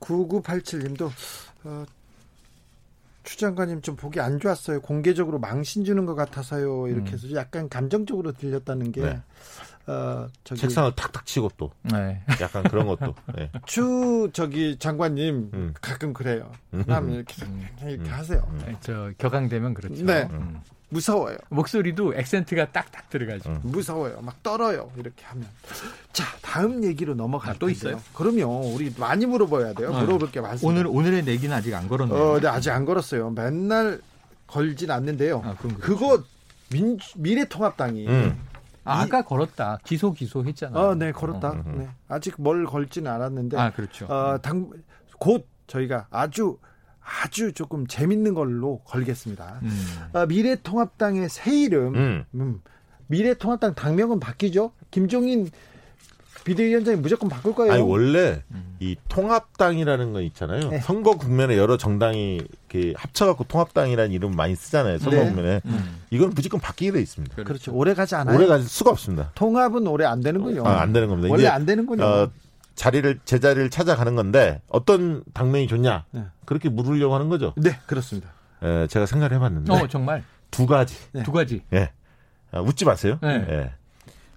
9987님도 0.00 1.10
어, 1.64 1.84
추 3.22 3.36
장관님 3.36 3.82
좀 3.82 3.96
보기 3.96 4.18
안 4.18 4.40
좋았어요. 4.40 4.80
공개적으로 4.80 5.38
망신 5.38 5.84
주는 5.84 6.06
것 6.06 6.14
같아서요. 6.14 6.88
이렇게 6.88 7.12
해서 7.12 7.30
약간 7.34 7.68
감정적으로 7.68 8.32
들렸다는 8.32 8.92
게 8.92 9.02
네. 9.02 9.22
어, 9.88 10.28
저기 10.44 10.60
책상을 10.60 10.92
탁탁 10.94 11.24
치고 11.24 11.50
또 11.56 11.72
네. 11.82 12.20
약간 12.42 12.62
그런 12.64 12.86
것도. 12.86 13.14
예. 13.38 13.50
추 13.64 14.28
저기 14.34 14.78
장관님 14.78 15.50
음. 15.54 15.74
가끔 15.80 16.12
그래요. 16.12 16.52
그다음에 16.70 17.14
이렇게 17.14 17.34
이렇게 17.86 18.10
하세요. 18.10 18.46
저 18.80 19.10
격앙되면 19.16 19.72
그렇죠. 19.74 20.04
네. 20.04 20.28
음. 20.30 20.60
무서워요. 20.90 21.36
목소리도 21.50 22.14
액센트가 22.14 22.70
딱딱 22.72 23.10
들어가죠. 23.10 23.50
음. 23.50 23.60
무서워요. 23.62 24.20
막 24.22 24.42
떨어요. 24.42 24.90
이렇게 24.96 25.24
하면. 25.26 25.46
자, 26.12 26.24
다음 26.40 26.82
얘기로 26.84 27.14
넘어갈 27.14 27.50
아, 27.50 27.52
또 27.58 27.66
텐데요. 27.66 27.96
있어요? 27.96 28.02
그럼요. 28.14 28.72
우리 28.74 28.92
많이 28.96 29.26
물어봐야 29.26 29.74
돼요. 29.74 29.90
네. 29.92 30.00
물어볼 30.02 30.30
게 30.30 30.40
많습니다. 30.40 30.66
오늘 30.66 30.86
오늘의 30.86 31.24
내기는 31.24 31.54
아직 31.54 31.74
안 31.74 31.88
걸었네요. 31.88 32.18
어, 32.18 32.40
네, 32.40 32.48
아직 32.48 32.70
안 32.70 32.84
걸었어요. 32.86 33.30
맨날 33.30 34.00
걸진 34.46 34.90
않는데요. 34.90 35.42
아, 35.44 35.54
그렇죠. 35.56 35.78
그거 35.78 36.22
민 36.70 36.98
미래통합당이 37.16 38.06
음. 38.08 38.38
아, 38.84 39.02
아까 39.02 39.22
걸었다. 39.22 39.78
기소 39.84 40.12
기소 40.12 40.44
했잖아요. 40.44 40.82
어, 40.82 40.94
네, 40.94 41.12
걸었다. 41.12 41.52
음, 41.52 41.62
음. 41.66 41.78
네. 41.78 41.88
아직 42.08 42.34
뭘 42.38 42.64
걸지는 42.64 43.10
않았는데 43.10 43.58
아, 43.58 43.70
그렇죠. 43.72 44.06
어, 44.06 44.38
당, 44.40 44.70
곧 45.18 45.46
저희가 45.66 46.06
아주 46.10 46.58
아주 47.24 47.52
조금 47.52 47.86
재밌는 47.86 48.34
걸로 48.34 48.80
걸겠습니다. 48.84 49.60
음. 49.62 49.70
어, 50.12 50.26
미래통합당의 50.26 51.28
새 51.28 51.60
이름, 51.62 51.94
음. 51.94 52.24
음, 52.34 52.60
미래통합당 53.06 53.74
당명은 53.74 54.20
바뀌죠. 54.20 54.72
김종인 54.90 55.50
비대위원장이 56.44 56.96
무조건 56.98 57.28
바꿀 57.28 57.54
거예요. 57.54 57.72
아니 57.72 57.82
원래 57.82 58.42
음. 58.50 58.76
이 58.80 58.96
통합당이라는 59.08 60.12
거 60.12 60.20
있잖아요. 60.22 60.70
네. 60.70 60.78
선거 60.80 61.16
국면에 61.16 61.56
여러 61.56 61.76
정당이 61.76 62.36
이렇게 62.68 62.94
합쳐갖고 62.96 63.44
통합당이라는 63.44 64.12
이름 64.12 64.32
많이 64.32 64.54
쓰잖아요. 64.54 64.98
선거 64.98 65.16
네. 65.16 65.24
국면에 65.24 65.60
음. 65.66 66.00
이건 66.10 66.30
무조건 66.30 66.60
바뀌게 66.60 66.92
돼 66.92 67.00
있습니다. 67.00 67.42
그렇죠. 67.44 67.74
오래 67.74 67.94
가지 67.94 68.14
않아요. 68.14 68.36
오래 68.36 68.46
갈 68.46 68.62
수가 68.62 68.90
없습니다. 68.90 69.32
통합은 69.34 69.86
오래 69.86 70.04
안 70.04 70.20
되는군요. 70.20 70.66
아, 70.66 70.80
안 70.80 70.92
되는 70.92 71.08
겁니다. 71.08 71.28
원래 71.30 71.42
이제, 71.42 71.48
안 71.48 71.66
되는군요. 71.66 72.04
어, 72.04 72.30
자리를 72.74 73.20
제자리를 73.24 73.70
찾아가는 73.70 74.14
건데 74.14 74.62
어떤 74.68 75.24
당명이 75.34 75.66
좋냐 75.66 76.04
네. 76.12 76.24
그렇게 76.44 76.68
물으려고 76.68 77.14
하는 77.14 77.28
거죠. 77.28 77.52
네, 77.56 77.78
그렇습니다. 77.86 78.30
에, 78.62 78.86
제가 78.86 79.06
생각을 79.06 79.34
해봤는데 79.36 79.72
어, 79.72 79.88
정말 79.88 80.22
두 80.50 80.66
가지. 80.66 80.96
네. 81.12 81.22
두 81.24 81.32
가지. 81.32 81.62
예, 81.72 81.90
아, 82.52 82.60
웃지 82.60 82.84
마세요. 82.84 83.18
네. 83.20 83.44
예. 83.48 83.72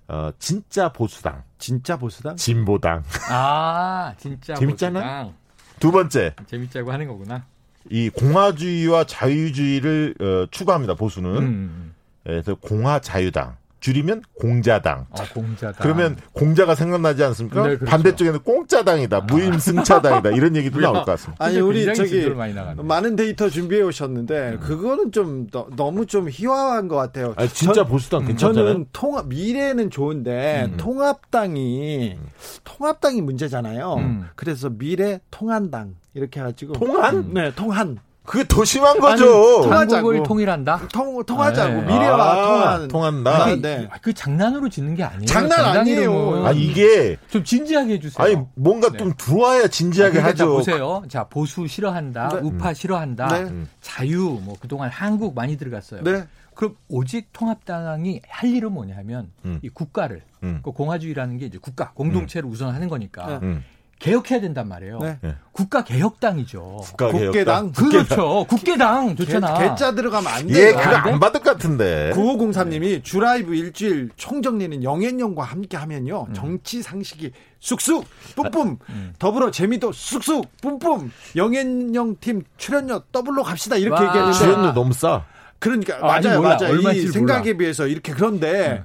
어, 0.08 0.32
진짜 0.40 0.92
보수당, 0.92 1.44
진짜 1.58 1.98
보수당? 1.98 2.36
진보당. 2.36 3.04
아, 3.30 4.14
진짜 4.18 4.56
재밌잖아? 4.56 5.00
보수당. 5.00 5.34
두 5.80 5.92
번째, 5.92 6.36
재밌자고 6.48 6.92
하는 6.92 7.08
거구나. 7.08 7.46
이 7.90 8.10
공화주의와 8.10 9.06
자유주의를 9.06 10.16
어, 10.20 10.48
추구합니다. 10.52 10.94
보수는. 10.94 11.38
음. 11.38 11.96
그래서 12.24 12.54
공화자유당. 12.56 13.58
줄이면 13.82 14.22
공자당. 14.36 15.08
어, 15.10 15.16
공자다. 15.34 15.80
그러면 15.82 16.16
공자가 16.34 16.76
생각나지 16.76 17.24
않습니까? 17.24 17.64
네, 17.68 17.76
그렇죠. 17.76 17.86
반대쪽에는 17.92 18.40
공짜당이다, 18.44 19.22
무임승차당이다 19.22 20.30
이런 20.32 20.56
얘기도? 20.56 20.80
나올 20.80 20.94
것 20.98 21.06
같습니다. 21.06 21.44
아니 21.44 21.60
우리 21.60 21.92
저기. 21.94 22.30
많은 22.78 23.16
데이터 23.16 23.50
준비해 23.50 23.82
오셨는데 23.82 24.60
그거는 24.62 25.12
좀 25.12 25.48
너, 25.52 25.68
너무 25.76 26.06
좀 26.06 26.30
희화한 26.30 26.88
것 26.88 26.96
같아요. 26.96 27.34
아니, 27.36 27.50
진짜 27.50 27.74
전- 27.74 27.88
보수당 27.88 28.26
괜찮잖아요. 28.26 28.68
저는 28.74 28.86
통합 28.94 29.28
미래는 29.28 29.90
좋은데 29.90 30.70
음. 30.72 30.78
통합당이 30.78 32.18
통합당이 32.64 33.22
문제잖아요. 33.22 33.96
음. 33.96 34.26
그래서 34.36 34.70
미래 34.70 35.20
통한당 35.32 35.96
이렇게 36.14 36.40
해가지고 36.40 36.74
통한? 36.74 37.34
네 37.34 37.52
통한 37.56 37.98
그게 38.32 38.46
더 38.48 38.64
심한 38.64 38.92
아니, 38.92 39.00
거죠. 39.02 39.26
한국을 39.26 39.62
통하자고. 39.64 40.24
통일한다. 40.24 40.88
통 40.94 41.22
통하자고 41.26 41.82
네. 41.82 41.82
미래와 41.82 42.32
아, 42.32 42.48
통한 42.48 42.88
통한다. 42.88 43.44
아, 43.44 43.50
이게 43.50 43.62
네. 43.62 43.90
그 44.02 44.14
장난으로 44.14 44.70
짓는 44.70 44.96
게 44.96 45.04
아니에요. 45.04 45.26
장난 45.26 45.60
아니에요. 45.78 46.00
이름은. 46.00 46.46
아 46.46 46.52
이게 46.54 47.18
좀 47.30 47.44
진지하게 47.44 47.96
해주세요. 47.96 48.26
아니 48.26 48.38
뭔가 48.56 48.90
네. 48.90 49.00
좀 49.00 49.12
들어와야 49.18 49.68
진지하게 49.68 50.14
그러니까 50.14 50.34
자, 50.34 50.46
하죠. 50.46 50.54
보세요. 50.54 51.04
자 51.10 51.26
보수 51.26 51.68
싫어한다, 51.68 52.30
네. 52.30 52.40
우파 52.42 52.74
싫어한다, 52.74 53.28
네. 53.28 53.42
음. 53.50 53.68
자유 53.82 54.40
뭐 54.42 54.56
그동안 54.62 54.90
한국 54.90 55.36
많이 55.36 55.58
들어갔어요. 55.58 56.02
네. 56.02 56.24
그럼 56.54 56.78
오직 56.88 57.34
통합당이 57.34 58.22
할 58.30 58.50
일은 58.50 58.72
뭐냐면 58.72 59.30
음. 59.44 59.60
이 59.62 59.68
국가를 59.68 60.22
음. 60.44 60.62
그 60.64 60.72
공화주의라는 60.72 61.38
게 61.38 61.48
이제 61.48 61.58
국가 61.62 61.92
공동체를 61.92 62.48
우선하는 62.50 62.88
거니까 62.88 63.26
네. 63.28 63.40
음. 63.44 63.64
개혁해야 64.02 64.42
된단 64.42 64.68
말이에요. 64.68 65.00
네. 65.00 65.36
국가 65.52 65.84
개혁당이죠. 65.84 66.82
국개당 66.98 67.72
그렇죠. 67.72 68.46
국개당 68.50 69.16
좋잖아. 69.16 69.54
개, 69.60 69.76
자 69.76 69.94
들어가면 69.94 70.32
안 70.32 70.50
예, 70.50 70.54
돼요. 70.54 70.78
그거 70.78 70.90
안 70.90 71.04
돼? 71.04 71.12
안 71.12 71.20
받을 71.20 71.42
것 71.42 71.52
같은데. 71.52 72.12
9503님이 72.16 73.04
주라이브 73.04 73.54
일주일 73.54 74.10
총정리는 74.16 74.84
영앤영과 74.84 75.44
함께 75.44 75.78
하면요 75.78 76.28
정치 76.34 76.82
상식이 76.82 77.32
쑥쑥 77.60 78.06
뿜뿜 78.36 78.80
더불어 79.20 79.52
재미도 79.52 79.92
쑥쑥 79.92 80.50
뿜뿜 80.62 81.12
영앤영 81.36 82.16
팀 82.20 82.42
출연료 82.58 83.04
더블로 83.12 83.44
갑시다 83.44 83.78
이렇게 83.78 84.04
와. 84.04 84.08
얘기했는데 84.10 84.38
출연료 84.38 84.74
너무 84.74 84.94
싸. 84.94 85.26
그러니까 85.60 85.98
아, 85.98 86.20
맞아요 86.20 86.42
몰라. 86.42 86.58
맞아요 86.60 86.74
이 86.76 86.82
몰라. 86.82 87.12
생각에 87.12 87.56
비해서 87.56 87.86
이렇게 87.86 88.14
그런데 88.14 88.84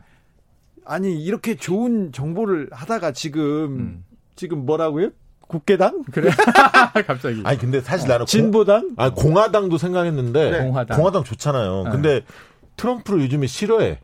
아니 0.85 1.21
이렇게 1.25 1.57
좋은 1.57 2.13
정보를 2.13 2.69
하다가 2.71 3.13
지금 3.13 3.43
음. 3.79 4.05
지금 4.37 4.65
뭐라고요 4.67 5.11
국개당 5.49 6.03
그래. 6.13 6.31
갑자기. 7.07 7.41
아니 7.45 7.59
근데 7.59 7.81
사실 7.81 8.09
나는 8.09 8.21
공, 8.21 8.27
진보당 8.27 8.91
아 8.97 9.11
공화당도 9.11 9.79
생각했는데 9.79 10.51
네. 10.51 10.65
공화당. 10.65 11.25
좋잖아요. 11.25 11.85
네. 11.85 11.91
근데 11.91 12.21
트럼프를 12.77 13.21
요즘에 13.23 13.47
싫어해. 13.47 14.01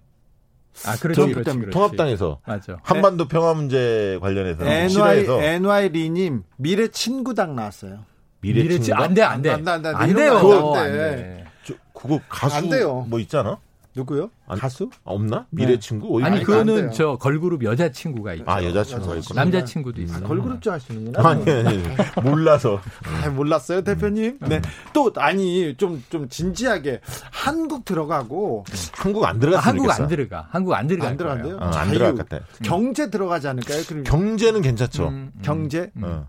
아, 0.87 0.97
그렇지, 0.97 1.17
트럼프 1.17 1.35
그렇지, 1.35 1.45
때문에 1.45 1.61
그렇지. 1.67 1.71
통합당에서 1.75 2.41
맞아. 2.47 2.79
한반도 2.83 3.29
평화 3.29 3.53
문제 3.53 4.19
관련해서 4.23 4.65
NY 4.65 4.89
싫어해서 4.89 5.43
NY 5.43 5.89
리님 5.91 6.45
미래 6.57 6.89
친구당 6.89 7.55
나왔어요 7.55 8.05
미래 8.41 8.63
친구당? 8.79 9.03
안 9.03 9.13
돼, 9.15 9.23
안 9.23 9.43
돼. 9.43 9.51
안 9.51 9.65
돼, 9.65 9.71
안 9.71 9.83
돼, 9.83 9.89
안 9.91 9.95
돼. 9.95 10.03
안 10.03 10.09
이런 10.11 10.23
돼요. 10.23 10.41
거안안 10.41 10.93
돼. 10.93 10.99
돼. 10.99 11.45
저, 11.65 11.75
그거 11.93 12.21
가수 12.29 12.57
안 12.57 12.69
돼요. 12.71 13.05
뭐 13.09 13.19
있잖아. 13.21 13.59
누구요 13.95 14.31
안- 14.47 14.59
가수 14.59 14.89
아, 15.05 15.11
없나? 15.13 15.47
미래 15.51 15.73
네. 15.73 15.79
친구? 15.79 16.17
어디 16.17 16.25
아니. 16.25 16.43
그거는 16.43 16.91
저 16.93 17.17
걸그룹 17.17 17.63
여자 17.65 17.91
친구가 17.91 18.35
있죠. 18.35 18.45
아 18.51 18.63
여자 18.65 18.83
친구가 18.83 19.17
있구나. 19.17 19.43
남자 19.43 19.65
친구도 19.65 20.01
있어. 20.03 20.17
아, 20.17 20.21
걸그룹 20.21 20.63
좋아하시는구나. 20.63 21.29
아니, 21.29 21.51
아니, 21.51 21.69
아니. 21.69 21.83
몰라서. 22.23 22.81
아, 23.25 23.29
몰랐어요, 23.29 23.83
대표님. 23.83 24.39
네. 24.49 24.63
또 24.95 25.13
아니 25.17 25.75
좀좀 25.77 26.29
진지하게 26.29 27.01
한국 27.31 27.85
들어가고 27.85 28.65
한국 28.95 29.25
안 29.27 29.37
아, 29.37 29.39
들어갔으면 29.39 29.75
한국. 29.81 29.91
안 30.03 30.09
들어가. 30.09 30.49
한국 30.51 30.75
안 30.75 30.87
들어갈 30.87 31.11
안 31.11 31.17
들어간대요. 31.19 31.57
어, 31.57 31.61
안 31.61 31.73
자유, 31.73 31.93
들어갈 31.93 32.15
것 32.17 32.29
같아. 32.29 32.45
경제 32.65 33.11
들어가지 33.11 33.49
않을까요? 33.49 33.83
그럼 33.87 34.05
경제는 34.05 34.63
괜찮죠. 34.63 35.09
음, 35.09 35.33
음. 35.37 35.41
경제 35.43 35.91
어. 36.01 36.27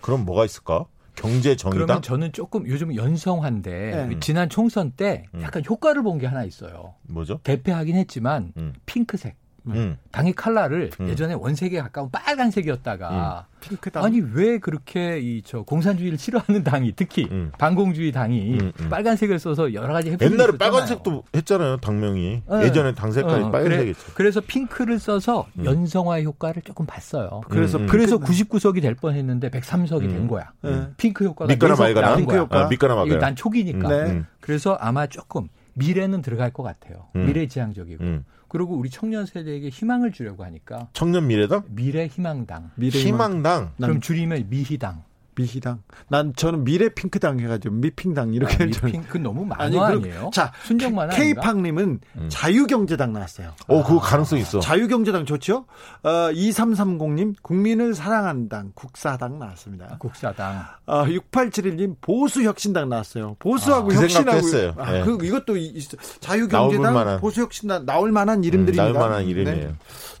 그럼 0.00 0.24
뭐가 0.24 0.44
있을까? 0.46 0.86
경제 1.16 1.56
정의당? 1.56 1.86
그러면 1.86 2.02
저는 2.02 2.32
조금 2.32 2.66
요즘 2.66 2.94
연성화인데 2.94 4.06
네. 4.08 4.20
지난 4.20 4.48
총선 4.48 4.92
때 4.92 5.24
음. 5.34 5.42
약간 5.42 5.62
효과를 5.68 6.02
본 6.02 6.18
게 6.18 6.26
하나 6.26 6.44
있어요. 6.44 6.94
뭐죠? 7.02 7.40
개폐하긴 7.42 7.96
했지만 7.96 8.52
음. 8.56 8.72
핑크색. 8.86 9.36
음. 9.74 9.96
당의 10.12 10.32
칼라를 10.32 10.90
음. 11.00 11.08
예전에 11.08 11.34
원색에 11.34 11.78
가까운 11.80 12.10
빨간색이었다가 12.10 13.46
핑크당. 13.60 14.04
아니 14.04 14.20
왜 14.20 14.58
그렇게 14.58 15.18
이 15.20 15.42
저 15.44 15.62
공산주의를 15.62 16.18
싫어하는 16.18 16.64
당이 16.64 16.92
특히 16.96 17.26
음. 17.30 17.50
반공주의 17.58 18.12
당이 18.12 18.58
음, 18.60 18.72
음. 18.78 18.88
빨간색을 18.88 19.38
써서 19.38 19.72
여러 19.74 19.92
가지 19.92 20.10
해프닝이 20.10 20.32
옛날에 20.34 20.48
있었잖아요. 20.50 20.58
빨간색도 20.72 21.24
했잖아요, 21.34 21.76
당명이. 21.78 22.42
네. 22.48 22.62
예전에 22.64 22.94
당 22.94 23.10
색깔이 23.12 23.44
어, 23.44 23.50
빨간색이었죠. 23.50 24.00
그래, 24.04 24.12
그래서 24.14 24.40
핑크를 24.40 24.98
써서 24.98 25.46
음. 25.58 25.64
연성화 25.64 26.22
효과를 26.22 26.62
조금 26.62 26.86
봤어요. 26.86 27.40
그래서 27.48 27.78
음, 27.78 27.84
음. 27.84 27.86
그래서 27.88 28.18
핑크- 28.18 28.32
99석이 28.58 28.82
될 28.82 28.94
뻔했는데 28.94 29.50
103석이 29.50 30.02
음. 30.04 30.08
된 30.10 30.28
거야. 30.28 30.50
네. 30.62 30.88
핑크 30.96 31.24
효과가 31.24 31.48
밑가나 31.52 31.74
말가나? 31.76 32.16
핑크. 32.16 32.36
효과. 32.36 32.64
아, 32.64 32.68
밑가나 32.68 32.94
막아요. 32.94 33.18
난 33.18 33.34
초기니까. 33.34 33.88
네. 33.88 34.10
음. 34.10 34.26
그래서 34.40 34.74
아마 34.74 35.06
조금 35.06 35.48
미래는 35.74 36.20
들어갈 36.22 36.52
것 36.52 36.62
같아요. 36.62 37.06
음. 37.16 37.26
미래지향적이고. 37.26 38.04
음. 38.04 38.24
그리고 38.50 38.74
우리 38.74 38.90
청년 38.90 39.26
세대에게 39.26 39.68
희망을 39.68 40.10
주려고 40.12 40.44
하니까 40.44 40.88
청년 40.92 41.28
미래당? 41.28 41.64
미래 41.68 42.06
희망당. 42.08 42.72
미래 42.74 42.98
희망당. 42.98 43.72
그럼 43.76 44.00
줄이면 44.00 44.46
미희당. 44.50 45.04
미희당. 45.40 45.82
난 46.08 46.32
저는 46.34 46.64
미래 46.64 46.88
핑크당 46.88 47.40
해가지고 47.40 47.74
미핑당 47.76 48.34
이렇게 48.34 48.54
아, 48.54 48.58
저는- 48.66 48.84
미핑 48.86 49.02
그 49.08 49.18
너무 49.18 49.44
만화 49.44 49.64
아니, 49.64 49.78
아니, 49.78 50.00
그- 50.02 50.08
에요 50.08 50.30
자, 50.32 50.52
순정 50.64 50.94
만화 50.94 51.14
아닌가? 51.14 51.40
K팡님은 51.42 52.00
자유경제당 52.28 53.12
나왔어요. 53.12 53.52
어, 53.68 53.82
그거 53.82 53.98
가능성 54.00 54.38
있어. 54.38 54.60
자유경제당 54.60 55.24
좋죠? 55.26 55.66
어, 56.02 56.08
2330님, 56.32 57.34
국민을 57.42 57.94
사랑하는 57.94 58.48
당, 58.48 58.72
국사당 58.74 59.38
나왔습니다. 59.38 59.88
아, 59.92 59.98
국사당. 59.98 60.64
어, 60.86 61.04
6871님, 61.04 61.96
보수혁신당 62.00 62.88
나왔어요. 62.88 63.36
보수하고 63.38 63.88
그 63.88 63.94
생각도 63.94 64.30
혁신하고. 64.32 64.36
했어요. 64.38 64.74
아, 64.78 64.96
예. 64.98 65.04
그, 65.04 65.18
이것도 65.24 65.56
이- 65.56 65.66
있어. 65.76 65.96
자유경제당. 66.20 67.20
보수혁신당, 67.20 67.86
나올 67.86 68.12
만한 68.12 68.44
이름들입니다. 68.44 68.86
음, 68.88 68.92
나올 68.92 69.08
만한 69.08 69.26
이름이에요. 69.26 69.68
네. 69.68 69.74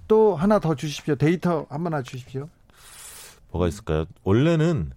또 0.08 0.34
하나 0.34 0.58
더 0.58 0.74
주십시오. 0.74 1.14
데이터 1.14 1.66
한번더 1.70 2.02
주십시오. 2.02 2.48
뭐가 3.52 3.68
있을까요? 3.68 4.04
원래는 4.22 4.90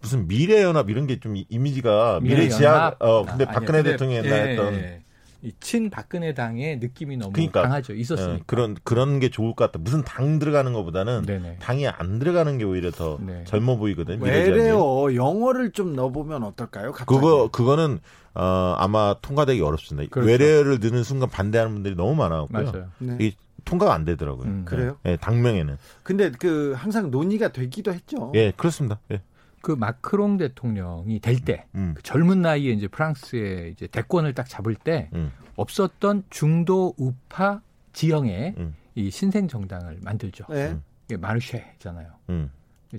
무슨 0.00 0.26
미래연합 0.26 0.88
이런 0.90 1.06
게 1.06 1.20
좀 1.20 1.36
이미지가 1.48 2.20
미래연합? 2.22 2.22
미래지향 2.22 2.94
어 3.00 3.24
근데 3.26 3.44
아, 3.44 3.50
박근혜 3.52 3.82
대통령이 3.82 4.26
옛날에 4.26 4.42
예, 4.46 4.50
했던 4.50 4.74
예. 4.74 5.02
이 5.42 5.52
친박근혜 5.58 6.34
당의 6.34 6.78
느낌이 6.78 7.16
너무 7.16 7.32
그러니까, 7.32 7.62
강하죠. 7.62 7.94
있었으니까. 7.94 8.34
어, 8.34 8.42
그런 8.46 8.76
그런 8.84 9.20
게 9.20 9.30
좋을 9.30 9.54
것 9.54 9.64
같다. 9.66 9.78
무슨 9.82 10.02
당 10.04 10.38
들어가는 10.38 10.70
것보다는 10.72 11.24
네네. 11.24 11.56
당이 11.60 11.88
안 11.88 12.18
들어가는 12.18 12.58
게 12.58 12.64
오히려 12.64 12.90
더 12.90 13.18
네. 13.20 13.44
젊어 13.44 13.76
보이거든. 13.76 14.20
미래지향이. 14.20 14.50
왜래요? 14.58 15.14
영어를 15.14 15.72
좀 15.72 15.94
넣어보면 15.94 16.42
어떨까요? 16.44 16.92
갑자기. 16.92 17.06
그거 17.14 17.48
그거는 17.50 18.00
어 18.34 18.74
아마 18.78 19.14
통과되기 19.22 19.62
어렵습니다. 19.62 20.10
그렇죠. 20.10 20.30
외래어를 20.30 20.78
넣는 20.78 21.04
순간 21.04 21.30
반대하는 21.30 21.72
분들이 21.72 21.94
너무 21.94 22.14
많아갖고요. 22.16 22.64
맞아요. 22.72 22.88
네. 22.98 23.16
이게 23.18 23.36
통과가 23.64 23.94
안 23.94 24.04
되더라고요. 24.04 24.46
음. 24.46 24.62
그래요? 24.66 24.98
예, 25.06 25.16
당명에는. 25.16 25.76
근데 26.02 26.30
그 26.32 26.74
항상 26.76 27.10
논의가 27.10 27.52
되기도 27.52 27.92
했죠. 27.94 28.32
예, 28.34 28.52
그렇습니다. 28.56 29.00
예. 29.10 29.22
그 29.60 29.72
마크롱 29.72 30.38
대통령이 30.38 31.20
될 31.20 31.40
때 31.40 31.66
음. 31.74 31.94
그 31.96 32.02
젊은 32.02 32.42
나이에 32.42 32.72
이제 32.72 32.88
프랑스의 32.88 33.72
이제 33.72 33.86
대권을 33.86 34.34
딱 34.34 34.48
잡을 34.48 34.74
때 34.74 35.08
음. 35.14 35.32
없었던 35.56 36.24
중도 36.30 36.94
우파 36.96 37.60
지형의 37.92 38.54
음. 38.58 38.74
이 38.94 39.10
신생 39.10 39.48
정당을 39.48 39.98
만들죠. 40.02 40.44
네. 40.48 40.68
음. 40.70 40.82
이게 41.06 41.16
마르쉐잖아요. 41.16 42.08
음. 42.30 42.50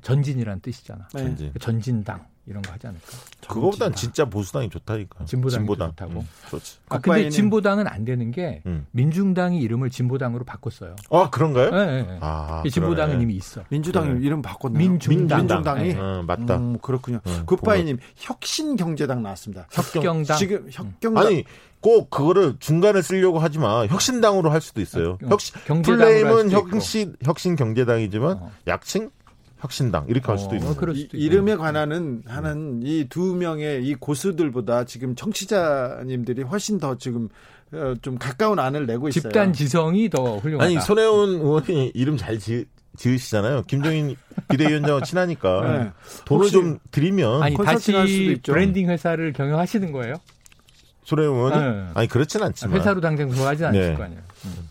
전진이란 0.01 0.62
뜻이잖아. 0.62 1.07
네. 1.14 1.24
전진. 1.24 1.53
전진당 1.59 2.26
이런 2.48 2.62
거 2.64 2.72
하지 2.72 2.88
않을까? 2.88 3.06
그거보단 3.48 3.94
진짜 3.94 4.26
보수당이 4.26 4.70
좋다니까. 4.70 5.26
진보당이 5.26 5.60
진보당. 5.60 5.89
좋다고. 5.92 6.20
음, 6.22 6.28
좋지. 6.50 6.78
아, 6.89 6.98
근데 7.00 7.30
진보당은 7.30 7.88
안 7.88 8.04
되는 8.04 8.32
게 8.32 8.62
음. 8.66 8.88
민중당이 8.92 9.60
이름을 9.62 9.89
진보당으로 9.92 10.44
바꿨어요. 10.44 10.96
아 11.12 11.30
그런가요? 11.30 11.70
예, 11.74 11.78
예, 11.92 11.98
예. 12.14 12.18
아, 12.22 12.64
이 12.66 12.72
진보당은 12.72 13.10
그러네. 13.10 13.24
이미 13.24 13.36
있어. 13.36 13.64
민주당이 13.70 14.20
네. 14.20 14.26
이름 14.26 14.42
바꿨나요? 14.42 14.80
민중당. 14.80 15.39
민중당이 15.39 15.94
네. 15.94 16.00
어, 16.00 16.24
맞다. 16.26 16.58
음, 16.58 16.80
그렇군요. 16.80 17.20
음, 17.28 17.44
굿바이님 17.46 18.00
혁신경제당 18.16 19.22
나왔습니다. 19.22 19.68
혁경당. 19.72 20.38
지금 20.38 20.68
혁경당 20.72 21.24
아니 21.26 21.44
꼭 21.80 22.10
그거를 22.10 22.56
중간에 22.60 23.02
쓰려고 23.02 23.39
하지 23.39 23.60
마. 23.60 23.86
혁신당으로 23.86 24.50
할 24.52 24.62
수도 24.62 24.82
있어요. 24.82 25.14
어, 25.24 25.28
혁신 25.30 25.56
경제당으로 25.66 26.06
플레임은. 26.06 26.52
혁신 26.52 27.16
혁신 27.24 27.56
경제당이지만 27.56 28.38
어. 28.38 28.52
약칭 28.68 29.10
혁신당 29.62 30.05
이렇게 30.09 30.26
할 30.28 30.38
수도 30.38 30.51
어, 30.51 30.55
있는. 30.57 30.68
이, 30.95 30.99
수도 31.01 31.18
이름에. 31.18 31.55
관한은 31.55 32.24
하는 32.26 32.82
이 32.84 33.05
두 33.09 33.36
명의 33.36 33.86
이 33.86 33.95
고수들보다 33.95 34.86
지금 34.86 35.16
청취자님들이 35.16 36.43
훨씬 36.43 36.80
더 36.80 36.97
지금 36.97 37.30
어, 37.74 37.93
좀 38.01 38.18
가까운 38.18 38.59
안을 38.59 38.86
내고 38.86 39.07
있어요. 39.07 39.22
집단 39.22 39.53
지성이 39.53 40.09
더 40.09 40.38
훌륭하다. 40.38 40.66
아니 40.66 40.80
손혜원 40.82 41.30
의원이 41.30 41.91
이름 41.93 42.18
잘 42.18 42.38
지, 42.39 42.66
지으시잖아요. 42.97 43.64
김종인 43.68 44.16
비대위원장과 44.49 45.05
친하니까 45.05 45.62
네. 45.78 45.91
돈을 46.26 46.49
좀 46.49 46.80
드리면 46.91 47.43
아니 47.43 47.55
컨설팅 47.55 47.95
할 47.97 48.07
수도 48.07 48.24
다시 48.24 48.32
있죠. 48.34 48.51
브랜딩 48.53 48.89
회사를 48.89 49.32
경영하시는 49.34 49.91
거예요? 49.91 50.16
손혜원 51.12 51.36
의원이 51.36 51.59
네. 51.59 51.88
아니 51.93 52.07
그렇진 52.07 52.41
않지만 52.41 52.80
회사로 52.80 53.01
당장 53.01 53.30
들어가지 53.30 53.66
않을 53.66 53.80
네. 53.80 53.95
거 53.95 54.03
아니에요. 54.03 54.22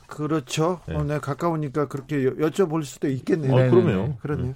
그렇죠. 0.06 0.80
네. 0.86 0.94
어, 0.94 1.02
네, 1.04 1.18
가까우니까 1.18 1.88
그렇게 1.88 2.24
여, 2.24 2.30
여쭤볼 2.32 2.84
수도 2.84 3.08
있겠네요. 3.08 3.52
어, 3.52 3.58
네, 3.58 3.68
그러네요. 3.68 4.06
네, 4.06 4.16
그러네요. 4.20 4.54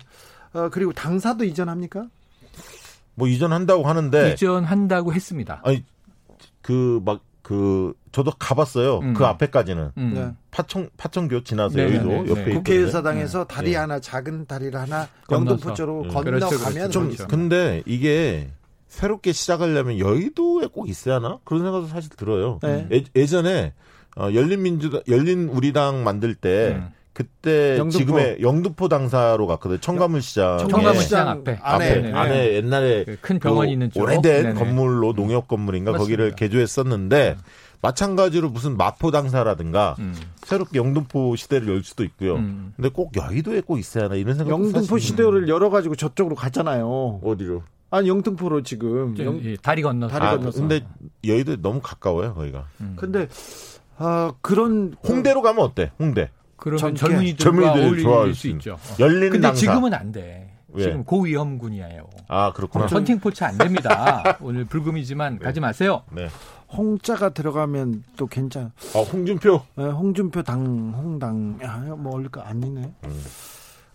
어, 0.55 0.69
그리고 0.71 0.93
당사도 0.93 1.45
이전합니까? 1.45 2.07
뭐 3.17 3.29
이전한다고 3.29 3.85
하는데 3.85 4.33
이전한다고 4.33 5.13
했습니다. 5.13 5.61
아니 5.63 5.85
그막그 6.63 7.93
저도 8.13 8.33
가봤어요. 8.39 9.01
음. 9.01 9.15
그 9.15 9.27
앞에까지는 9.27 9.93
음. 9.99 10.13
네. 10.15 10.33
파천 10.51 10.89
파천교 10.97 11.45
지나서 11.45 11.77
네, 11.77 11.83
여의도 11.85 12.07
네, 12.07 12.23
네, 12.23 12.31
옆에 12.31 12.45
네. 12.45 12.55
국회의사당에서 12.55 13.45
다리 13.45 13.73
네. 13.73 13.77
하나 13.77 14.01
작은 14.01 14.47
다리를 14.47 14.79
하나. 14.81 15.07
영등포 15.31 15.75
쪽으로 15.75 16.03
음. 16.03 16.09
건너가면 16.09 16.41
그렇죠, 16.41 16.59
그렇죠. 16.59 16.91
좀 16.91 17.05
그렇죠. 17.07 17.27
근데 17.29 17.83
이게 17.85 18.51
새롭게 18.95 19.33
시작하려면 19.33 19.99
여의도에 19.99 20.69
꼭 20.73 20.89
있어야 20.89 21.17
하나 21.17 21.39
그런 21.45 21.63
생각도 21.65 21.89
사실 21.89 22.11
들어요. 22.11 22.59
네. 22.63 22.87
예, 23.17 23.27
전에 23.27 23.73
어, 24.17 24.29
열린민주당 24.33 25.01
열린 25.09 25.49
우리당 25.49 26.05
만들 26.05 26.35
때 26.37 26.77
음. 26.77 26.89
그때 27.13 27.77
영등포. 27.79 27.91
지금의 27.99 28.37
영등포 28.41 28.89
당사로 28.89 29.47
갔거든요. 29.49 29.79
청가물시장 29.81 30.59
청가물 30.69 30.97
예. 30.97 31.01
시장 31.01 31.29
앞에. 31.29 31.59
안에 31.63 31.87
앞에 31.91 32.01
네. 32.03 32.13
안에 32.13 32.55
옛날에 32.55 33.05
그 33.05 33.17
큰 33.21 33.39
병원이 33.41 33.69
그 33.69 33.73
있는 33.73 33.91
쪽. 33.91 34.03
오래된 34.03 34.43
네네. 34.45 34.55
건물로 34.55 35.13
농협 35.15 35.49
건물인가 35.49 35.93
맞습니다. 35.93 36.03
거기를 36.05 36.35
개조했었는데 36.37 37.37
마찬가지로 37.83 38.49
무슨 38.51 38.77
마포 38.77 39.11
당사라든가 39.11 39.97
음. 39.99 40.15
새롭게 40.45 40.79
영등포 40.79 41.37
시대를 41.37 41.69
열 41.69 41.83
수도 41.83 42.03
있고요. 42.05 42.37
음. 42.37 42.73
근데 42.77 42.89
꼭 42.89 43.13
여의도에 43.17 43.61
꼭 43.61 43.79
있어야 43.79 44.05
하나 44.05 44.15
이런 44.15 44.37
생각. 44.37 44.51
영등포 44.53 44.99
시대를 44.99 45.49
열어가지고 45.49 45.97
저쪽으로 45.97 46.35
갔잖아요. 46.37 47.21
어디로? 47.23 47.63
아니 47.95 48.09
영등포로 48.09 48.63
지금. 48.63 49.15
저, 49.15 49.25
영, 49.25 49.37
이 49.37 49.57
다리 49.63 49.83
건너. 49.83 50.09
다리 50.09 50.27
아, 50.27 50.31
건너서. 50.37 50.59
근데 50.61 50.85
여의도 51.25 51.63
너무 51.63 51.81
가까워요 51.81 52.35
거기가. 52.35 52.67
음. 52.81 52.95
근데 52.99 53.29
아 53.97 54.33
그런 54.41 54.97
홍대로 55.07 55.43
가면 55.43 55.65
어때? 55.65 55.93
홍대. 56.01 56.31
그러면. 56.57 56.95
젊은이들과 56.97 57.73
어울릴 57.73 58.03
좋아할 58.03 58.35
수. 58.35 58.49
있죠. 58.49 58.73
어. 58.75 58.97
열린 58.99 59.31
근데 59.31 59.47
당사. 59.47 59.61
지금은 59.61 59.95
안 59.95 60.11
돼. 60.11 60.51
왜? 60.73 60.83
지금 60.83 61.05
고위험군이에요. 61.05 62.09
아 62.27 62.53
그렇구나. 62.53 62.87
헌팅 62.87 63.21
포차 63.21 63.47
안 63.47 63.59
됩니다. 63.59 64.39
오늘 64.43 64.65
불금이지만 64.65 65.39
가지 65.39 65.61
마세요. 65.61 66.03
네. 66.11 66.27
홍자가 66.73 67.29
들어가면 67.29 68.03
또 68.17 68.27
괜찮. 68.27 68.73
아 68.97 68.99
홍준표. 68.99 69.63
예, 69.79 69.83
홍준표 69.85 70.43
당 70.43 70.93
홍당 70.97 71.61
야, 71.63 71.79
뭐 71.97 72.15
어울릴까 72.15 72.49
아니네. 72.49 72.93
음. 73.05 73.23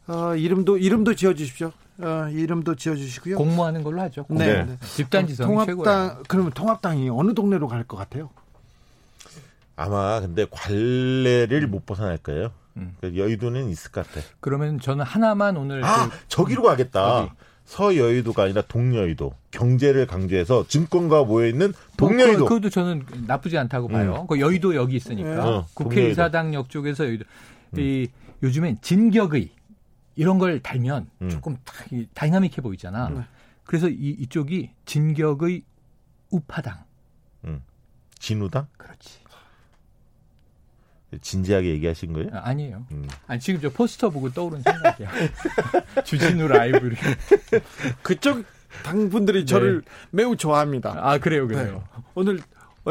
어, 0.09 0.35
이름도 0.35 0.77
이름도 0.77 1.13
지어 1.15 1.33
주십시오. 1.33 1.71
어, 1.99 2.27
이름도 2.31 2.75
지어 2.75 2.95
주시고요. 2.95 3.35
공모하는 3.37 3.83
걸로 3.83 4.01
하죠. 4.01 4.23
공모. 4.25 4.43
네. 4.43 4.63
네. 4.63 4.77
집단 4.95 5.27
지성이 5.27 5.49
최고예요. 5.65 5.83
통합당 5.83 6.23
그러면 6.27 6.51
통합당이 6.51 7.09
어느 7.09 7.33
동네로 7.33 7.67
갈 7.67 7.83
것 7.83 7.97
같아요? 7.97 8.29
아마 9.75 10.19
근데 10.19 10.45
관례를 10.49 11.67
못 11.67 11.85
벗어날 11.85 12.17
거예요. 12.17 12.51
음. 12.77 12.95
그러니까 12.99 13.21
여의도는 13.23 13.69
있을 13.69 13.91
것 13.91 14.05
같아. 14.07 14.25
그러면 14.39 14.79
저는 14.79 15.05
하나만 15.05 15.57
오늘 15.57 15.83
아 15.83 16.09
그 16.09 16.17
저기로 16.27 16.63
가겠다. 16.63 17.19
어디? 17.19 17.31
서여의도가 17.65 18.43
아니라 18.43 18.63
동여의도. 18.63 19.31
경제를 19.51 20.07
강조해서 20.07 20.65
증권가 20.67 21.23
모여 21.23 21.47
있는 21.47 21.67
뭐 21.99 22.09
동여의도. 22.09 22.45
그, 22.45 22.55
그것도 22.55 22.69
저는 22.71 23.05
나쁘지 23.27 23.57
않다고 23.59 23.87
봐요. 23.89 24.25
그 24.27 24.39
여의도 24.39 24.75
여기 24.75 24.95
있으니까 24.95 25.29
네. 25.29 25.39
어, 25.39 25.65
국회의사당 25.75 26.53
역 26.55 26.69
쪽에서 26.69 27.05
여의도 27.05 27.25
이 27.77 28.07
요즘엔 28.41 28.79
진격의 28.81 29.49
이런 30.19 30.37
걸 30.37 30.59
달면 30.59 31.09
음. 31.21 31.29
조금 31.29 31.55
다- 31.63 31.85
이 31.91 32.05
다이나믹해 32.13 32.57
보이잖아. 32.57 33.07
네. 33.09 33.21
그래서 33.63 33.87
이, 33.87 34.09
이쪽이 34.19 34.69
진격의 34.85 35.63
우파당. 36.29 36.83
진우당? 38.19 38.67
그렇지. 38.77 39.19
진지하게 41.21 41.69
얘기하신 41.69 42.11
거예요? 42.11 42.29
아, 42.33 42.41
아니에요. 42.49 42.85
음. 42.91 43.07
아니 43.27 43.39
지금 43.39 43.61
저 43.61 43.69
포스터 43.69 44.09
보고 44.09 44.29
떠오른 44.29 44.61
생각이야. 44.61 45.09
주진우 46.03 46.49
라이브 46.49 46.85
이렇게. 46.85 47.01
그쪽 48.03 48.43
당분들이 48.83 49.45
저를 49.45 49.83
매우 50.11 50.35
좋아합니다. 50.35 50.95
아 50.97 51.17
그래요, 51.17 51.47
그래요. 51.47 51.87
오늘 52.13 52.39
어, 52.39 52.41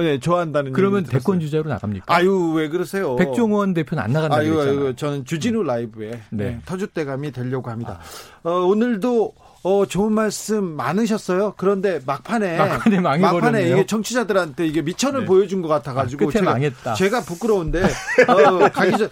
네, 0.00 0.18
좋아한다는 0.18 0.72
그러면. 0.72 1.04
대권 1.04 1.40
주자로 1.40 1.68
나갑니까? 1.68 2.04
아유 2.14 2.52
왜 2.54 2.68
그러세요? 2.68 3.16
백종원 3.16 3.74
대표는 3.74 4.02
안 4.02 4.12
나간다고 4.12 4.40
아유, 4.40 4.54
그랬잖아요. 4.54 4.86
아유, 4.86 4.96
저는 4.96 5.24
주진우 5.24 5.62
라이브에 5.62 6.10
네. 6.30 6.44
네, 6.44 6.60
터줏대감이 6.66 7.32
되려고 7.32 7.70
합니다. 7.70 7.98
어, 8.42 8.50
오늘도 8.52 9.34
어, 9.64 9.86
좋은 9.86 10.12
말씀 10.12 10.64
많으셨어요. 10.64 11.54
그런데 11.56 12.00
막판에 12.06 12.56
막판에 12.58 13.00
망해버렸네요. 13.00 13.74
이게 13.76 13.86
청취자들한테 13.86 14.66
이게 14.66 14.82
미천을 14.82 15.20
네. 15.20 15.26
보여준 15.26 15.62
것 15.62 15.68
같아가지고 15.68 16.24
아, 16.24 16.26
끝에 16.28 16.40
제가, 16.40 16.52
망했다. 16.52 16.94
제가 16.94 17.20
부끄러운데 17.22 17.82
어, 18.28 18.68
가기 18.72 18.96
전 18.96 19.10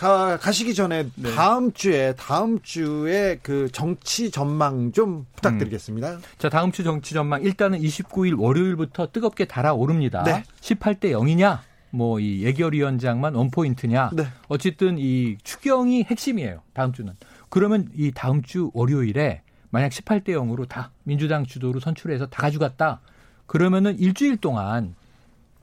가, 0.00 0.38
가시기 0.38 0.74
전에 0.74 1.10
네. 1.14 1.34
다음 1.34 1.72
주에 1.74 2.14
다음 2.14 2.58
주에 2.62 3.38
그 3.42 3.68
정치 3.70 4.30
전망 4.30 4.92
좀 4.92 5.26
부탁드리겠습니다. 5.34 6.20
자, 6.38 6.48
다음 6.48 6.72
주 6.72 6.82
정치 6.82 7.12
전망 7.12 7.42
일단은 7.42 7.78
29일 7.78 8.40
월요일부터 8.40 9.12
뜨겁게 9.12 9.44
달아오릅니다. 9.44 10.22
네. 10.22 10.42
18대 10.62 11.10
0이냐? 11.12 11.58
뭐 11.90 12.18
이 12.18 12.42
예결위원장만 12.44 13.34
원포인트냐? 13.34 14.12
네. 14.14 14.24
어쨌든 14.48 14.96
이 14.96 15.36
추경이 15.44 16.04
핵심이에요. 16.04 16.62
다음 16.72 16.94
주는. 16.94 17.12
그러면 17.50 17.90
이 17.94 18.10
다음 18.14 18.40
주 18.42 18.70
월요일에 18.72 19.42
만약 19.68 19.90
18대 19.90 20.28
0으로 20.28 20.66
다 20.66 20.92
민주당 21.02 21.44
주도로 21.44 21.78
선출해서 21.78 22.28
다 22.28 22.40
가져갔다. 22.40 23.02
그러면은 23.44 23.98
일주일 23.98 24.38
동안 24.38 24.94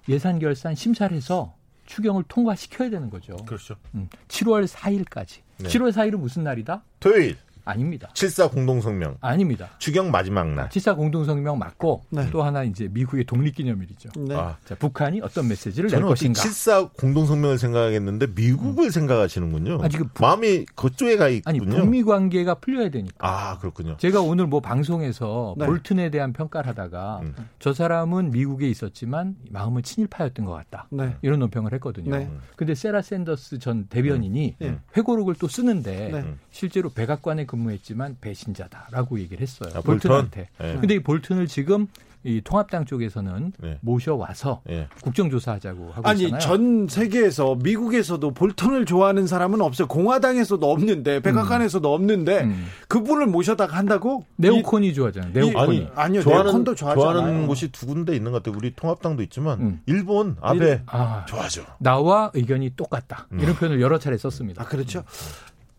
예산 0.08 0.38
결산 0.38 0.76
심사를 0.76 1.18
해서 1.18 1.57
추경을 1.88 2.24
통과시켜야 2.28 2.90
되는 2.92 3.10
거죠. 3.10 3.36
그렇죠. 3.46 3.76
음, 3.96 4.08
7월 4.28 4.68
4일까지. 4.68 5.40
네. 5.58 5.70
7월 5.70 5.92
4일은 5.92 6.18
무슨 6.18 6.44
날이다? 6.44 6.84
토요일 7.00 7.38
아닙니다. 7.70 8.09
7사 8.13 8.51
공동성명 8.51 9.18
아닙니다. 9.22 9.70
추경 9.80 10.11
마지막 10.11 10.47
날. 10.53 10.70
7사 10.70 10.95
공동성명 10.95 11.57
맞고 11.59 12.03
네. 12.09 12.30
또 12.32 12.43
하나 12.43 12.63
이제 12.63 12.88
미국의 12.91 13.26
독립기념일이죠. 13.26 14.09
네. 14.28 14.36
아, 14.36 14.57
자, 14.65 14.76
북한이 14.76 15.22
어떤 15.22 15.47
메시지를 15.47 15.89
낼 15.89 16.01
것인가? 16.01 16.41
7사 16.41 16.93
공동성명을 16.97 17.57
생각하겠는데 17.57 18.28
미국을 18.36 18.91
생각하시는군요. 18.91 19.80
아, 19.84 19.89
지금 19.89 20.07
북- 20.13 20.22
마음이 20.22 20.65
그쪽에 20.76 21.18
가 21.18 21.26
아니 21.26 21.38
있군요. 21.57 21.78
북미 21.78 22.03
관계가 22.03 22.55
풀려야 22.55 22.89
되니까. 22.89 23.15
아 23.20 23.57
그렇군요. 23.59 23.97
제가 23.97 24.22
오늘 24.22 24.47
뭐 24.47 24.59
방송에서 24.59 25.55
네. 25.57 25.65
볼튼에 25.65 26.09
대한 26.09 26.34
평가를 26.34 26.70
하다가 26.70 27.20
음. 27.24 27.36
저 27.59 27.74
사람은 27.74 28.32
미국에 28.32 28.68
있었지만 28.70 29.36
마음은 29.51 29.84
친일파였던 29.84 30.45
것 30.45 30.53
같다. 30.53 30.88
네. 30.91 31.15
이런 31.22 31.39
논평을 31.39 31.74
했거든요. 31.74 32.15
네. 32.15 32.30
근데 32.55 32.76
세라 32.76 33.01
샌더스 33.01 33.59
전 33.59 33.88
대변인이 33.88 34.55
네. 34.59 34.80
회고록을 34.95 35.36
또 35.36 35.47
쓰는데 35.47 36.09
네. 36.11 36.36
실제로 36.51 36.89
백악관에 36.89 37.45
근무했지만 37.58 38.18
배신자다라고 38.22 39.20
얘기를 39.20 39.41
했어요. 39.41 39.70
아, 39.76 39.82
볼튼? 39.82 40.10
볼튼한테. 40.10 40.49
네. 40.60 40.78
근데 40.80 40.95
이 40.95 40.99
볼튼을 40.99 41.47
지금 41.47 41.88
이 42.24 42.41
통합당 42.43 42.86
쪽에서는 42.86 43.53
네. 43.60 43.78
모셔와서 43.82 44.62
예. 44.70 44.88
국정조사하자고 45.01 45.91
하고 45.91 46.08
아니 46.10 46.24
있잖아요. 46.24 46.41
전 46.41 46.88
세계에서 46.89 47.55
미국에서도 47.55 48.32
볼턴을 48.32 48.86
좋아하는 48.86 49.28
사람은 49.28 49.62
없어요. 49.62 49.88
공화당에서도 49.88 50.70
없는데 50.70 51.22
백악관에서도 51.22 51.93
없는데 51.93 52.43
음. 52.43 52.66
그분을 52.89 53.28
모셔다가 53.28 53.78
한다고 53.78 54.26
네오콘이 54.38 54.93
좋아하잖아요. 54.93 55.32
네오콘이. 55.32 55.78
아니 55.78 55.88
아니요, 55.95 56.22
좋아하는. 56.22 56.66
좋아하는 56.76 57.47
곳이 57.47 57.72
두 57.72 57.86
군데 57.86 58.16
있는 58.16 58.32
것 58.32 58.43
같아요. 58.43 58.58
우리 58.58 58.74
통합당도 58.76 59.24
있지만 59.24 59.60
음. 59.62 59.82
일본 59.86 60.36
아베 60.41 60.82
아, 60.88 61.24
좋아하죠. 61.28 61.66
나와 61.78 62.32
의견이 62.34 62.72
똑같다. 62.76 63.28
음. 63.32 63.39
이런 63.39 63.55
표현을 63.55 63.80
여러 63.80 63.99
차례 63.99 64.18
썼습니다. 64.18 64.64
아 64.64 64.66
그렇죠. 64.66 65.03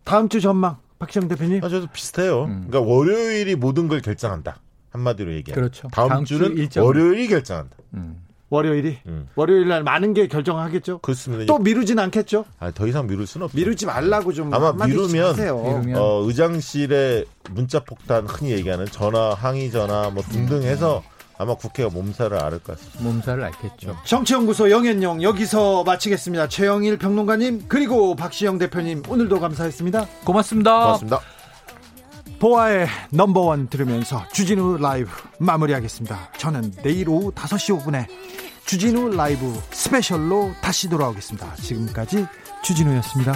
다음 0.03 0.29
주 0.29 0.41
전망 0.41 0.77
박시영 0.99 1.27
대표님. 1.29 1.63
아, 1.63 1.69
저도 1.69 1.87
비슷해요. 1.87 2.43
음. 2.43 2.67
그러니까 2.69 2.81
월요일이 2.81 3.55
모든 3.55 3.87
걸 3.87 4.01
결정한다. 4.01 4.59
한마디로 4.91 5.33
얘기하면. 5.33 5.61
그렇죠. 5.69 5.87
다음, 5.91 6.09
다음 6.09 6.25
주 6.25 6.37
주는 6.37 6.57
일정. 6.57 6.85
월요일이 6.85 7.27
결정한다. 7.27 7.75
음. 7.93 8.21
월요일이 8.49 8.97
음. 9.05 9.27
월요일 9.35 9.67
날 9.67 9.83
많은 9.83 10.13
게 10.13 10.27
결정하겠죠. 10.27 10.97
그렇습니다. 10.99 11.45
또 11.45 11.59
미루진 11.59 11.99
않겠죠. 11.99 12.45
아, 12.59 12.71
더 12.71 12.87
이상 12.87 13.05
미룰 13.07 13.27
수는 13.27 13.45
없죠. 13.45 13.55
미루지 13.57 13.85
말라고 13.85 14.33
좀 14.33 14.51
아마 14.53 14.73
미루면- 14.73 15.21
하세요. 15.23 15.55
미루면 15.61 15.95
어, 16.01 16.23
의장실에 16.25 17.25
문자 17.51 17.79
폭탄 17.83 18.25
흔히 18.25 18.51
얘기하는 18.53 18.85
전화, 18.87 19.35
항의 19.35 19.69
전화 19.71 20.09
뭐 20.09 20.23
등등 20.23 20.63
해서 20.63 21.03
아마 21.39 21.55
국회가 21.55 21.89
몸살을 21.89 22.37
앓을 22.37 22.59
것 22.59 22.77
같습니다. 22.77 23.01
몸살을 23.01 23.43
앓겠죠. 23.45 23.97
정치연구소 24.03 24.69
영앤영 24.69 25.23
여기서 25.23 25.85
마치겠습니다. 25.85 26.49
최영일 26.49 26.97
평론가님 26.97 27.65
그리고 27.69 28.13
박시영 28.15 28.57
대표님 28.57 29.03
오늘도 29.07 29.39
감사했습니다. 29.39 30.05
고맙습니다. 30.25 30.83
고맙습니다. 30.83 31.21
보아의 32.39 32.87
넘버원 33.11 33.69
들으면서 33.69 34.25
주진우 34.33 34.77
라이브 34.77 35.09
마무리하겠습니다. 35.39 36.31
저는 36.37 36.73
내일 36.83 37.07
오후 37.07 37.31
5시 37.31 37.79
5분에 37.79 38.05
주진우 38.65 39.15
라이브 39.15 39.59
스페셜로 39.71 40.51
다시 40.61 40.89
돌아오겠습니다. 40.89 41.55
지금까지 41.55 42.27
주진우였습니다. 42.63 43.33